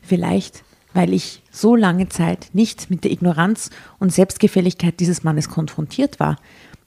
Vielleicht, 0.00 0.64
weil 0.94 1.12
ich 1.12 1.42
so 1.50 1.76
lange 1.76 2.08
Zeit 2.08 2.48
nicht 2.54 2.88
mit 2.88 3.04
der 3.04 3.10
Ignoranz 3.10 3.68
und 3.98 4.10
Selbstgefälligkeit 4.10 5.00
dieses 5.00 5.22
Mannes 5.22 5.50
konfrontiert 5.50 6.18
war. 6.18 6.38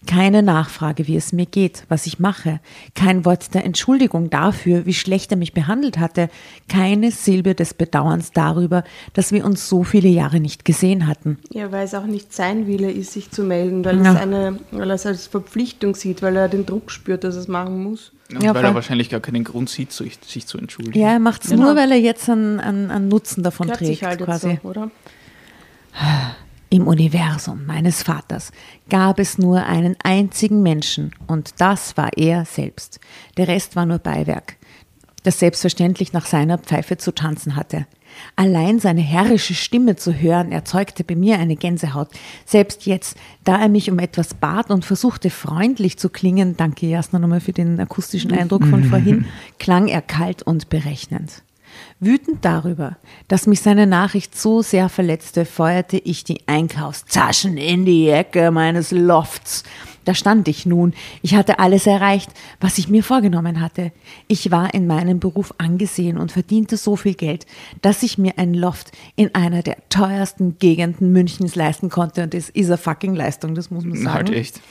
Keine 0.06 0.42
Nachfrage, 0.44 1.08
wie 1.08 1.18
es 1.18 1.34
mir 1.34 1.48
geht, 1.48 1.84
was 1.90 2.06
ich 2.06 2.20
mache, 2.20 2.60
kein 2.96 3.26
Wort 3.26 3.54
der 3.54 3.66
Entschuldigung 3.66 4.30
dafür, 4.30 4.86
wie 4.86 4.94
schlecht 4.94 5.32
er 5.32 5.38
mich 5.38 5.54
behandelt 5.54 5.98
hatte, 5.98 6.30
keine 6.70 7.12
Silbe 7.12 7.56
des 7.56 7.74
Bedauerns 7.74 8.32
darüber, 8.32 8.84
dass 9.14 9.32
wir 9.32 9.44
uns 9.44 9.68
so 9.68 9.84
viele 9.84 10.08
Jahre 10.08 10.40
nicht 10.40 10.63
gesehen 10.65 11.08
hatten. 11.08 11.40
Ja, 11.52 11.71
weil 11.71 11.84
es 11.84 11.94
auch 11.96 12.06
nicht 12.06 12.32
sein 12.32 12.67
Wille 12.67 12.90
ist, 12.92 13.12
sich 13.12 13.32
zu 13.32 13.44
melden, 13.44 13.84
weil, 13.84 14.02
Ja. 14.02 14.13
es, 14.13 14.19
eine, 14.21 14.60
weil 14.71 14.90
er 14.90 14.96
es 14.96 15.06
als 15.06 15.28
Verpflichtung 15.28 15.96
sieht, 15.96 16.21
weil 16.21 16.36
er 16.38 16.48
den 16.48 16.65
Druck 16.65 16.92
spürt, 16.92 17.24
dass 17.24 17.36
er 17.36 17.42
es 17.42 17.48
machen 17.48 17.84
muss. 17.84 18.12
Und 18.32 18.44
Ja, 18.44 18.54
weil 18.54 18.63
er 18.63 18.76
wahrscheinlich 18.76 19.10
gar 19.10 19.19
keinen 19.19 19.44
Grund 19.44 19.69
sieht, 19.69 19.92
sich, 19.92 20.19
sich 20.26 20.46
zu 20.46 20.58
entschuldigen. 20.58 21.00
Ja, 21.00 21.13
er 21.13 21.19
macht 21.19 21.44
es 21.44 21.50
Genau. 21.50 21.65
nur, 21.65 21.76
weil 21.76 21.92
er 21.92 22.00
jetzt 22.00 22.30
einen, 22.30 22.60
einen, 22.60 22.92
einen 22.92 23.08
Nutzen 23.08 23.42
davon 23.42 23.67
Gehört 23.67 23.80
trägt, 23.80 23.92
sich 24.00 24.04
halt 24.04 24.21
quasi. 24.24 24.50
jetzt 24.52 24.62
so, 24.63 24.69
oder? 24.69 24.92
Im 26.70 26.86
Universum 26.86 27.65
meines 27.65 28.04
Vaters 28.04 28.52
gab 28.90 29.20
es 29.20 29.38
nur 29.38 29.65
einen 29.65 29.96
einzigen 30.04 30.62
Menschen 30.62 31.13
und 31.26 31.62
das 31.62 31.96
war 31.96 32.12
er 32.18 32.44
selbst. 32.44 33.00
Der 33.38 33.48
Rest 33.48 33.78
war 33.78 33.86
nur 33.86 34.00
Beiwerk. 34.00 34.58
das 35.24 35.40
selbstverständlich 35.40 36.13
nach 36.13 36.26
seiner 36.26 36.58
Pfeife 36.58 36.96
zu 36.98 37.13
tanzen 37.13 37.58
hatte. 37.58 37.86
Allein 38.38 38.80
seine 38.80 39.02
herrische 39.02 39.56
Stimme 39.56 39.98
zu 39.98 40.13
hören, 40.13 40.54
erzeugte 40.54 41.04
bei 41.04 41.15
mir 41.15 41.38
eine 41.38 41.58
Gänsehaut. 41.58 42.08
Selbst 42.46 42.86
jetzt, 42.86 43.18
da 43.44 43.60
er 43.60 43.68
mich 43.68 43.92
um 43.92 44.00
etwas 44.00 44.36
bat 44.36 44.72
und 44.72 44.86
versuchte 44.86 45.30
freundlich 45.30 45.98
zu 45.98 46.10
klingen, 46.10 46.56
danke 46.56 46.88
Jasna 46.88 47.20
nochmal 47.20 47.42
für 47.42 47.52
den 47.52 47.78
akustischen 47.80 48.32
Eindruck 48.32 48.65
von 48.65 48.84
vorhin, 48.90 49.26
klang 49.60 49.90
er 49.90 50.02
kalt 50.02 50.44
und 50.44 50.70
berechnend. 50.70 51.44
Wütend 52.00 52.45
darüber, 52.45 52.98
dass 53.27 53.48
mich 53.48 53.62
seine 53.62 53.87
Nachricht 53.87 54.37
so 54.37 54.62
sehr 54.62 54.87
verletzte, 54.87 55.45
feuerte 55.45 55.98
ich 55.98 56.23
die 56.23 56.48
Einkaufstaschen 56.48 57.58
in 57.58 57.85
die 57.85 58.10
Ecke 58.10 58.52
meines 58.52 58.91
Lofts. 58.91 59.63
Da 60.08 60.14
stand 60.14 60.48
ich 60.48 60.66
nun. 60.66 60.94
Ich 61.22 61.36
hatte 61.36 61.60
alles 61.60 61.86
erreicht, 61.86 62.30
was 62.62 62.78
ich 62.78 62.88
mir 62.88 63.04
vorgenommen 63.04 63.60
hatte. 63.60 63.92
Ich 64.30 64.52
war 64.52 64.74
in 64.74 64.88
meinem 64.88 65.20
Beruf 65.20 65.54
angesehen 65.58 66.18
und 66.18 66.32
verdiente 66.32 66.78
so 66.78 66.96
viel 66.96 67.14
Geld, 67.14 67.46
dass 67.82 68.04
ich 68.04 68.18
mir 68.18 68.38
ein 68.38 68.54
Loft 68.54 68.92
in 69.18 69.36
einer 69.36 69.64
der 69.64 69.76
teuersten 69.90 70.58
Gegenden 70.60 71.12
Münchens 71.12 71.56
leisten 71.56 71.90
konnte. 71.90 72.24
Und 72.24 72.34
das 72.34 72.48
ist 72.48 72.68
eine 72.68 72.78
fucking 72.78 73.16
Leistung, 73.16 73.54
das 73.54 73.70
muss 73.70 73.84
man 73.84 73.98
Na, 74.02 74.14
sagen. 74.14 74.28
halt 74.28 74.38
echt. 74.38 74.62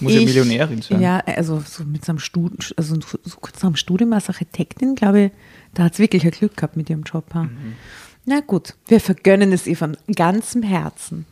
Muss 0.00 0.12
ja 0.14 0.18
Ich- 0.18 0.26
Millionärin 0.26 0.82
sein. 0.82 1.00
Ja, 1.00 1.18
also 1.20 1.62
so 1.64 1.84
mit 1.84 2.04
seinem 2.04 2.18
Studium, 2.18 2.58
also 2.76 2.96
so 3.24 3.36
kurz 3.40 3.62
nach 3.62 3.70
dem 3.70 3.76
Studium 3.76 4.12
als 4.14 4.28
Architektin, 4.28 4.96
glaube 4.96 5.20
ich, 5.26 5.30
da 5.74 5.84
hat 5.84 5.92
es 5.92 6.00
wirklich 6.00 6.24
ein 6.24 6.32
Glück 6.32 6.56
gehabt 6.56 6.76
mit 6.76 6.90
ihrem 6.90 7.04
Job. 7.04 7.32
ha. 7.34 7.48
Na 8.24 8.40
gut, 8.40 8.74
wir 8.88 8.98
vergönnen 8.98 9.52
es 9.52 9.68
ihr 9.68 9.76
von 9.76 9.96
ganzem 10.12 10.64
Herzen. 10.64 11.24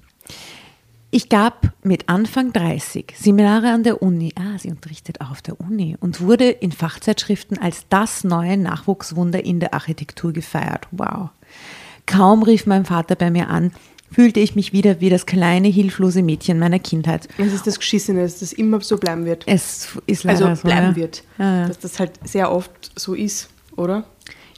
Ich 1.17 1.29
gab 1.29 1.73
mit 1.85 2.09
Anfang 2.09 2.53
30 2.53 3.15
Seminare 3.17 3.71
an 3.71 3.85
der 3.85 4.03
Uni. 4.03 4.33
Ah, 4.35 4.59
sie 4.59 4.69
unterrichtet 4.69 5.21
auch 5.21 5.31
auf 5.31 5.43
der 5.43 5.61
Uni 5.61 5.97
und 6.01 6.21
wurde 6.21 6.51
in 6.51 6.73
Fachzeitschriften 6.73 7.57
als 7.57 7.87
das 7.89 8.25
neue 8.25 8.57
Nachwuchswunder 8.57 9.45
in 9.45 9.61
der 9.61 9.75
Architektur 9.75 10.33
gefeiert. 10.33 10.89
Wow. 10.91 11.29
Kaum 12.07 12.43
rief 12.43 12.67
mein 12.67 12.85
Vater 12.85 13.15
bei 13.15 13.31
mir 13.31 13.49
an, 13.49 13.71
fühlte 14.11 14.41
ich 14.41 14.57
mich 14.57 14.73
wieder 14.73 15.01
wie 15.01 15.09
das 15.09 15.25
kleine, 15.25 15.69
hilflose 15.69 16.21
Mädchen 16.21 16.59
meiner 16.59 16.81
Kindheit. 16.81 17.29
Das 17.39 17.53
ist 17.53 17.69
das 17.69 17.79
Geschissene, 17.79 18.23
dass 18.23 18.41
das 18.41 18.53
immer 18.53 18.81
so 18.81 18.97
bleiben 18.97 19.25
wird. 19.25 19.45
Es 19.47 19.97
ist 20.07 20.25
leider 20.25 20.49
Also 20.49 20.63
so, 20.63 20.67
bleiben 20.67 20.89
ja. 20.89 20.97
wird. 20.97 21.23
Ja, 21.39 21.61
ja. 21.61 21.69
Dass 21.69 21.79
das 21.79 22.01
halt 22.01 22.11
sehr 22.25 22.51
oft 22.51 22.91
so 22.97 23.15
ist, 23.15 23.51
oder? 23.77 24.03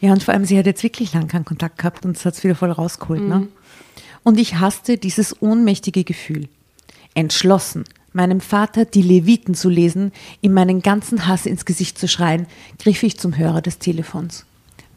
Ja, 0.00 0.10
und 0.10 0.22
vor 0.22 0.32
allem, 0.32 0.46
sie 0.46 0.58
hat 0.58 0.64
jetzt 0.64 0.82
wirklich 0.82 1.12
lang 1.12 1.28
keinen 1.28 1.44
Kontakt 1.44 1.76
gehabt 1.76 2.06
und 2.06 2.16
es 2.16 2.24
hat 2.24 2.32
es 2.32 2.44
wieder 2.44 2.54
voll 2.54 2.70
rausgeholt. 2.70 3.20
Ne? 3.20 3.48
Und 4.26 4.40
ich 4.40 4.58
hasste 4.58 4.98
dieses 4.98 5.40
ohnmächtige 5.40 6.02
Gefühl. 6.02 6.48
Entschlossen, 7.14 7.84
meinem 8.12 8.40
Vater 8.40 8.84
die 8.84 9.02
Leviten 9.02 9.54
zu 9.54 9.68
lesen, 9.68 10.10
ihm 10.40 10.52
meinen 10.52 10.82
ganzen 10.82 11.28
Hass 11.28 11.46
ins 11.46 11.64
Gesicht 11.64 11.96
zu 11.96 12.08
schreien, 12.08 12.48
griff 12.80 13.04
ich 13.04 13.20
zum 13.20 13.38
Hörer 13.38 13.62
des 13.62 13.78
Telefons. 13.78 14.44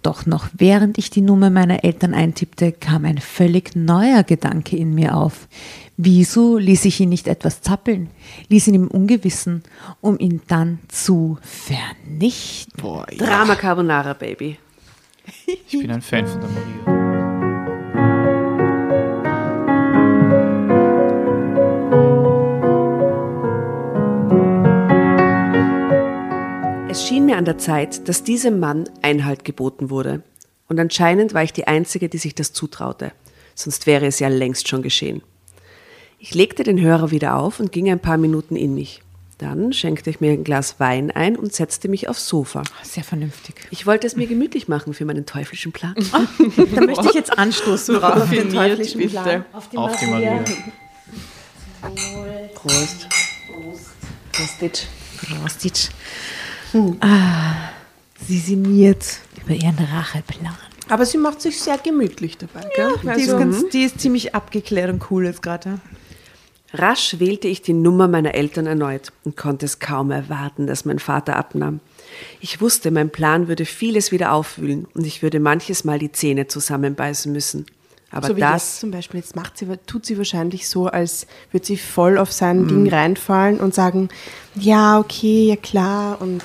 Doch 0.02 0.26
noch 0.26 0.48
während 0.54 0.98
ich 0.98 1.12
die 1.12 1.22
Nummer 1.22 1.52
meiner 1.52 1.84
Eltern 1.84 2.16
eintippte, 2.16 2.72
kam 2.72 3.06
ein 3.06 3.20
völlig 3.20 3.76
neuer 3.76 4.24
Gedanke 4.24 4.76
in 4.76 4.96
mir 4.96 5.16
auf. 5.16 5.48
Wieso 5.96 6.58
ließ 6.58 6.86
ich 6.86 7.00
ihn 7.00 7.10
nicht 7.10 7.28
etwas 7.28 7.62
zappeln, 7.62 8.10
ließ 8.48 8.70
ihn 8.70 8.74
im 8.74 8.88
Ungewissen, 8.88 9.62
um 10.02 10.18
ihn 10.18 10.42
dann 10.48 10.80
zu 10.88 11.38
vernichten? 11.44 12.82
Boah, 12.82 13.06
ja. 13.12 13.24
Drama 13.24 13.54
Carbonara, 13.54 14.14
Baby. 14.14 14.58
Ich 15.46 15.78
bin 15.78 15.92
ein 15.92 16.02
Fan 16.02 16.26
von 16.26 16.42
der 16.42 16.50
Maria. 16.50 16.99
Es 27.00 27.08
schien 27.08 27.26
mir 27.26 27.38
an 27.38 27.46
der 27.46 27.58
Zeit, 27.58 28.10
dass 28.10 28.26
diesem 28.26 28.60
Mann 28.60 28.90
Einhalt 29.02 29.46
geboten 29.46 29.90
wurde. 29.90 30.22
Und 30.68 30.82
anscheinend 30.82 31.34
war 31.34 31.44
ich 31.44 31.54
die 31.54 31.66
Einzige, 31.66 32.10
die 32.10 32.18
sich 32.18 32.36
das 32.36 32.52
zutraute. 32.52 33.14
Sonst 33.56 33.88
wäre 33.88 34.06
es 34.06 34.20
ja 34.20 34.28
längst 34.28 34.68
schon 34.68 34.82
geschehen. 34.82 35.22
Ich 36.20 36.36
legte 36.36 36.64
den 36.64 36.82
Hörer 36.82 37.10
wieder 37.10 37.38
auf 37.38 37.62
und 37.62 37.72
ging 37.72 37.90
ein 37.90 38.02
paar 38.02 38.18
Minuten 38.18 38.58
in 38.58 38.74
mich. 38.76 39.02
Dann 39.38 39.72
schenkte 39.72 40.10
ich 40.10 40.20
mir 40.20 40.34
ein 40.34 40.44
Glas 40.44 40.82
Wein 40.82 41.10
ein 41.10 41.38
und 41.38 41.54
setzte 41.54 41.88
mich 41.88 42.10
aufs 42.10 42.28
Sofa. 42.28 42.64
Sehr 42.84 43.06
vernünftig. 43.06 43.56
Ich 43.72 43.88
wollte 43.88 44.06
es 44.06 44.18
mir 44.18 44.28
gemütlich 44.28 44.68
machen 44.68 44.94
für 44.94 45.06
meinen 45.06 45.26
teuflischen 45.26 45.72
Plan. 45.72 45.96
Da 46.76 46.82
möchte 46.82 47.08
ich 47.08 47.14
jetzt 47.14 47.40
anstoßen 47.40 47.96
drauf. 47.96 48.30
den 48.30 48.50
teuflischen 48.50 49.00
bitte. 49.00 49.12
Plan. 49.12 49.46
Auf 49.54 49.70
die 49.70 49.78
Auf 49.78 49.96
die 49.96 50.06
Maria. 50.06 50.44
Prost. 52.56 53.08
Prost. 54.34 54.88
Prostitsch. 56.72 57.04
Ah, 57.04 57.70
sie 58.28 58.40
sinniert 58.40 59.20
über 59.44 59.56
ihren 59.56 59.78
Racheplan. 59.78 60.56
Aber 60.90 61.06
sie 61.06 61.18
macht 61.18 61.42
sich 61.42 61.60
sehr 61.60 61.78
gemütlich 61.78 62.38
dabei. 62.38 62.68
gell? 62.76 62.94
Die 63.04 63.22
ist, 63.22 63.30
Also, 63.30 63.38
ganz, 63.38 63.70
die 63.70 63.84
ist 63.84 64.00
ziemlich 64.00 64.34
abgeklärt 64.34 64.90
und 64.92 65.12
cool 65.12 65.26
jetzt 65.26 65.42
gerade. 65.42 65.80
Rasch 66.74 67.20
wählte 67.20 67.48
ich 67.48 67.62
die 67.62 67.74
Nummer 67.74 68.08
meiner 68.08 68.36
Eltern 68.36 68.68
erneut 68.68 69.12
und 69.24 69.36
konnte 69.36 69.66
es 69.66 69.80
kaum 69.80 70.12
erwarten, 70.12 70.68
dass 70.68 70.86
mein 70.86 71.00
Vater 71.00 71.36
abnahm. 71.36 71.80
Ich 72.42 72.62
wusste, 72.62 72.92
mein 72.92 73.10
Plan 73.10 73.48
würde 73.48 73.66
vieles 73.66 74.12
wieder 74.12 74.34
aufwühlen 74.34 74.88
und 74.94 75.06
ich 75.06 75.24
würde 75.24 75.40
manches 75.40 75.84
Mal 75.84 75.98
die 76.00 76.12
Zähne 76.12 76.48
zusammenbeißen 76.48 77.32
müssen. 77.32 77.66
Aber 78.12 78.28
so 78.28 78.36
wie 78.36 78.40
jetzt 78.40 78.52
das, 78.52 78.80
zum 78.80 78.92
Beispiel, 78.92 79.20
jetzt 79.20 79.36
macht 79.36 79.58
sie, 79.58 79.68
tut 79.86 80.06
sie 80.06 80.18
wahrscheinlich 80.18 80.68
so, 80.68 80.88
als 80.88 81.28
würde 81.52 81.66
sie 81.66 81.78
voll 81.78 82.18
auf 82.18 82.32
sein 82.32 82.68
Ding 82.68 82.90
reinfallen 82.90 83.60
und 83.60 83.76
sagen, 83.76 84.10
ja, 84.56 85.00
okay, 85.00 85.50
ja 85.50 85.56
klar 85.56 86.20
und 86.22 86.44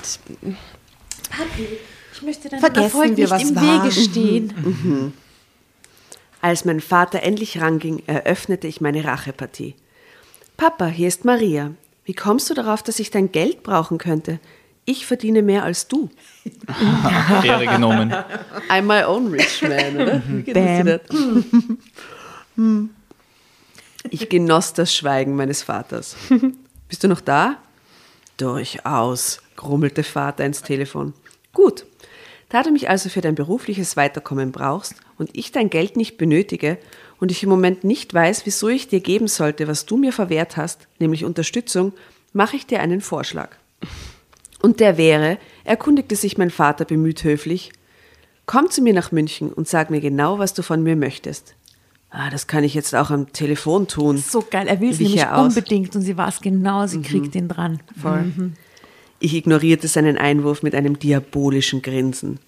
Ich 2.13 2.21
möchte 2.21 2.49
deinem 2.49 2.59
Vergessen 2.59 2.83
Erfolg 2.83 3.17
wir, 3.17 3.23
nicht 3.23 3.31
was 3.31 3.49
im 3.49 3.55
war. 3.55 3.83
Wege 3.83 3.91
stehen. 3.91 5.13
als 6.41 6.65
mein 6.65 6.81
Vater 6.81 7.23
endlich 7.23 7.59
ranging, 7.59 8.03
eröffnete 8.05 8.67
ich 8.67 8.79
meine 8.79 9.03
Rachepartie. 9.03 9.73
Papa, 10.57 10.85
hier 10.85 11.07
ist 11.07 11.25
Maria. 11.25 11.71
Wie 12.05 12.13
kommst 12.13 12.49
du 12.49 12.53
darauf, 12.53 12.83
dass 12.83 12.99
ich 12.99 13.09
dein 13.09 13.31
Geld 13.31 13.63
brauchen 13.63 13.97
könnte? 13.97 14.39
Ich 14.85 15.05
verdiene 15.07 15.41
mehr 15.41 15.63
als 15.63 15.87
du. 15.87 16.09
Ehre 17.43 17.65
genommen. 17.65 18.13
I'm 18.69 18.83
my 18.83 19.03
own 19.03 19.27
rich 19.27 19.61
man, 19.63 19.95
oder? 19.95 20.21
Das 20.45 20.53
Bam. 20.53 20.85
das? 20.85 21.01
Ich 24.11 24.29
genoss 24.29 24.73
das 24.73 24.93
Schweigen 24.93 25.35
meines 25.35 25.63
Vaters. 25.63 26.15
Bist 26.87 27.03
du 27.03 27.07
noch 27.07 27.21
da? 27.21 27.57
Durchaus, 28.37 29.41
grummelte 29.55 30.03
Vater 30.03 30.45
ins 30.45 30.61
Telefon. 30.61 31.13
Gut. 31.53 31.85
Da 32.49 32.61
du 32.61 32.71
mich 32.71 32.89
also 32.89 33.09
für 33.09 33.21
dein 33.21 33.33
berufliches 33.33 33.97
Weiterkommen 33.97 34.51
brauchst 34.51 34.95
und 35.17 35.31
ich 35.33 35.51
dein 35.51 35.71
Geld 35.71 35.97
nicht 35.97 36.17
benötige 36.17 36.77
und 37.19 37.31
ich 37.31 37.41
im 37.41 37.49
Moment 37.49 37.83
nicht 37.83 38.13
weiß, 38.13 38.45
wieso 38.45 38.69
ich 38.69 38.87
dir 38.87 38.99
geben 38.99 39.27
sollte, 39.27 39.67
was 39.67 39.87
du 39.87 39.97
mir 39.97 40.13
verwehrt 40.13 40.55
hast, 40.55 40.87
nämlich 40.99 41.25
Unterstützung, 41.25 41.93
mache 42.33 42.55
ich 42.55 42.67
dir 42.67 42.81
einen 42.81 43.01
Vorschlag. 43.01 43.57
Und 44.65 44.79
der 44.79 44.97
wäre, 44.97 45.37
erkundigte 45.63 46.15
sich 46.15 46.39
mein 46.39 46.49
Vater 46.49 46.85
bemüht 46.85 47.23
höflich, 47.23 47.71
komm 48.47 48.71
zu 48.71 48.81
mir 48.81 48.95
nach 48.95 49.11
München 49.11 49.53
und 49.53 49.67
sag 49.67 49.91
mir 49.91 50.01
genau, 50.01 50.39
was 50.39 50.55
du 50.55 50.63
von 50.63 50.81
mir 50.81 50.95
möchtest. 50.95 51.53
Ah, 52.09 52.31
das 52.31 52.47
kann 52.47 52.63
ich 52.63 52.73
jetzt 52.73 52.95
auch 52.95 53.11
am 53.11 53.31
Telefon 53.31 53.87
tun. 53.87 54.17
So 54.17 54.43
geil, 54.49 54.67
er 54.67 54.81
will 54.81 54.89
es 54.89 54.99
nämlich 54.99 55.23
unbedingt 55.23 55.95
und 55.95 56.01
sie 56.01 56.17
weiß 56.17 56.41
genau, 56.41 56.87
sie 56.87 57.03
kriegt 57.03 57.35
ihn 57.35 57.47
dran. 57.47 57.79
Voll. 58.01 58.31
Ich 59.19 59.35
ignorierte 59.35 59.87
seinen 59.87 60.17
Einwurf 60.17 60.63
mit 60.63 60.73
einem 60.73 60.97
diabolischen 60.97 61.83
Grinsen. 61.83 62.39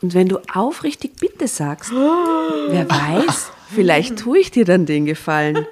Und 0.00 0.14
wenn 0.14 0.28
du 0.28 0.38
aufrichtig 0.54 1.16
Bitte 1.20 1.48
sagst, 1.48 1.92
wer 2.70 2.88
weiß, 2.88 3.50
vielleicht 3.74 4.18
tue 4.18 4.38
ich 4.38 4.50
dir 4.50 4.64
dann 4.64 4.86
den 4.86 5.06
Gefallen. 5.06 5.66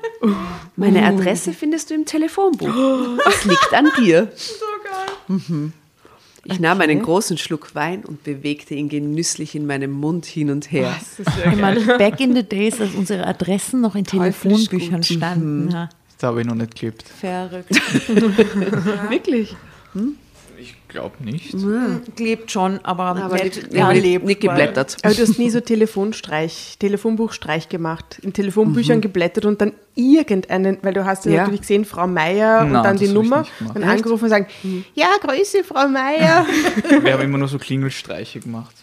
Meine 0.76 1.04
Adresse 1.04 1.52
findest 1.52 1.90
du 1.90 1.94
im 1.94 2.04
Telefonbuch. 2.04 3.18
Es 3.26 3.44
liegt 3.44 3.72
an 3.72 3.90
dir. 3.98 4.32
Mhm. 5.28 5.72
Ich 6.44 6.58
nahm 6.58 6.80
einen 6.80 7.02
großen 7.02 7.36
Schluck 7.36 7.74
Wein 7.74 8.02
und 8.04 8.24
bewegte 8.24 8.74
ihn 8.74 8.88
genüsslich 8.88 9.54
in 9.54 9.66
meinem 9.66 9.90
Mund 9.90 10.24
hin 10.24 10.50
und 10.50 10.72
her. 10.72 10.98
Ich 11.18 11.60
meine, 11.60 11.80
back 11.98 12.18
in 12.20 12.34
the 12.34 12.42
days, 12.42 12.80
als 12.80 12.94
unsere 12.94 13.26
Adressen 13.26 13.80
noch 13.82 13.94
in 13.94 14.04
Telefonbüchern 14.04 15.02
standen. 15.02 15.70
Ja. 15.70 15.90
Da 16.18 16.28
habe 16.28 16.40
ich 16.40 16.46
noch 16.46 16.54
nicht 16.54 16.78
gelebt. 16.78 17.02
Verrückt. 17.02 17.70
Wirklich? 19.10 19.54
Ich 19.94 20.00
glaube 20.90 21.16
nicht. 21.24 21.54
Klebt 22.16 22.50
schon, 22.50 22.80
aber, 22.82 23.04
Aber 23.16 23.34
nicht, 23.42 23.56
nicht, 23.56 23.72
ja, 23.74 23.92
nicht, 23.92 24.22
nicht 24.24 24.40
geblättert. 24.40 24.96
Aber 25.02 25.14
du 25.14 25.22
hast 25.22 25.38
nie 25.38 25.48
so 25.50 25.60
Telefonstreich, 25.60 26.76
Telefonbuchstreich 26.78 27.68
gemacht, 27.68 28.18
in 28.22 28.32
Telefonbüchern 28.32 29.00
geblättert 29.00 29.44
und 29.46 29.60
dann 29.60 29.72
irgendeinen, 29.94 30.78
weil 30.82 30.92
du 30.94 31.04
hast 31.04 31.24
ja, 31.24 31.32
Ja. 31.32 31.38
natürlich 31.38 31.60
gesehen, 31.62 31.84
Frau 31.84 32.06
Meier 32.06 32.60
und 32.62 32.72
Nein, 32.72 32.82
dann 32.82 32.96
die 32.98 33.08
Nummer 33.08 33.46
und 33.74 33.82
angerufen 33.84 34.24
und 34.24 34.30
sagen, 34.30 34.46
ja, 34.94 35.08
Grüße, 35.22 35.64
Frau 35.64 35.88
Meier. 35.88 36.44
Wir 37.02 37.12
haben 37.14 37.22
immer 37.22 37.38
nur 37.38 37.48
so 37.48 37.58
Klingelstreiche 37.58 38.40
gemacht. 38.40 38.74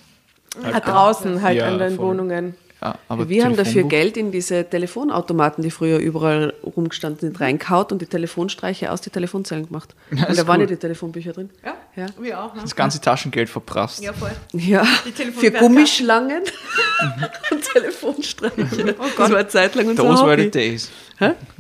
Ah, 0.64 0.80
draußen 0.80 1.42
halt 1.44 1.58
Ja, 1.58 1.68
an 1.68 1.78
den 1.78 1.96
voll. 1.96 2.08
Wohnungen. 2.08 2.56
Ja, 2.82 2.96
aber 3.08 3.28
Wir 3.28 3.44
haben 3.44 3.56
dafür 3.56 3.84
Geld 3.84 4.18
in 4.18 4.32
diese 4.32 4.64
Telefonautomaten, 4.70 5.64
die 5.64 5.72
früher 5.72 5.98
überall 5.98 6.54
rumgestanden 6.64 7.22
sind, 7.22 7.42
reinkaut 7.42 7.92
und 7.92 8.02
die 8.02 8.06
Telefonstreiche 8.06 8.92
aus 8.92 9.02
die 9.02 9.10
Telefonzellen 9.10 9.66
gemacht. 9.68 9.96
Ja, 10.12 10.28
und 10.28 10.38
da 10.38 10.48
waren 10.48 10.60
ja 10.60 10.66
cool. 10.66 10.76
die 10.76 10.78
Telefonbücher 10.78 11.34
drin. 11.34 11.50
Ja. 11.96 12.06
Wir 12.20 12.40
auch, 12.40 12.54
ne? 12.54 12.62
Das 12.62 12.76
ganze 12.76 13.02
Taschengeld 13.02 13.50
verprasst. 13.50 14.04
Ja, 14.04 14.14
voll. 14.14 14.32
Ja, 14.54 14.84
für 14.84 15.52
Gummischlangen 15.52 16.44
und 17.52 17.64
Telefonstreiche. 17.74 18.96
das 18.96 19.18
war 19.18 19.38
eine 19.38 19.48
Zeit 19.48 19.74
lang 19.76 19.88
unser 19.88 20.04
Those 20.04 20.24
were 20.24 20.32
Hobby. 20.34 20.44
the 20.44 20.52
days. 20.52 20.92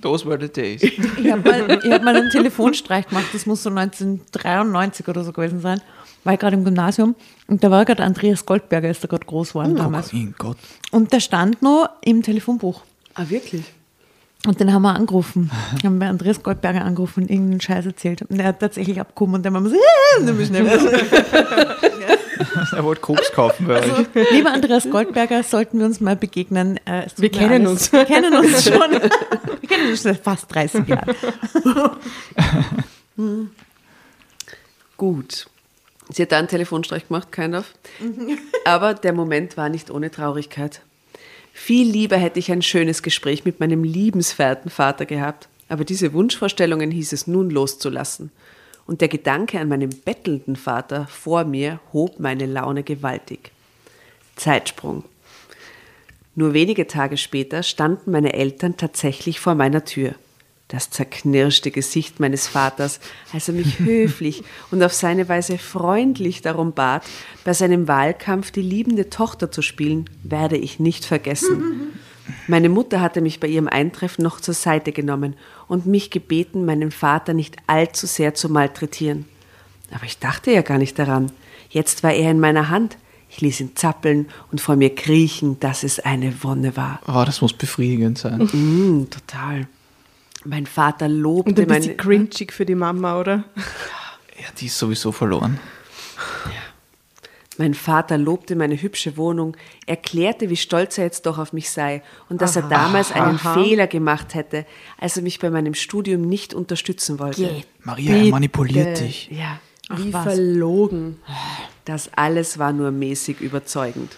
Those 0.01 0.26
were 0.28 0.39
the 0.39 0.47
days. 0.51 0.84
Ich 0.84 0.99
habe 1.32 1.41
mal, 1.41 1.80
ich 1.84 1.91
hab 1.91 2.03
mal 2.03 2.15
einen 2.15 2.30
Telefonstreich 2.30 3.07
gemacht, 3.07 3.26
das 3.34 3.47
muss 3.47 3.63
so 3.63 3.70
1993 3.70 5.07
oder 5.07 5.24
so 5.24 5.34
gewesen 5.34 5.59
sein. 5.61 5.82
War 6.28 6.34
ich 6.34 6.39
gerade 6.41 6.57
im 6.57 6.65
Gymnasium 6.65 7.15
und 7.47 7.63
da 7.63 7.71
war 7.71 7.86
gerade 7.86 8.03
Andreas 8.03 8.45
Goldberger, 8.45 8.89
ist 8.89 9.01
da 9.01 9.07
gerade 9.07 9.25
groß 9.25 9.49
geworden 9.53 9.78
damals. 9.78 10.13
Oh, 10.13 10.17
in 10.17 10.36
Gott. 10.38 10.57
Und 10.91 11.13
der 11.13 11.21
stand 11.21 11.61
noch 11.61 11.88
im 12.01 12.21
Telefonbuch. 12.21 12.82
Ah, 13.13 13.23
wirklich? 13.30 13.63
Und 14.45 14.59
den 14.59 14.73
haben 14.73 14.82
wir 14.82 14.93
angerufen. 14.93 15.49
Wir 15.80 15.89
haben 15.89 15.99
bei 15.99 16.09
Andreas 16.09 16.43
Goldberger 16.43 16.84
angerufen 16.84 17.23
und 17.23 17.30
irgendeinen 17.32 17.61
Scheiß 17.61 17.86
erzählt. 17.86 18.23
Und 18.23 18.41
er 18.41 18.47
hat 18.47 18.59
tatsächlich 18.59 18.99
abgekommen 18.99 19.36
und 19.36 19.45
dann 19.45 19.53
waren 19.53 19.63
wir 19.63 19.69
so, 19.69 19.75
äh, 20.21 20.25
dann 20.25 20.45
schnell. 20.45 20.67
Er 22.75 22.84
wollte 22.84 23.01
Koks 23.01 23.32
kaufen 23.32 23.65
bei 23.67 23.80
euch. 23.82 24.07
Lieber 24.32 24.51
Andreas 24.51 24.89
Goldberger, 24.89 25.43
sollten 25.43 25.80
wir 25.80 25.86
uns 25.86 26.01
mal 26.01 26.15
begegnen. 26.17 26.78
Äh, 26.86 27.07
Wir 27.15 27.30
kennen 27.32 27.65
alles- 27.65 27.84
uns. 27.84 27.91
Wir 27.93 28.03
kennen 28.05 28.36
uns 28.36 28.63
schon. 28.65 28.91
Wir 28.91 29.69
kennen 29.69 29.89
uns 29.91 30.03
seit 30.03 30.21
fast 30.21 30.53
30 30.53 30.88
Jahren. 30.88 31.15
Gut. 34.97 35.47
Sie 36.18 36.24
hat 36.24 36.32
da 36.32 36.39
einen 36.39 36.47
Telefonstreich 36.47 37.09
gemacht, 37.09 37.32
kind 37.32 37.53
of. 37.53 37.76
Aber 38.65 38.95
der 38.95 39.13
Moment 39.13 39.55
war 39.55 39.70
nicht 39.70 39.91
ohne 39.91 40.09
Traurigkeit. 40.09 40.82
Viel 41.53 41.88
lieber 41.88 42.18
hätte 42.18 42.39
ich 42.39 42.51
ein 42.51 42.63
schönes 42.63 43.03
Gespräch 43.03 43.45
mit 43.45 43.59
meinem 43.59 43.84
liebenswerten 43.84 44.72
Vater 44.72 45.05
gehabt. 45.05 45.47
Aber 45.70 45.86
diese 45.86 46.13
Wunschvorstellungen 46.13 46.89
hieß 46.89 47.13
es 47.13 47.28
nun 47.28 47.51
loszulassen. 47.51 48.32
Und 48.88 49.01
der 49.01 49.09
Gedanke 49.09 49.59
an 49.59 49.68
meinen 49.68 49.91
bettelnden 49.91 50.55
Vater 50.55 51.05
vor 51.05 51.43
mir 51.43 51.80
hob 51.93 52.20
meine 52.20 52.47
Laune 52.47 52.82
gewaltig. 52.82 53.51
Zeitsprung. 54.38 55.03
Nur 56.34 56.55
wenige 56.55 56.88
Tage 56.88 57.18
später 57.18 57.61
standen 57.61 58.09
meine 58.09 58.34
Eltern 58.34 58.76
tatsächlich 58.76 59.39
vor 59.39 59.53
meiner 59.53 59.86
Tür. 59.86 60.15
Das 60.70 60.89
zerknirschte 60.89 61.72
Gesicht 61.72 62.20
meines 62.20 62.47
Vaters, 62.47 62.99
als 63.32 63.47
er 63.47 63.53
mich 63.53 63.80
höflich 63.80 64.43
und 64.70 64.84
auf 64.84 64.93
seine 64.93 65.30
Weise 65.30 65.57
freundlich 65.57 66.41
darum 66.41 66.74
bat, 66.74 67.03
bei 67.45 67.53
seinem 67.53 67.88
Wahlkampf 67.88 68.51
die 68.51 68.61
liebende 68.61 69.09
Tochter 69.09 69.49
zu 69.49 69.61
spielen, 69.61 70.09
werde 70.24 70.57
ich 70.57 70.80
nicht 70.80 71.05
vergessen. 71.05 71.93
Meine 72.47 72.68
Mutter 72.68 72.99
hatte 72.99 73.22
mich 73.22 73.39
bei 73.39 73.47
ihrem 73.47 73.70
Eintreffen 73.70 74.22
noch 74.24 74.41
zur 74.41 74.53
Seite 74.53 74.91
genommen 74.91 75.36
und 75.70 75.86
mich 75.86 76.11
gebeten, 76.11 76.65
meinen 76.65 76.91
Vater 76.91 77.34
nicht 77.34 77.55
allzu 77.68 78.05
sehr 78.05 78.34
zu 78.34 78.49
malträtieren. 78.49 79.26
Aber 79.91 80.03
ich 80.03 80.20
dachte 80.20 80.51
ja 80.51 80.61
gar 80.61 80.78
nicht 80.78 80.99
daran. 80.99 81.32
Jetzt 81.70 82.03
war 82.03 82.11
er 82.11 82.32
in 82.32 82.41
meiner 82.41 82.68
Hand. 82.68 82.97
Ich 83.30 83.39
ließ 83.39 83.61
ihn 83.61 83.76
zappeln 83.76 84.28
und 84.51 84.59
vor 84.59 84.76
mir 84.76 84.93
kriechen, 84.93 85.59
dass 85.61 85.84
es 85.84 85.99
eine 86.01 86.43
Wonne 86.43 86.76
war. 86.76 86.99
Oh, 87.07 87.24
das 87.26 87.41
muss 87.41 87.53
befriedigend 87.53 88.18
sein. 88.18 88.39
Mm, 88.39 89.09
total. 89.09 89.68
Mein 90.47 90.65
Vater 90.65 91.09
lobte 91.09 91.49
Und 91.49 91.59
ein 91.59 91.67
meine. 91.67 91.79
bisschen 91.79 91.97
cringig 91.97 92.53
für 92.53 92.65
die 92.65 92.75
Mama, 92.75 93.19
oder? 93.19 93.43
Ja, 93.55 94.45
die 94.57 94.67
ist 94.67 94.77
sowieso 94.79 95.11
verloren. 95.11 95.59
Mein 97.57 97.73
Vater 97.73 98.17
lobte 98.19 98.55
meine 98.55 98.79
hübsche 98.79 99.17
Wohnung, 99.17 99.57
erklärte, 99.87 100.49
wie 100.49 100.55
stolz 100.55 100.97
er 100.99 101.05
jetzt 101.05 101.25
doch 101.25 101.39
auf 101.39 101.53
mich 101.53 101.71
sei 101.71 102.03
und 102.29 102.41
dass 102.41 102.55
er 102.55 102.61
damals 102.61 103.11
einen 103.11 103.35
Aha. 103.37 103.55
Fehler 103.55 103.87
gemacht 103.87 104.35
hätte, 104.35 104.65
als 104.99 105.17
er 105.17 105.23
mich 105.23 105.39
bei 105.39 105.49
meinem 105.49 105.73
Studium 105.73 106.21
nicht 106.21 106.53
unterstützen 106.53 107.17
wollte. 107.19 107.63
Maria, 107.83 108.15
er 108.15 108.29
manipuliert 108.29 108.99
dich. 108.99 109.29
Ja, 109.31 109.59
Wie 109.89 110.13
was. 110.13 110.23
verlogen. 110.23 111.19
das 111.85 112.11
alles 112.15 112.59
war 112.59 112.73
nur 112.73 112.91
mäßig 112.91 113.41
überzeugend. 113.41 114.15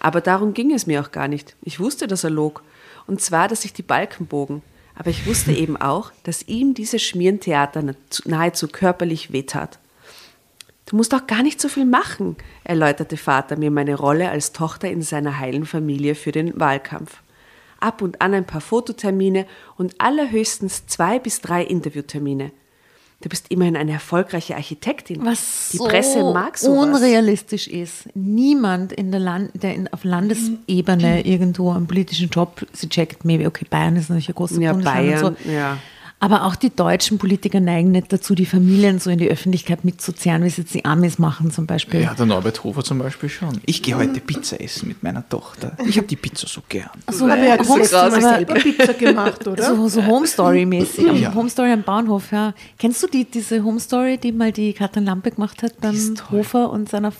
Aber 0.00 0.22
darum 0.22 0.54
ging 0.54 0.72
es 0.72 0.86
mir 0.86 1.02
auch 1.02 1.12
gar 1.12 1.28
nicht. 1.28 1.54
Ich 1.62 1.78
wusste, 1.78 2.06
dass 2.06 2.24
er 2.24 2.30
log. 2.30 2.62
Und 3.06 3.20
zwar, 3.20 3.48
dass 3.48 3.62
sich 3.62 3.74
die 3.74 3.82
Balken 3.82 4.26
bogen. 4.26 4.62
Aber 4.94 5.10
ich 5.10 5.26
wusste 5.26 5.52
eben 5.56 5.76
auch, 5.76 6.12
dass 6.22 6.46
ihm 6.48 6.74
dieses 6.74 7.02
Schmierentheater 7.02 7.82
nahezu- 8.24 8.68
körperlich 8.68 9.32
wehtat. 9.32 9.78
Du 10.86 10.96
musst 10.96 11.14
auch 11.14 11.26
gar 11.26 11.42
nicht 11.42 11.60
so 11.60 11.68
viel 11.68 11.86
machen, 11.86 12.36
erläuterte 12.64 13.16
Vater 13.16 13.56
mir 13.56 13.70
meine 13.70 13.94
Rolle 13.94 14.30
als 14.30 14.52
Tochter 14.52 14.90
in 14.90 15.02
seiner 15.02 15.38
heilen 15.38 15.64
Familie 15.64 16.14
für 16.14 16.32
den 16.32 16.58
Wahlkampf. 16.58 17.22
Ab 17.80 18.02
und 18.02 18.20
an 18.20 18.34
ein 18.34 18.46
paar 18.46 18.60
Fototermine 18.60 19.46
und 19.76 20.00
allerhöchstens 20.00 20.86
zwei 20.86 21.18
bis 21.18 21.40
drei 21.40 21.64
Interviewtermine. 21.64 22.52
Du 23.22 23.28
bist 23.28 23.46
immerhin 23.50 23.76
eine 23.76 23.92
erfolgreiche 23.92 24.54
Architektin. 24.56 25.24
Was 25.24 25.70
Die 25.72 25.76
so 25.78 25.84
Presse 25.86 26.18
mag 26.32 26.58
sowas. 26.58 26.84
unrealistisch 27.00 27.68
ist. 27.68 28.08
Niemand 28.14 28.92
in 28.92 29.10
der 29.10 29.20
Land, 29.20 29.50
der 29.62 29.74
in, 29.74 29.88
auf 29.92 30.04
Landesebene 30.04 31.24
irgendwo 31.24 31.70
einen 31.70 31.86
politischen 31.86 32.28
Job, 32.28 32.66
sie 32.72 32.88
checkt 32.88 33.24
maybe, 33.24 33.46
okay, 33.46 33.64
Bayern 33.68 33.96
ist 33.96 34.08
natürlich 34.10 34.28
ein 34.28 34.34
großer 34.34 34.60
Ja, 34.60 34.72
Bundesland 34.72 35.06
Bayern, 35.06 35.36
so. 35.44 35.50
ja. 35.50 35.78
Aber 36.24 36.44
auch 36.44 36.54
die 36.54 36.70
deutschen 36.70 37.18
Politiker 37.18 37.58
neigen 37.58 37.90
nicht 37.90 38.12
dazu, 38.12 38.36
die 38.36 38.46
Familien 38.46 39.00
so 39.00 39.10
in 39.10 39.18
die 39.18 39.28
Öffentlichkeit 39.28 39.84
mitzuzerren, 39.84 40.44
wie 40.44 40.46
es 40.46 40.56
jetzt 40.56 40.72
die 40.72 40.84
Amis 40.84 41.18
machen 41.18 41.50
zum 41.50 41.66
Beispiel. 41.66 42.00
Ja, 42.00 42.14
der 42.14 42.26
Norbert 42.26 42.62
Hofer 42.62 42.84
zum 42.84 43.00
Beispiel 43.00 43.28
schon. 43.28 43.60
Ich 43.66 43.82
gehe 43.82 43.96
heute 43.96 44.20
Pizza 44.20 44.60
essen 44.60 44.86
mit 44.86 45.02
meiner 45.02 45.28
Tochter. 45.28 45.76
Ich 45.84 45.96
habe 45.96 46.06
die 46.06 46.14
Pizza 46.14 46.46
so 46.46 46.60
gern. 46.68 46.90
So, 47.10 47.24
Aber 47.24 47.36
er 47.38 47.58
Home- 47.58 47.80
das 47.80 47.90
letzte 47.90 47.96
Mal 47.96 48.20
selber 48.36 48.54
Pizza 48.54 48.92
gemacht, 48.94 49.48
oder? 49.48 49.64
So, 49.74 49.88
so 49.88 50.06
Home 50.06 50.28
Story 50.28 50.64
mäßig. 50.64 51.08
Am 51.10 51.16
Ja. 51.16 51.34
Home 51.34 51.50
Story 51.50 51.72
am 51.72 51.82
Bahnhof, 51.82 52.30
ja. 52.30 52.54
Kennst 52.78 53.02
du 53.02 53.08
die, 53.08 53.24
diese 53.24 53.64
Home 53.64 53.80
Story, 53.80 54.16
die 54.16 54.30
mal 54.30 54.52
die 54.52 54.74
Katrin 54.74 55.04
Lampe 55.04 55.32
gemacht 55.32 55.60
hat 55.64 55.80
beim. 55.80 56.14
Hofer 56.30 56.70
und 56.70 56.88
seiner 56.88 57.12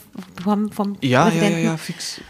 vom, 0.44 0.70
vom 0.70 0.96
Ja, 1.00 1.08
ja, 1.08 1.18
ja, 1.24 1.30
Präsidenten? 1.30 1.64
ja, 1.64 1.76
fix. 1.76 2.20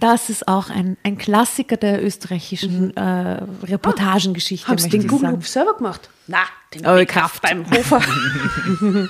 Das 0.00 0.30
ist 0.30 0.48
auch 0.48 0.70
ein, 0.70 0.96
ein 1.04 1.18
Klassiker 1.18 1.76
der 1.76 2.02
österreichischen 2.04 2.96
äh, 2.96 3.42
Reportagengeschichte. 3.64 4.66
Hab's 4.68 4.82
möchte 4.84 4.96
den 4.98 5.06
ich 5.06 5.08
Google. 5.12 5.32
Hub 5.32 5.46
selber 5.46 5.74
gemacht? 5.76 6.08
Na, 6.26 6.38
den 6.74 6.84
Aber 6.86 6.94
hab 6.96 7.02
ich 7.02 7.08
Kraft. 7.08 7.42
beim 7.42 7.64
Hofer. 7.70 8.00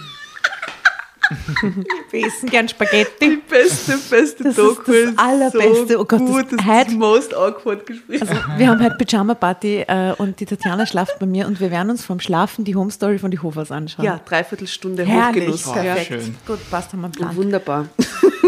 Wir 2.11 2.27
essen 2.27 2.49
gern 2.51 2.69
Spaghetti. 2.69 3.37
beste, 3.49 3.97
beste 4.11 4.43
Das 4.43 4.53
ist 4.53 4.59
Doku, 4.59 4.91
das 4.93 5.17
Allerbeste. 5.17 6.01
Oh 6.01 6.05
Gott, 6.05 6.21
das- 6.23 6.29
gut, 6.29 6.47
das 6.51 6.65
heute- 6.67 6.81
ist 6.81 6.89
das 6.89 6.95
most 6.95 7.35
awkward 7.37 7.87
Gespräch. 7.87 8.21
Also, 8.23 8.35
wir 8.57 8.69
haben 8.69 8.83
halt 8.83 8.99
Pyjama-Party 8.99 9.85
äh, 9.87 10.13
und 10.19 10.41
die 10.41 10.47
Tatjana 10.47 10.87
schlaft 10.87 11.21
bei 11.21 11.27
mir 11.27 11.47
und 11.47 11.61
wir 11.61 11.71
werden 11.71 11.91
uns 11.91 12.05
vom 12.05 12.19
Schlafen 12.19 12.65
die 12.65 12.75
Home 12.75 12.91
Story 12.91 13.19
von 13.21 13.31
die 13.31 13.39
Hofers 13.39 13.71
anschauen. 13.71 14.05
ja, 14.05 14.19
dreiviertelstunde 14.25 15.05
Herrlich, 15.05 15.45
Hochgenuss. 15.45 15.73
Perfekt. 15.73 16.07
schön. 16.25 16.35
Gut, 16.49 16.59
passt, 16.69 16.93
haben 16.93 17.01
wir 17.03 17.05
einen 17.07 17.13
Plan. 17.15 17.37
Wunderbar. 17.37 17.87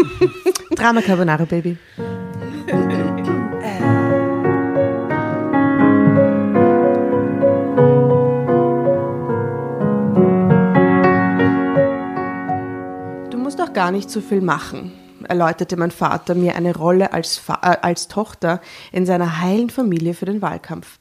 Drama 0.75 1.01
Carbonara, 1.01 1.45
Baby. 1.45 1.77
Gar 13.73 13.91
nicht 13.91 14.09
so 14.09 14.21
viel 14.21 14.41
machen, 14.41 14.91
erläuterte 15.27 15.77
mein 15.77 15.91
Vater 15.91 16.35
mir 16.35 16.55
eine 16.55 16.75
Rolle 16.75 17.13
als, 17.13 17.37
Fa 17.37 17.59
äh, 17.61 17.77
als 17.81 18.07
Tochter 18.07 18.61
in 18.91 19.05
seiner 19.05 19.41
heilen 19.41 19.69
Familie 19.69 20.13
für 20.13 20.25
den 20.25 20.41
Wahlkampf. 20.41 20.99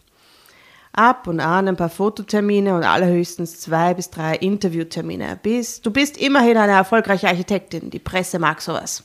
Ab 0.92 1.26
und 1.26 1.40
an 1.40 1.68
ein 1.68 1.76
paar 1.76 1.88
Fototermine 1.88 2.74
und 2.74 2.84
allerhöchstens 2.84 3.60
zwei 3.60 3.94
bis 3.94 4.10
drei 4.10 4.36
Interviewtermine. 4.36 5.38
Bis, 5.42 5.80
du 5.80 5.90
bist 5.90 6.18
immerhin 6.18 6.58
eine 6.58 6.72
erfolgreiche 6.72 7.28
Architektin. 7.28 7.88
Die 7.88 7.98
Presse 7.98 8.38
mag 8.38 8.60
sowas. 8.60 9.02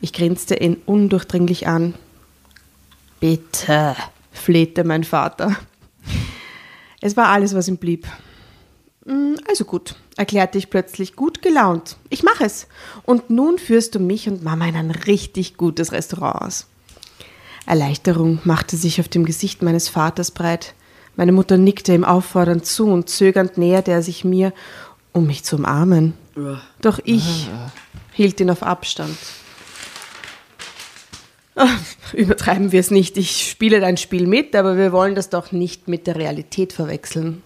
Ich 0.00 0.12
grinste 0.12 0.54
ihn 0.54 0.76
undurchdringlich 0.86 1.66
an. 1.66 1.94
Bitte, 3.18 3.96
flehte 4.30 4.84
mein 4.84 5.02
Vater. 5.02 5.56
Es 7.00 7.16
war 7.16 7.28
alles, 7.28 7.54
was 7.54 7.66
ihm 7.66 7.78
blieb. 7.78 8.06
"Mm, 9.04 9.34
Also 9.48 9.64
gut, 9.64 9.96
erklärte 10.16 10.58
ich 10.58 10.70
plötzlich 10.70 11.16
gut 11.16 11.42
gelaunt. 11.42 11.96
Ich 12.08 12.22
mache 12.22 12.44
es. 12.44 12.66
Und 13.04 13.30
nun 13.30 13.58
führst 13.58 13.94
du 13.94 13.98
mich 13.98 14.28
und 14.28 14.42
Mama 14.42 14.66
in 14.66 14.76
ein 14.76 14.90
richtig 14.90 15.56
gutes 15.56 15.92
Restaurant 15.92 16.42
aus. 16.42 16.66
Erleichterung 17.66 18.40
machte 18.44 18.76
sich 18.76 19.00
auf 19.00 19.08
dem 19.08 19.24
Gesicht 19.24 19.62
meines 19.62 19.88
Vaters 19.88 20.30
breit. 20.30 20.74
Meine 21.16 21.32
Mutter 21.32 21.58
nickte 21.58 21.94
ihm 21.94 22.04
auffordernd 22.04 22.66
zu 22.66 22.86
und 22.86 23.08
zögernd 23.08 23.58
näherte 23.58 23.90
er 23.92 24.02
sich 24.02 24.24
mir, 24.24 24.52
um 25.12 25.26
mich 25.26 25.44
zu 25.44 25.56
umarmen. 25.56 26.14
Doch 26.80 26.98
ich 27.04 27.48
hielt 28.12 28.40
ihn 28.40 28.50
auf 28.50 28.62
Abstand. 28.62 29.16
Ach, 31.54 31.78
Übertreiben 32.14 32.72
wir 32.72 32.80
es 32.80 32.90
nicht. 32.90 33.16
Ich 33.16 33.48
spiele 33.50 33.80
dein 33.80 33.96
Spiel 33.96 34.26
mit, 34.26 34.56
aber 34.56 34.76
wir 34.76 34.92
wollen 34.92 35.14
das 35.14 35.28
doch 35.30 35.52
nicht 35.52 35.88
mit 35.88 36.06
der 36.06 36.16
Realität 36.16 36.72
verwechseln. 36.72 37.42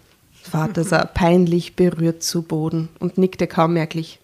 Vater 0.47 0.85
sah 0.85 1.05
peinlich 1.05 1.77
berührt 1.77 2.23
zu 2.23 2.43
Boden 2.43 2.89
und 2.99 3.19
nickte 3.19 3.47
kaum 3.47 3.75
merklich. 3.75 4.21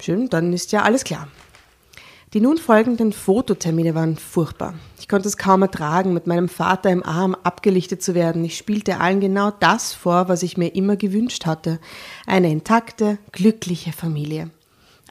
Schön, 0.00 0.28
dann 0.28 0.52
ist 0.52 0.72
ja 0.72 0.82
alles 0.82 1.04
klar. 1.04 1.28
Die 2.32 2.40
nun 2.40 2.58
folgenden 2.58 3.12
Fototermine 3.12 3.94
waren 3.94 4.16
furchtbar. 4.16 4.74
Ich 5.00 5.08
konnte 5.08 5.26
es 5.26 5.36
kaum 5.36 5.62
ertragen, 5.62 6.14
mit 6.14 6.28
meinem 6.28 6.48
Vater 6.48 6.90
im 6.90 7.04
Arm 7.04 7.36
abgelichtet 7.42 8.02
zu 8.02 8.14
werden. 8.14 8.44
Ich 8.44 8.56
spielte 8.56 9.00
allen 9.00 9.20
genau 9.20 9.50
das 9.50 9.92
vor, 9.92 10.28
was 10.28 10.44
ich 10.44 10.56
mir 10.56 10.74
immer 10.74 10.96
gewünscht 10.96 11.44
hatte. 11.44 11.80
Eine 12.26 12.50
intakte, 12.50 13.18
glückliche 13.32 13.92
Familie. 13.92 14.50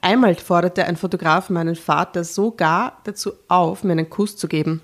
Einmal 0.02 0.36
forderte 0.36 0.86
ein 0.86 0.96
Fotograf 0.96 1.50
meinen 1.50 1.76
Vater 1.76 2.24
sogar 2.24 3.00
dazu 3.04 3.34
auf, 3.50 3.84
mir 3.84 3.92
einen 3.92 4.10
Kuss 4.10 4.38
zu 4.38 4.48
geben. 4.48 4.82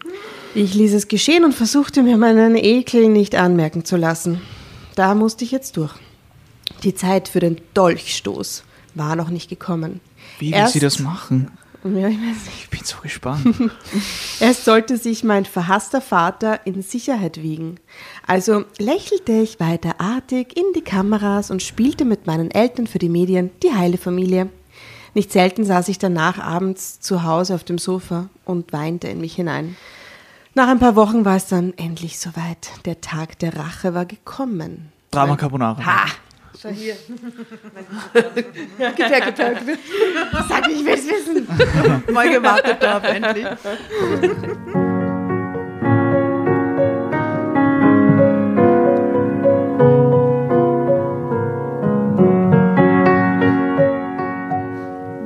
Ich 0.53 0.73
ließ 0.73 0.93
es 0.93 1.07
geschehen 1.07 1.45
und 1.45 1.53
versuchte 1.53 2.03
mir 2.03 2.17
meinen 2.17 2.57
Ekel 2.57 3.07
nicht 3.07 3.35
anmerken 3.35 3.85
zu 3.85 3.95
lassen. 3.95 4.41
Da 4.95 5.13
musste 5.13 5.43
ich 5.43 5.51
jetzt 5.51 5.77
durch. 5.77 5.93
Die 6.83 6.95
Zeit 6.95 7.27
für 7.27 7.39
den 7.39 7.61
Dolchstoß 7.73 8.63
war 8.95 9.15
noch 9.15 9.29
nicht 9.29 9.49
gekommen. 9.49 9.99
Wie 10.39 10.47
will 10.51 10.55
Erst- 10.59 10.73
sie 10.73 10.79
das 10.79 10.99
machen? 10.99 11.51
Ja, 11.83 12.07
ich. 12.07 12.17
Ich 12.61 12.69
bin 12.71 12.79
so 12.83 12.95
gespannt. 13.03 13.45
Erst 14.39 14.65
sollte 14.65 14.97
sich 14.97 15.23
mein 15.23 15.45
verhasster 15.45 16.01
Vater 16.01 16.65
in 16.65 16.81
Sicherheit 16.81 17.43
wiegen. 17.43 17.79
Also 18.25 18.65
lächelte 18.79 19.33
ich 19.33 19.59
weiter 19.59 20.01
artig 20.01 20.57
in 20.57 20.63
die 20.75 20.81
Kameras 20.81 21.51
und 21.51 21.61
spielte 21.61 22.03
mit 22.03 22.25
meinen 22.25 22.49
Eltern 22.49 22.87
für 22.87 22.97
die 22.97 23.09
Medien 23.09 23.51
die 23.61 23.71
heile 23.73 23.99
Familie. 23.99 24.49
Nicht 25.13 25.31
selten 25.31 25.63
saß 25.63 25.87
ich 25.89 25.99
danach 25.99 26.39
abends 26.39 26.99
zu 27.01 27.21
Hause 27.21 27.53
auf 27.53 27.63
dem 27.63 27.77
Sofa 27.77 28.29
und 28.45 28.73
weinte 28.73 29.07
in 29.07 29.21
mich 29.21 29.35
hinein. 29.35 29.77
Nach 30.57 30.69
ein 30.69 30.79
paar 30.79 30.95
Wochen 30.95 31.25
war 31.25 31.35
es 31.35 31.47
dann 31.47 31.73
endlich 31.75 32.17
soweit. 32.17 32.69
Der 32.85 33.01
Tag 33.01 33.37
der 33.39 33.57
Rache 33.57 33.93
war 33.93 34.05
gekommen. 34.05 34.93
Drama 35.11 35.35
Carbonara. 35.35 35.85
Ha! 35.85 36.05
Schau 36.57 36.69
hier. 36.69 36.95
gib 38.13 38.25
her, 38.73 38.93
gib 38.95 39.37
her, 39.37 39.55
gib 39.55 39.67
her. 39.67 39.77
Sag, 40.47 40.69
ich 40.69 40.85
will's 40.85 41.05
wissen. 41.09 41.45
Mal 42.13 42.29
gewartet 42.29 42.81
darauf, 42.81 43.03
endlich. 43.03 43.45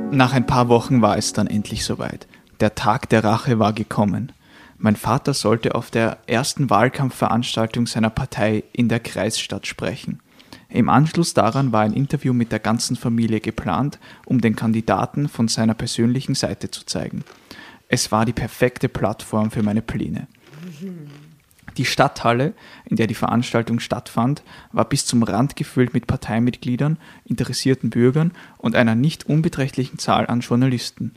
Nach 0.10 0.34
ein 0.34 0.48
paar 0.48 0.70
Wochen 0.70 1.04
war 1.04 1.20
es 1.20 1.34
dann 1.34 1.46
endlich 1.46 1.86
soweit. 1.86 2.26
Der 2.62 2.74
Tag 2.74 3.10
der 3.10 3.24
Rache 3.24 3.60
war 3.60 3.74
gekommen. 3.74 4.32
Mein 4.82 4.96
Vater 4.96 5.34
sollte 5.34 5.76
auf 5.76 5.92
der 5.92 6.20
ersten 6.26 6.70
Wahlkampfveranstaltung 6.70 7.86
seiner 7.86 8.10
Partei 8.10 8.64
in 8.72 8.88
der 8.88 9.02
Kreisstadt 9.02 9.68
sprechen. 9.68 10.22
Im 10.70 10.88
Anschluss 10.88 11.34
daran 11.34 11.74
war 11.74 11.82
ein 11.82 11.92
Interview 11.92 12.32
mit 12.32 12.54
der 12.54 12.60
ganzen 12.60 12.96
Familie 12.96 13.42
geplant, 13.42 14.00
um 14.26 14.40
den 14.40 14.56
Kandidaten 14.56 15.28
von 15.28 15.50
seiner 15.50 15.74
persönlichen 15.74 16.34
Seite 16.34 16.72
zu 16.72 16.86
zeigen. 16.86 17.26
Es 17.90 18.14
war 18.14 18.24
die 18.24 18.32
perfekte 18.32 18.88
Plattform 18.88 19.52
für 19.52 19.64
meine 19.64 19.82
Pläne. 19.82 20.28
Die 21.76 21.86
Stadthalle, 21.86 22.54
in 22.86 22.96
der 22.96 23.08
die 23.08 23.16
Veranstaltung 23.16 23.82
stattfand, 23.82 24.44
war 24.72 24.86
bis 24.86 25.06
zum 25.06 25.24
Rand 25.24 25.58
gefüllt 25.58 25.94
mit 25.94 26.08
Parteimitgliedern, 26.08 26.98
interessierten 27.26 27.90
Bürgern 27.90 28.32
und 28.58 28.78
einer 28.78 28.96
nicht 28.96 29.28
unbeträchtlichen 29.28 30.00
Zahl 30.00 30.28
an 30.28 30.40
Journalisten. 30.40 31.16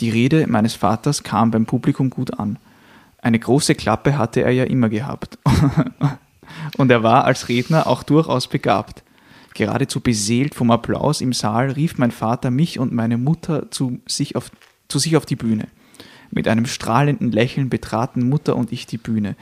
Die 0.00 0.10
Rede 0.10 0.46
meines 0.46 0.74
Vaters 0.74 1.22
kam 1.22 1.50
beim 1.50 1.66
Publikum 1.66 2.10
gut 2.10 2.38
an. 2.38 2.58
Eine 3.20 3.38
große 3.38 3.74
Klappe 3.74 4.16
hatte 4.16 4.42
er 4.42 4.52
ja 4.52 4.64
immer 4.64 4.88
gehabt. 4.88 5.38
Und 6.76 6.90
er 6.90 7.02
war 7.02 7.24
als 7.24 7.48
Redner 7.48 7.86
auch 7.86 8.02
durchaus 8.02 8.46
begabt. 8.46 9.02
Geradezu 9.54 10.00
beseelt 10.00 10.54
vom 10.54 10.70
Applaus 10.70 11.20
im 11.20 11.32
Saal 11.32 11.72
rief 11.72 11.98
mein 11.98 12.12
Vater 12.12 12.50
mich 12.50 12.78
und 12.78 12.92
meine 12.92 13.18
Mutter 13.18 13.70
zu 13.72 13.98
sich 14.06 14.36
auf, 14.36 14.52
zu 14.86 15.00
sich 15.00 15.16
auf 15.16 15.26
die 15.26 15.36
Bühne. 15.36 15.66
Mit 16.30 16.46
einem 16.46 16.66
strahlenden 16.66 17.32
Lächeln 17.32 17.68
betraten 17.68 18.28
Mutter 18.28 18.54
und 18.54 18.70
ich 18.72 18.86
die 18.86 18.98
Bühne. 18.98 19.34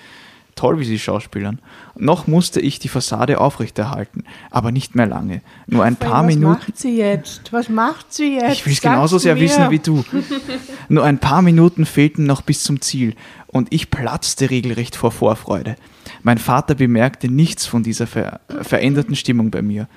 Toll, 0.57 0.81
wie 0.81 0.87
sie 0.87 0.99
schauspielern. 0.99 1.61
Noch 1.97 2.27
musste 2.27 2.61
ich 2.61 2.79
die 2.79 2.89
Fassade 2.89 3.39
aufrechterhalten, 3.41 4.25
aber 4.51 4.73
nicht 4.73 4.95
mehr 4.95 5.07
lange. 5.07 5.43
Nur 5.67 5.85
ein 5.85 5.97
paar 5.97 6.25
Was 6.27 6.35
Minuten. 6.35 6.61
macht 6.61 6.79
sie 6.79 6.97
jetzt? 6.97 7.53
Was 7.53 7.69
macht 7.69 8.15
sie 8.15 8.37
jetzt? 8.37 8.55
Ich 8.55 8.67
will 8.67 8.73
es 8.73 8.81
genauso 8.81 9.19
sehr 9.19 9.35
mir. 9.35 9.43
wissen 9.43 9.71
wie 9.71 9.79
du. 9.79 10.03
Nur 10.89 11.05
ein 11.05 11.19
paar 11.19 11.43
Minuten 11.43 11.85
fehlten 11.85 12.25
noch 12.25 12.41
bis 12.41 12.65
zum 12.65 12.81
Ziel 12.81 13.15
und 13.49 13.69
ich 13.71 13.91
platzte 13.91 14.49
regelrecht 14.49 14.97
vor 14.97 15.13
Vorfreude. 15.13 15.77
Mein 16.23 16.39
Vater 16.39 16.75
bemerkte 16.75 17.29
nichts 17.29 17.67
von 17.67 17.83
dieser 17.83 18.07
ver 18.07 18.41
veränderten 18.63 19.15
Stimmung 19.15 19.51
bei 19.51 19.61
mir. 19.61 19.89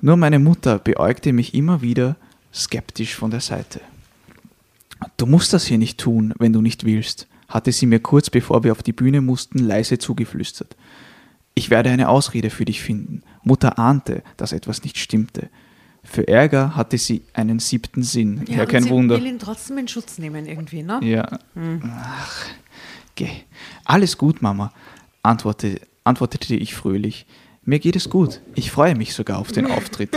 Nur 0.00 0.16
meine 0.16 0.38
Mutter 0.38 0.78
beäugte 0.78 1.32
mich 1.32 1.54
immer 1.54 1.82
wieder 1.82 2.14
skeptisch 2.52 3.16
von 3.16 3.32
der 3.32 3.40
Seite. 3.40 3.80
Du 5.16 5.26
musst 5.26 5.52
das 5.52 5.66
hier 5.66 5.78
nicht 5.78 5.98
tun, 5.98 6.32
wenn 6.38 6.52
du 6.52 6.60
nicht 6.60 6.84
willst, 6.84 7.26
hatte 7.48 7.72
sie 7.72 7.86
mir 7.86 8.00
kurz 8.00 8.30
bevor 8.30 8.64
wir 8.64 8.72
auf 8.72 8.82
die 8.82 8.92
Bühne 8.92 9.20
mussten 9.20 9.58
leise 9.58 9.98
zugeflüstert. 9.98 10.76
Ich 11.54 11.70
werde 11.70 11.90
eine 11.90 12.08
Ausrede 12.08 12.50
für 12.50 12.64
dich 12.64 12.82
finden. 12.82 13.22
Mutter 13.42 13.78
ahnte, 13.78 14.22
dass 14.36 14.52
etwas 14.52 14.82
nicht 14.82 14.98
stimmte. 14.98 15.48
Für 16.02 16.28
Ärger 16.28 16.76
hatte 16.76 16.98
sie 16.98 17.22
einen 17.32 17.60
siebten 17.60 18.02
Sinn. 18.02 18.44
Ja, 18.48 18.62
und 18.62 18.68
kein 18.68 18.82
sie 18.82 18.90
Wunder. 18.90 19.16
will 19.16 19.26
ihn 19.26 19.38
trotzdem 19.38 19.78
in 19.78 19.88
Schutz 19.88 20.18
nehmen 20.18 20.46
irgendwie, 20.46 20.82
ne? 20.82 21.00
Ja. 21.02 21.38
Ach, 21.96 22.46
geh. 23.14 23.30
Alles 23.84 24.18
gut, 24.18 24.42
Mama, 24.42 24.72
antwortete, 25.22 25.80
antwortete 26.02 26.56
ich 26.56 26.74
fröhlich. 26.74 27.26
Mir 27.64 27.78
geht 27.78 27.96
es 27.96 28.10
gut. 28.10 28.40
Ich 28.54 28.70
freue 28.70 28.94
mich 28.94 29.14
sogar 29.14 29.38
auf 29.38 29.50
den 29.50 29.70
Auftritt. 29.70 30.10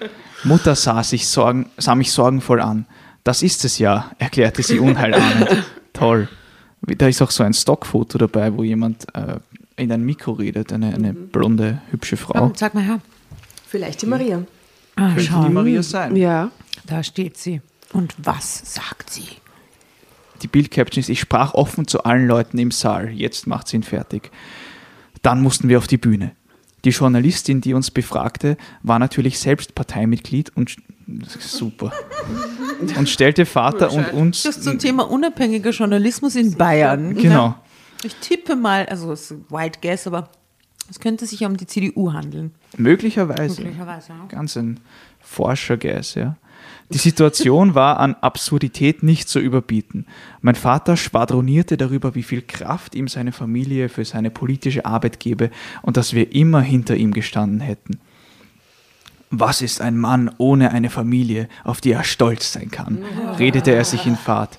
Mutter 0.44 0.74
sah, 0.74 1.02
sich 1.02 1.28
sorgen, 1.28 1.68
sah 1.76 1.94
mich 1.94 2.12
sorgenvoll 2.12 2.60
an. 2.60 2.86
Das 3.24 3.42
ist 3.42 3.64
es 3.64 3.78
ja, 3.78 4.12
erklärte 4.18 4.62
sie 4.62 4.78
unheilahmend. 4.78 5.64
Toll. 5.92 6.28
Da 6.86 7.08
ist 7.08 7.22
auch 7.22 7.30
so 7.30 7.42
ein 7.44 7.54
Stockfoto 7.54 8.18
dabei, 8.18 8.54
wo 8.56 8.62
jemand 8.62 9.06
äh, 9.14 9.38
in 9.76 9.90
ein 9.90 10.04
Mikro 10.04 10.32
redet, 10.32 10.72
eine, 10.72 10.94
eine 10.94 11.12
blonde, 11.12 11.82
hübsche 11.90 12.16
Frau. 12.16 12.38
Komm, 12.38 12.52
sag 12.54 12.74
mal 12.74 12.84
her. 12.84 13.00
Vielleicht 13.66 14.02
die 14.02 14.06
Maria. 14.06 14.44
Ah, 14.96 15.08
Könnte 15.08 15.22
schau, 15.24 15.44
die 15.44 15.52
Maria 15.52 15.82
sein. 15.82 16.14
Ja. 16.16 16.50
da 16.86 17.02
steht 17.02 17.36
sie. 17.36 17.60
Und 17.92 18.14
was 18.18 18.74
sagt 18.74 19.10
sie? 19.10 19.26
Die 20.42 20.48
Bildcaption 20.48 21.00
ist, 21.00 21.08
ich 21.08 21.20
sprach 21.20 21.54
offen 21.54 21.86
zu 21.86 22.04
allen 22.04 22.26
Leuten 22.26 22.58
im 22.58 22.70
Saal. 22.70 23.10
Jetzt 23.10 23.46
macht 23.46 23.68
sie 23.68 23.76
ihn 23.76 23.82
fertig. 23.82 24.30
Dann 25.22 25.40
mussten 25.40 25.68
wir 25.68 25.78
auf 25.78 25.86
die 25.86 25.96
Bühne. 25.96 26.32
Die 26.84 26.90
Journalistin, 26.90 27.60
die 27.60 27.72
uns 27.72 27.90
befragte, 27.90 28.58
war 28.82 28.98
natürlich 28.98 29.38
selbst 29.38 29.74
Parteimitglied 29.74 30.54
und 30.54 30.76
super. 31.38 31.92
Und 32.96 33.08
stellte 33.08 33.46
Vater 33.46 33.92
und 33.92 34.12
uns. 34.12 34.42
Das 34.42 34.60
zum 34.60 34.78
Thema 34.78 35.10
unabhängiger 35.10 35.70
Journalismus 35.70 36.36
in 36.36 36.56
Bayern. 36.56 37.14
Genau. 37.14 37.56
Ich 38.02 38.14
tippe 38.16 38.56
mal, 38.56 38.86
also 38.86 39.12
es 39.12 39.30
ist 39.30 39.50
Wild 39.50 39.80
Guess, 39.80 40.06
aber 40.06 40.28
es 40.90 41.00
könnte 41.00 41.26
sich 41.26 41.40
ja 41.40 41.48
um 41.48 41.56
die 41.56 41.66
CDU 41.66 42.12
handeln. 42.12 42.52
Möglicherweise. 42.76 43.62
Möglicherweise, 43.62 44.12
ja. 44.12 44.26
Ganz 44.28 44.56
ein 44.56 44.80
Forscher-Guess, 45.20 46.14
ja. 46.14 46.36
Die 46.90 46.98
Situation 46.98 47.74
war 47.74 47.98
an 47.98 48.14
Absurdität 48.14 49.02
nicht 49.02 49.28
zu 49.28 49.38
überbieten. 49.38 50.06
Mein 50.42 50.54
Vater 50.54 50.96
schwadronierte 50.96 51.76
darüber, 51.76 52.14
wie 52.14 52.22
viel 52.22 52.42
Kraft 52.42 52.94
ihm 52.94 53.08
seine 53.08 53.32
Familie 53.32 53.88
für 53.88 54.04
seine 54.04 54.30
politische 54.30 54.84
Arbeit 54.84 55.18
gebe 55.18 55.50
und 55.82 55.96
dass 55.96 56.12
wir 56.12 56.34
immer 56.34 56.60
hinter 56.60 56.96
ihm 56.96 57.12
gestanden 57.12 57.60
hätten. 57.60 58.00
Was 59.40 59.62
ist 59.62 59.80
ein 59.80 59.96
Mann 59.98 60.30
ohne 60.38 60.70
eine 60.70 60.90
Familie, 60.90 61.48
auf 61.64 61.80
die 61.80 61.92
er 61.92 62.04
stolz 62.04 62.52
sein 62.52 62.70
kann? 62.70 62.98
redete 63.38 63.72
er 63.72 63.84
sich 63.84 64.06
in 64.06 64.16
Fahrt. 64.16 64.58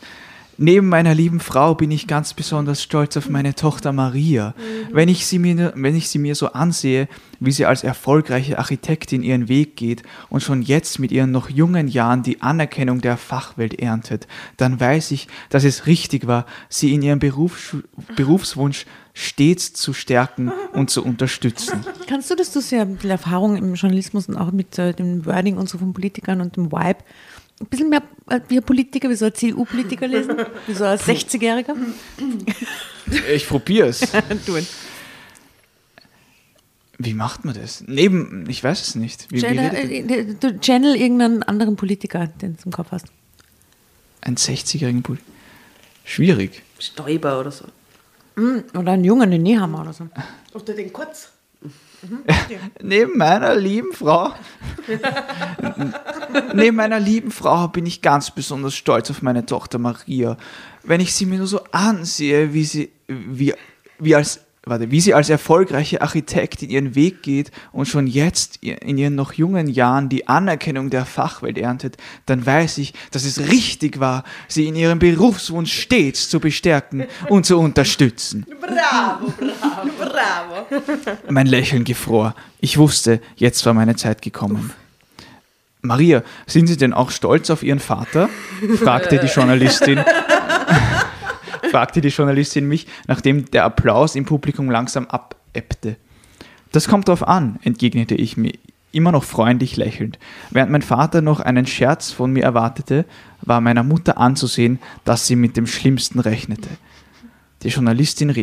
Neben 0.57 0.87
meiner 0.87 1.13
lieben 1.13 1.41
Frau 1.41 1.75
bin 1.75 1.91
ich 1.91 2.07
ganz 2.07 2.33
besonders 2.33 2.81
stolz 2.81 3.17
auf 3.17 3.29
meine 3.29 3.55
Tochter 3.55 3.91
Maria. 3.91 4.53
Wenn 4.91 5.09
ich, 5.09 5.25
sie 5.25 5.37
mir, 5.37 5.73
wenn 5.75 5.97
ich 5.97 6.09
sie 6.09 6.19
mir 6.19 6.33
so 6.33 6.53
ansehe, 6.53 7.09
wie 7.41 7.51
sie 7.51 7.65
als 7.65 7.83
erfolgreiche 7.83 8.57
Architektin 8.57 9.21
ihren 9.21 9.49
Weg 9.49 9.75
geht 9.75 10.03
und 10.29 10.41
schon 10.41 10.61
jetzt 10.61 10.97
mit 10.99 11.11
ihren 11.11 11.31
noch 11.31 11.49
jungen 11.49 11.89
Jahren 11.89 12.23
die 12.23 12.41
Anerkennung 12.41 13.01
der 13.01 13.17
Fachwelt 13.17 13.77
erntet, 13.79 14.27
dann 14.55 14.79
weiß 14.79 15.11
ich, 15.11 15.27
dass 15.49 15.65
es 15.65 15.87
richtig 15.87 16.25
war, 16.25 16.45
sie 16.69 16.93
in 16.93 17.01
ihrem 17.01 17.19
Berufs 17.19 17.75
Berufswunsch 18.15 18.85
stets 19.15 19.71
zu 19.73 19.93
stärken 19.93 20.51
und 20.73 20.89
zu 20.89 21.03
unterstützen. 21.03 21.83
Kannst 22.05 22.29
du 22.29 22.35
das, 22.35 22.51
du 22.51 22.59
ja 22.75 22.85
viel 22.85 23.09
Erfahrung 23.09 23.55
im 23.55 23.73
Journalismus 23.75 24.27
und 24.27 24.35
auch 24.35 24.51
mit 24.51 24.77
äh, 24.77 24.93
dem 24.93 25.25
Wording 25.25 25.57
und 25.57 25.69
so 25.69 25.77
von 25.77 25.93
Politikern 25.93 26.41
und 26.41 26.57
dem 26.57 26.69
Vibe, 26.71 26.99
ein 27.61 27.67
bisschen 27.67 27.89
mehr 27.89 28.03
äh, 28.29 28.41
wie 28.49 28.57
ein 28.57 28.63
Politiker, 28.63 29.09
wie 29.09 29.15
so 29.15 29.25
ein 29.25 29.33
CDU-Politiker 29.33 30.07
lesen, 30.07 30.35
wie 30.67 30.73
so 30.73 30.83
ein 30.83 30.97
60-Jähriger? 30.97 31.75
Ich 33.33 33.47
probiere 33.47 33.87
es. 33.87 34.01
Du. 34.45 34.57
Wie 36.97 37.13
macht 37.13 37.43
man 37.43 37.53
das? 37.55 37.83
Neben, 37.87 38.49
ich 38.49 38.63
weiß 38.63 38.81
es 38.81 38.95
nicht. 38.95 39.27
Wie, 39.29 39.35
wie 39.35 39.41
Channel, 39.41 39.69
redet 39.69 40.11
äh, 40.11 40.33
du 40.39 40.59
channel 40.61 40.95
irgendeinen 40.95 41.43
anderen 41.43 41.75
Politiker, 41.75 42.27
den 42.27 42.55
du 42.55 42.61
im 42.65 42.71
Kopf 42.71 42.91
hast. 42.91 43.07
ein 44.21 44.37
60-jährigen 44.37 45.03
Pol 45.03 45.17
Schwierig. 46.05 46.63
Stoiber 46.79 47.39
oder 47.39 47.51
so. 47.51 47.65
Oder 48.37 48.91
einen 48.91 49.03
Jungen, 49.03 49.31
den 49.31 49.43
Nehammer 49.43 49.81
oder 49.81 49.93
so. 49.93 50.07
Unter 50.53 50.73
den 50.73 50.91
Kurz. 50.91 51.31
Neben 52.81 53.17
meiner 53.17 53.55
lieben 53.55 53.93
Frau, 53.93 54.33
neben 56.53 56.77
meiner 56.77 56.99
lieben 56.99 57.31
Frau 57.31 57.67
bin 57.69 57.85
ich 57.85 58.01
ganz 58.01 58.29
besonders 58.29 58.75
stolz 58.75 59.09
auf 59.09 59.21
meine 59.21 59.45
Tochter 59.45 59.79
Maria. 59.79 60.37
Wenn 60.83 61.01
ich 61.01 61.15
sie 61.15 61.25
mir 61.25 61.39
nur 61.39 61.47
so 61.47 61.63
ansehe, 61.71 62.53
wie 62.53 62.63
sie, 62.63 62.91
wie, 63.07 63.53
wie 63.97 64.15
als 64.15 64.44
warte, 64.65 64.91
wie 64.91 65.01
sie 65.01 65.13
als 65.13 65.29
erfolgreiche 65.29 66.01
Architektin 66.01 66.69
ihren 66.69 66.95
Weg 66.95 67.23
geht 67.23 67.51
und 67.71 67.87
schon 67.87 68.07
jetzt 68.07 68.57
in 68.61 68.97
ihren 68.97 69.15
noch 69.15 69.33
jungen 69.33 69.67
Jahren 69.67 70.09
die 70.09 70.27
Anerkennung 70.27 70.89
der 70.89 71.05
Fachwelt 71.05 71.57
erntet, 71.57 71.97
dann 72.25 72.45
weiß 72.45 72.79
ich, 72.79 72.93
dass 73.11 73.25
es 73.25 73.49
richtig 73.49 73.99
war, 73.99 74.23
sie 74.47 74.67
in 74.67 74.75
ihrem 74.75 74.99
Berufswunsch 74.99 75.71
stets 75.71 76.29
zu 76.29 76.39
bestärken 76.39 77.05
und 77.29 77.45
zu 77.45 77.59
unterstützen. 77.59 78.45
Bravo, 78.61 79.31
bravo, 79.37 79.89
bravo. 79.97 80.81
Mein 81.29 81.47
Lächeln 81.47 81.83
gefror. 81.83 82.35
Ich 82.59 82.77
wusste, 82.77 83.21
jetzt 83.35 83.65
war 83.65 83.73
meine 83.73 83.95
Zeit 83.95 84.21
gekommen. 84.21 84.71
Maria, 85.81 86.23
sind 86.47 86.67
Sie 86.67 86.77
denn 86.77 86.93
auch 86.93 87.11
stolz 87.11 87.49
auf 87.49 87.63
Ihren 87.63 87.79
Vater? 87.79 88.29
fragte 88.79 89.19
die 89.19 89.27
Journalistin. 89.33 90.03
Fragte 91.75 91.99
die 91.99 92.07
Journalistin 92.07 92.69
mich, 92.69 92.87
nachdem 93.05 93.51
der 93.51 93.65
Applaus 93.65 94.15
im 94.15 94.23
Publikum 94.23 94.71
langsam 94.71 95.07
abebbte. 95.07 95.97
Das 96.71 96.87
kommt 96.87 97.09
drauf 97.09 97.27
an, 97.27 97.59
entgegnete 97.63 98.15
ich 98.15 98.37
mir, 98.37 98.53
immer 98.93 99.11
noch 99.11 99.25
freundlich 99.25 99.75
lächelnd. 99.75 100.17
Während 100.51 100.71
mein 100.71 100.83
Vater 100.83 101.19
noch 101.19 101.41
einen 101.41 101.67
Scherz 101.67 102.13
von 102.13 102.31
mir 102.31 102.43
erwartete, 102.43 103.03
war 103.41 103.59
meiner 103.59 103.83
Mutter 103.83 104.17
anzusehen, 104.17 104.79
dass 105.03 105.27
sie 105.27 105.35
mit 105.35 105.57
dem 105.57 105.67
Schlimmsten 105.67 106.21
rechnete. 106.21 106.69
Die 107.63 107.67
Journalistin 107.67 108.33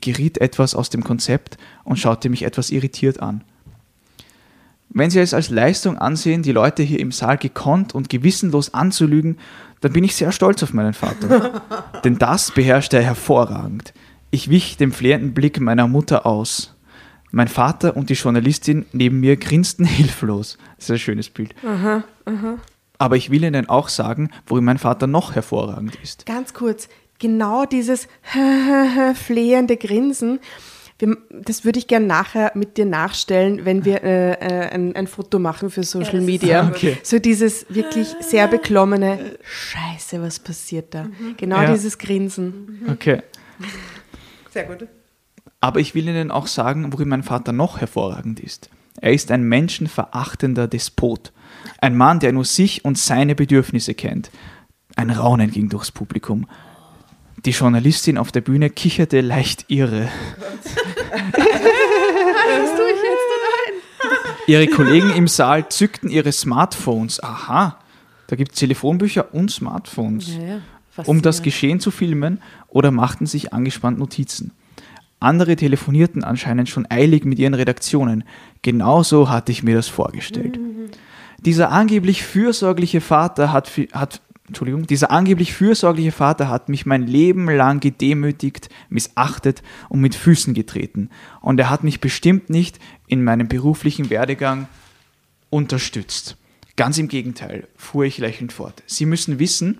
geriet 0.00 0.38
etwas 0.38 0.74
aus 0.74 0.90
dem 0.90 1.04
Konzept 1.04 1.58
und 1.84 2.00
schaute 2.00 2.28
mich 2.28 2.42
etwas 2.42 2.70
irritiert 2.70 3.20
an. 3.20 3.44
Wenn 4.96 5.10
Sie 5.10 5.18
es 5.18 5.34
als 5.34 5.50
Leistung 5.50 5.98
ansehen, 5.98 6.42
die 6.42 6.52
Leute 6.52 6.84
hier 6.84 7.00
im 7.00 7.10
Saal 7.10 7.36
gekonnt 7.36 7.94
und 7.96 8.08
gewissenlos 8.08 8.74
anzulügen, 8.74 9.38
dann 9.84 9.92
bin 9.92 10.02
ich 10.02 10.16
sehr 10.16 10.32
stolz 10.32 10.62
auf 10.62 10.72
meinen 10.72 10.94
Vater. 10.94 11.62
Denn 12.04 12.16
das 12.16 12.50
beherrscht 12.50 12.94
er 12.94 13.02
hervorragend. 13.02 13.92
Ich 14.30 14.48
wich 14.48 14.78
dem 14.78 14.92
flehenden 14.92 15.34
Blick 15.34 15.60
meiner 15.60 15.86
Mutter 15.86 16.24
aus. 16.24 16.74
Mein 17.30 17.48
Vater 17.48 17.94
und 17.94 18.08
die 18.08 18.14
Journalistin 18.14 18.86
neben 18.92 19.20
mir 19.20 19.36
grinsten 19.36 19.84
hilflos. 19.84 20.56
Das 20.76 20.86
ist 20.86 20.90
ein 20.92 20.98
schönes 21.00 21.28
Bild. 21.28 21.54
Aha, 21.66 22.02
aha. 22.24 22.56
Aber 22.96 23.16
ich 23.16 23.30
will 23.30 23.44
Ihnen 23.44 23.68
auch 23.68 23.90
sagen, 23.90 24.30
worin 24.46 24.64
mein 24.64 24.78
Vater 24.78 25.06
noch 25.06 25.34
hervorragend 25.34 25.96
ist. 26.02 26.24
Ganz 26.24 26.54
kurz, 26.54 26.88
genau 27.18 27.66
dieses 27.66 28.08
flehende 29.14 29.76
Grinsen, 29.76 30.40
wir, 30.98 31.16
das 31.30 31.64
würde 31.64 31.78
ich 31.78 31.86
gerne 31.88 32.06
nachher 32.06 32.52
mit 32.54 32.76
dir 32.76 32.84
nachstellen, 32.84 33.64
wenn 33.64 33.84
wir 33.84 34.02
äh, 34.04 34.32
äh, 34.32 34.68
ein, 34.70 34.94
ein, 34.94 35.06
Foto 35.06 35.38
machen 35.38 35.70
für 35.70 35.82
Social 35.82 36.20
ja, 36.20 36.20
Media. 36.20 36.68
Okay. 36.68 36.98
So 37.02 37.18
dieses 37.18 37.66
wirklich 37.68 38.14
sehr 38.20 38.46
beklommene, 38.46 39.38
scheiße, 39.42 40.22
was 40.22 40.38
passiert 40.38 40.94
da? 40.94 41.04
Mhm. 41.04 41.36
Genau 41.36 41.62
ja. 41.62 41.72
dieses 41.72 41.98
Grinsen. 41.98 42.80
Mhm. 42.82 42.92
Okay. 42.92 43.22
Sehr 44.52 44.64
gut. 44.64 44.86
Aber 45.60 45.80
ich 45.80 45.94
will 45.94 46.08
Ihnen 46.08 46.30
auch 46.30 46.46
sagen, 46.46 46.92
worin 46.92 47.08
mein 47.08 47.22
Vater 47.22 47.52
noch 47.52 47.80
hervorragend 47.80 48.38
ist. 48.38 48.70
Er 49.00 49.12
ist 49.12 49.30
ein 49.30 49.42
menschenverachtender 49.42 50.68
Despot. 50.68 51.32
Ein 51.80 51.96
Mann, 51.96 52.20
der 52.20 52.32
nur 52.32 52.44
sich 52.44 52.84
und 52.84 52.98
seine 52.98 53.34
Bedürfnisse 53.34 53.94
kennt. 53.94 54.30
Ein 54.94 55.10
Raunen 55.10 55.50
ging 55.50 55.68
durchs 55.68 55.90
Publikum. 55.90 56.46
Die 57.44 57.50
Journalistin 57.50 58.16
auf 58.16 58.32
der 58.32 58.40
Bühne 58.40 58.70
kicherte 58.70 59.20
leicht 59.20 59.66
irre. 59.68 60.08
Was 61.14 62.70
tue 62.76 62.90
ich 62.90 63.02
jetzt 63.02 63.26
denn 63.30 63.44
ein? 63.60 63.74
Ihre 64.46 64.66
Kollegen 64.66 65.10
im 65.10 65.28
Saal 65.28 65.68
zückten 65.68 66.10
ihre 66.10 66.32
Smartphones. 66.32 67.22
Aha, 67.22 67.78
da 68.26 68.36
gibt 68.36 68.52
es 68.52 68.58
Telefonbücher 68.58 69.34
und 69.34 69.50
Smartphones. 69.50 70.36
Ja, 70.36 70.42
ja. 70.42 70.60
Um 71.06 71.22
das 71.22 71.42
Geschehen 71.42 71.80
zu 71.80 71.90
filmen 71.90 72.40
oder 72.68 72.90
machten 72.90 73.26
sich 73.26 73.52
angespannt 73.52 73.98
Notizen. 73.98 74.52
Andere 75.18 75.56
telefonierten 75.56 76.22
anscheinend 76.22 76.68
schon 76.68 76.86
eilig 76.88 77.24
mit 77.24 77.38
ihren 77.38 77.54
Redaktionen. 77.54 78.24
Genauso 78.62 79.28
hatte 79.28 79.50
ich 79.50 79.62
mir 79.62 79.74
das 79.74 79.88
vorgestellt. 79.88 80.58
Mhm. 80.58 80.90
Dieser 81.40 81.72
angeblich 81.72 82.22
fürsorgliche 82.22 83.00
Vater 83.00 83.52
hat, 83.52 83.70
hat 83.92 84.20
Entschuldigung, 84.46 84.86
dieser 84.86 85.10
angeblich 85.10 85.54
fürsorgliche 85.54 86.12
Vater 86.12 86.48
hat 86.50 86.68
mich 86.68 86.84
mein 86.84 87.06
Leben 87.06 87.48
lang 87.48 87.80
gedemütigt, 87.80 88.68
missachtet 88.90 89.62
und 89.88 90.00
mit 90.00 90.14
Füßen 90.14 90.52
getreten. 90.52 91.08
Und 91.40 91.58
er 91.58 91.70
hat 91.70 91.82
mich 91.82 92.00
bestimmt 92.00 92.50
nicht 92.50 92.78
in 93.06 93.24
meinem 93.24 93.48
beruflichen 93.48 94.10
Werdegang 94.10 94.68
unterstützt. 95.48 96.36
Ganz 96.76 96.98
im 96.98 97.08
Gegenteil, 97.08 97.68
fuhr 97.76 98.04
ich 98.04 98.18
lächelnd 98.18 98.52
fort. 98.52 98.82
Sie 98.86 99.06
müssen 99.06 99.38
wissen, 99.38 99.78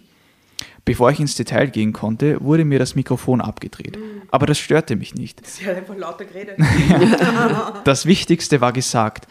bevor 0.86 1.10
ich 1.10 1.20
ins 1.20 1.34
Detail 1.34 1.66
gehen 1.66 1.92
konnte, 1.92 2.40
wurde 2.40 2.64
mir 2.64 2.78
das 2.78 2.94
Mikrofon 2.94 3.42
abgedreht. 3.42 3.98
Aber 4.30 4.46
das 4.46 4.58
störte 4.58 4.96
mich 4.96 5.14
nicht. 5.14 5.46
Sie 5.46 5.66
hat 5.66 5.76
einfach 5.76 5.96
lauter 5.96 6.24
geredet. 6.24 6.58
das 7.84 8.06
Wichtigste 8.06 8.62
war 8.62 8.72
gesagt. 8.72 9.26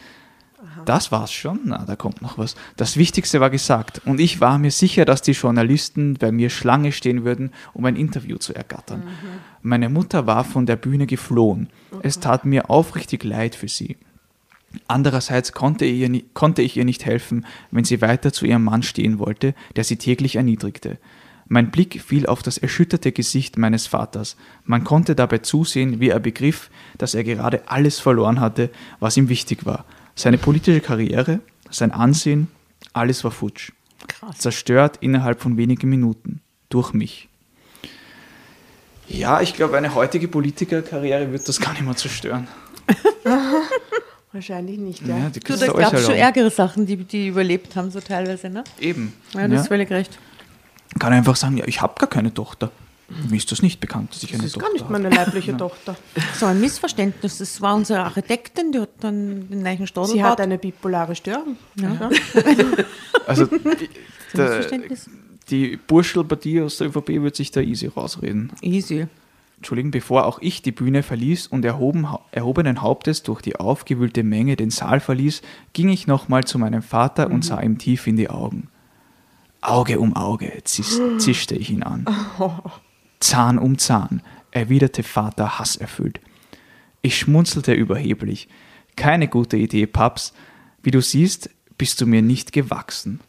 Das 0.84 1.12
war's 1.12 1.32
schon? 1.32 1.60
Na, 1.64 1.84
da 1.84 1.96
kommt 1.96 2.22
noch 2.22 2.38
was. 2.38 2.54
Das 2.76 2.96
Wichtigste 2.96 3.40
war 3.40 3.50
gesagt. 3.50 4.02
Und 4.04 4.20
ich 4.20 4.40
war 4.40 4.58
mir 4.58 4.70
sicher, 4.70 5.04
dass 5.04 5.22
die 5.22 5.32
Journalisten 5.32 6.14
bei 6.14 6.32
mir 6.32 6.50
Schlange 6.50 6.92
stehen 6.92 7.24
würden, 7.24 7.50
um 7.72 7.84
ein 7.84 7.96
Interview 7.96 8.36
zu 8.38 8.54
ergattern. 8.54 9.00
Mhm. 9.00 9.40
Meine 9.62 9.88
Mutter 9.88 10.26
war 10.26 10.44
von 10.44 10.66
der 10.66 10.76
Bühne 10.76 11.06
geflohen. 11.06 11.68
Mhm. 11.90 11.98
Es 12.02 12.20
tat 12.20 12.44
mir 12.44 12.70
aufrichtig 12.70 13.24
leid 13.24 13.54
für 13.54 13.68
sie. 13.68 13.96
Andererseits 14.88 15.52
konnte, 15.52 15.84
ihr, 15.84 16.22
konnte 16.34 16.62
ich 16.62 16.76
ihr 16.76 16.84
nicht 16.84 17.04
helfen, 17.04 17.46
wenn 17.70 17.84
sie 17.84 18.00
weiter 18.00 18.32
zu 18.32 18.44
ihrem 18.44 18.64
Mann 18.64 18.82
stehen 18.82 19.18
wollte, 19.18 19.54
der 19.76 19.84
sie 19.84 19.96
täglich 19.96 20.36
erniedrigte. 20.36 20.98
Mein 21.46 21.70
Blick 21.70 22.00
fiel 22.00 22.26
auf 22.26 22.42
das 22.42 22.58
erschütterte 22.58 23.12
Gesicht 23.12 23.58
meines 23.58 23.86
Vaters. 23.86 24.36
Man 24.64 24.82
konnte 24.82 25.14
dabei 25.14 25.38
zusehen, 25.38 26.00
wie 26.00 26.08
er 26.08 26.20
begriff, 26.20 26.70
dass 26.96 27.14
er 27.14 27.22
gerade 27.22 27.68
alles 27.68 28.00
verloren 28.00 28.40
hatte, 28.40 28.70
was 28.98 29.16
ihm 29.16 29.28
wichtig 29.28 29.66
war. 29.66 29.84
Seine 30.14 30.38
politische 30.38 30.80
Karriere, 30.80 31.40
sein 31.70 31.90
Ansehen, 31.90 32.48
alles 32.92 33.24
war 33.24 33.30
futsch. 33.30 33.72
Krass. 34.06 34.38
Zerstört 34.38 34.98
innerhalb 35.00 35.40
von 35.40 35.56
wenigen 35.56 35.88
Minuten. 35.88 36.40
Durch 36.68 36.92
mich. 36.92 37.28
Ja, 39.08 39.40
ich 39.40 39.54
glaube, 39.54 39.76
eine 39.76 39.94
heutige 39.94 40.28
Politikerkarriere 40.28 41.30
wird 41.30 41.48
das 41.48 41.60
gar 41.60 41.72
nicht 41.72 41.82
mehr 41.82 41.96
zerstören. 41.96 42.48
Wahrscheinlich 44.32 44.78
nicht, 44.78 45.06
ja. 45.06 45.16
ja 45.16 45.30
du, 45.30 45.40
da 45.40 45.66
gab 45.66 45.78
es 45.78 45.92
halt 45.92 46.04
schon 46.04 46.14
ärgere 46.14 46.50
Sachen, 46.50 46.86
die, 46.86 46.96
die 46.96 47.28
überlebt 47.28 47.76
haben, 47.76 47.90
so 47.90 48.00
teilweise, 48.00 48.50
ne? 48.50 48.64
Eben. 48.80 49.12
Ja, 49.32 49.42
das 49.42 49.52
ja. 49.52 49.60
ist 49.60 49.68
völlig 49.68 49.90
recht. 49.90 50.18
Kann 50.98 51.12
einfach 51.12 51.36
sagen, 51.36 51.56
ja, 51.56 51.64
ich 51.66 51.80
habe 51.80 51.94
gar 51.98 52.08
keine 52.08 52.34
Tochter. 52.34 52.72
Mir 53.28 53.36
ist 53.36 53.50
das 53.52 53.62
nicht 53.62 53.80
bekannt, 53.80 54.14
dass 54.14 54.22
ich 54.22 54.32
das 54.32 54.40
eine 54.40 54.50
Tochter 54.50 54.66
habe. 54.66 54.72
Das 54.72 54.82
ist 54.82 54.88
gar 54.88 54.98
nicht 54.98 55.04
meine 55.04 55.14
leibliche. 55.14 55.56
Tochter. 55.56 55.96
So 56.34 56.46
ein 56.46 56.60
Missverständnis. 56.60 57.38
Das 57.38 57.60
war 57.60 57.74
unsere 57.74 58.00
Architektin, 58.00 58.72
die 58.72 58.80
hat 58.80 58.90
dann 59.00 59.48
den 59.48 59.62
neuen 59.62 59.86
Stadel 59.86 60.10
Sie 60.10 60.22
hat 60.22 60.40
eine 60.40 60.58
bipolare 60.58 61.14
Störung. 61.14 61.56
Ja. 61.76 62.10
also 63.26 63.46
die, 63.46 63.88
der, 64.34 64.66
die 65.48 65.76
Burschelpartie 65.76 66.62
aus 66.62 66.78
der 66.78 66.88
ÖVP 66.88 67.08
wird 67.22 67.36
sich 67.36 67.50
da 67.50 67.60
easy 67.60 67.86
rausreden. 67.86 68.52
Easy. 68.62 69.06
Entschuldigen, 69.56 69.92
bevor 69.92 70.26
auch 70.26 70.40
ich 70.42 70.62
die 70.62 70.72
Bühne 70.72 71.02
verließ 71.02 71.46
und 71.46 71.64
erhoben, 71.64 72.06
erhobenen 72.32 72.82
Hauptes 72.82 73.22
durch 73.22 73.40
die 73.40 73.56
aufgewühlte 73.56 74.22
Menge 74.22 74.56
den 74.56 74.70
Saal 74.70 75.00
verließ, 75.00 75.42
ging 75.72 75.88
ich 75.88 76.06
nochmal 76.06 76.44
zu 76.44 76.58
meinem 76.58 76.82
Vater 76.82 77.28
mhm. 77.28 77.36
und 77.36 77.44
sah 77.44 77.60
ihm 77.60 77.78
tief 77.78 78.06
in 78.06 78.16
die 78.16 78.28
Augen. 78.28 78.68
Auge 79.60 79.98
um 80.00 80.14
Auge 80.16 80.52
zischte 80.64 81.54
ich 81.54 81.70
ihn 81.70 81.82
an. 81.82 82.06
Oh. 82.38 82.50
Zahn 83.24 83.58
um 83.58 83.78
Zahn, 83.78 84.20
erwiderte 84.50 85.02
Vater 85.02 85.58
hasserfüllt. 85.58 86.20
Ich 87.00 87.18
schmunzelte 87.18 87.72
überheblich. 87.72 88.48
Keine 88.96 89.28
gute 89.28 89.56
Idee, 89.56 89.86
Paps. 89.86 90.34
Wie 90.82 90.90
du 90.90 91.00
siehst, 91.00 91.48
bist 91.78 92.02
du 92.02 92.06
mir 92.06 92.20
nicht 92.20 92.52
gewachsen. 92.52 93.20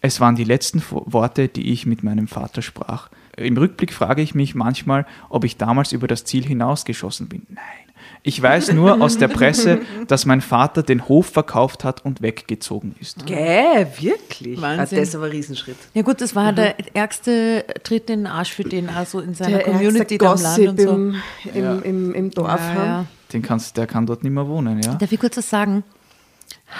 Es 0.00 0.20
waren 0.20 0.36
die 0.36 0.44
letzten 0.44 0.82
Worte, 0.90 1.48
die 1.48 1.70
ich 1.70 1.84
mit 1.84 2.02
meinem 2.02 2.28
Vater 2.28 2.62
sprach. 2.62 3.10
Im 3.36 3.58
Rückblick 3.58 3.92
frage 3.92 4.22
ich 4.22 4.34
mich 4.34 4.54
manchmal, 4.54 5.06
ob 5.28 5.44
ich 5.44 5.58
damals 5.58 5.92
über 5.92 6.08
das 6.08 6.24
Ziel 6.24 6.46
hinausgeschossen 6.46 7.28
bin. 7.28 7.42
Nein. 7.50 7.83
Ich 8.26 8.40
weiß 8.40 8.72
nur 8.72 9.02
aus 9.02 9.18
der 9.18 9.28
Presse, 9.28 9.82
dass 10.08 10.24
mein 10.24 10.40
Vater 10.40 10.82
den 10.82 11.08
Hof 11.08 11.26
verkauft 11.26 11.84
hat 11.84 12.06
und 12.06 12.22
weggezogen 12.22 12.96
ist. 12.98 13.26
Gäh, 13.26 13.86
wirklich? 13.98 14.58
Wahnsinn. 14.62 14.80
Also 14.80 14.96
das 14.96 15.08
ist 15.08 15.14
aber 15.14 15.26
ein 15.26 15.32
Riesenschritt. 15.32 15.76
Ja 15.92 16.00
gut, 16.00 16.22
das 16.22 16.34
war 16.34 16.52
mhm. 16.52 16.56
der 16.56 16.96
ärgste 16.96 17.66
Tritt 17.82 18.08
in 18.08 18.20
den 18.20 18.26
Arsch 18.26 18.52
für 18.52 18.64
den, 18.64 18.88
also 18.88 19.20
in 19.20 19.34
seiner 19.34 19.58
der 19.58 19.64
Community 19.64 20.16
da 20.16 20.34
im 20.34 20.40
Land 20.40 20.58
und 20.68 20.80
so. 20.80 20.88
Im, 20.88 21.14
im, 21.52 21.62
ja. 21.62 21.74
im, 21.80 22.14
im 22.14 22.30
Dorf 22.30 22.60
ja, 22.60 22.66
haben. 22.66 22.76
Ja. 22.76 23.06
Den 23.34 23.42
kannst, 23.42 23.76
der 23.76 23.86
kann 23.86 24.06
dort 24.06 24.24
nicht 24.24 24.32
mehr 24.32 24.48
wohnen, 24.48 24.80
ja? 24.82 24.94
Darf 24.94 25.12
ich 25.12 25.20
kurz 25.20 25.36
was 25.36 25.50
sagen? 25.50 25.84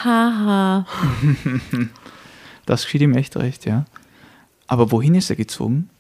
Haha. 0.03 0.87
das 2.65 2.85
geschieht 2.85 3.03
ihm 3.03 3.13
echt 3.13 3.37
recht, 3.37 3.67
ja. 3.67 3.85
Aber 4.67 4.91
wohin 4.91 5.15
ist 5.15 5.29
er 5.29 5.37
gezogen? 5.37 5.91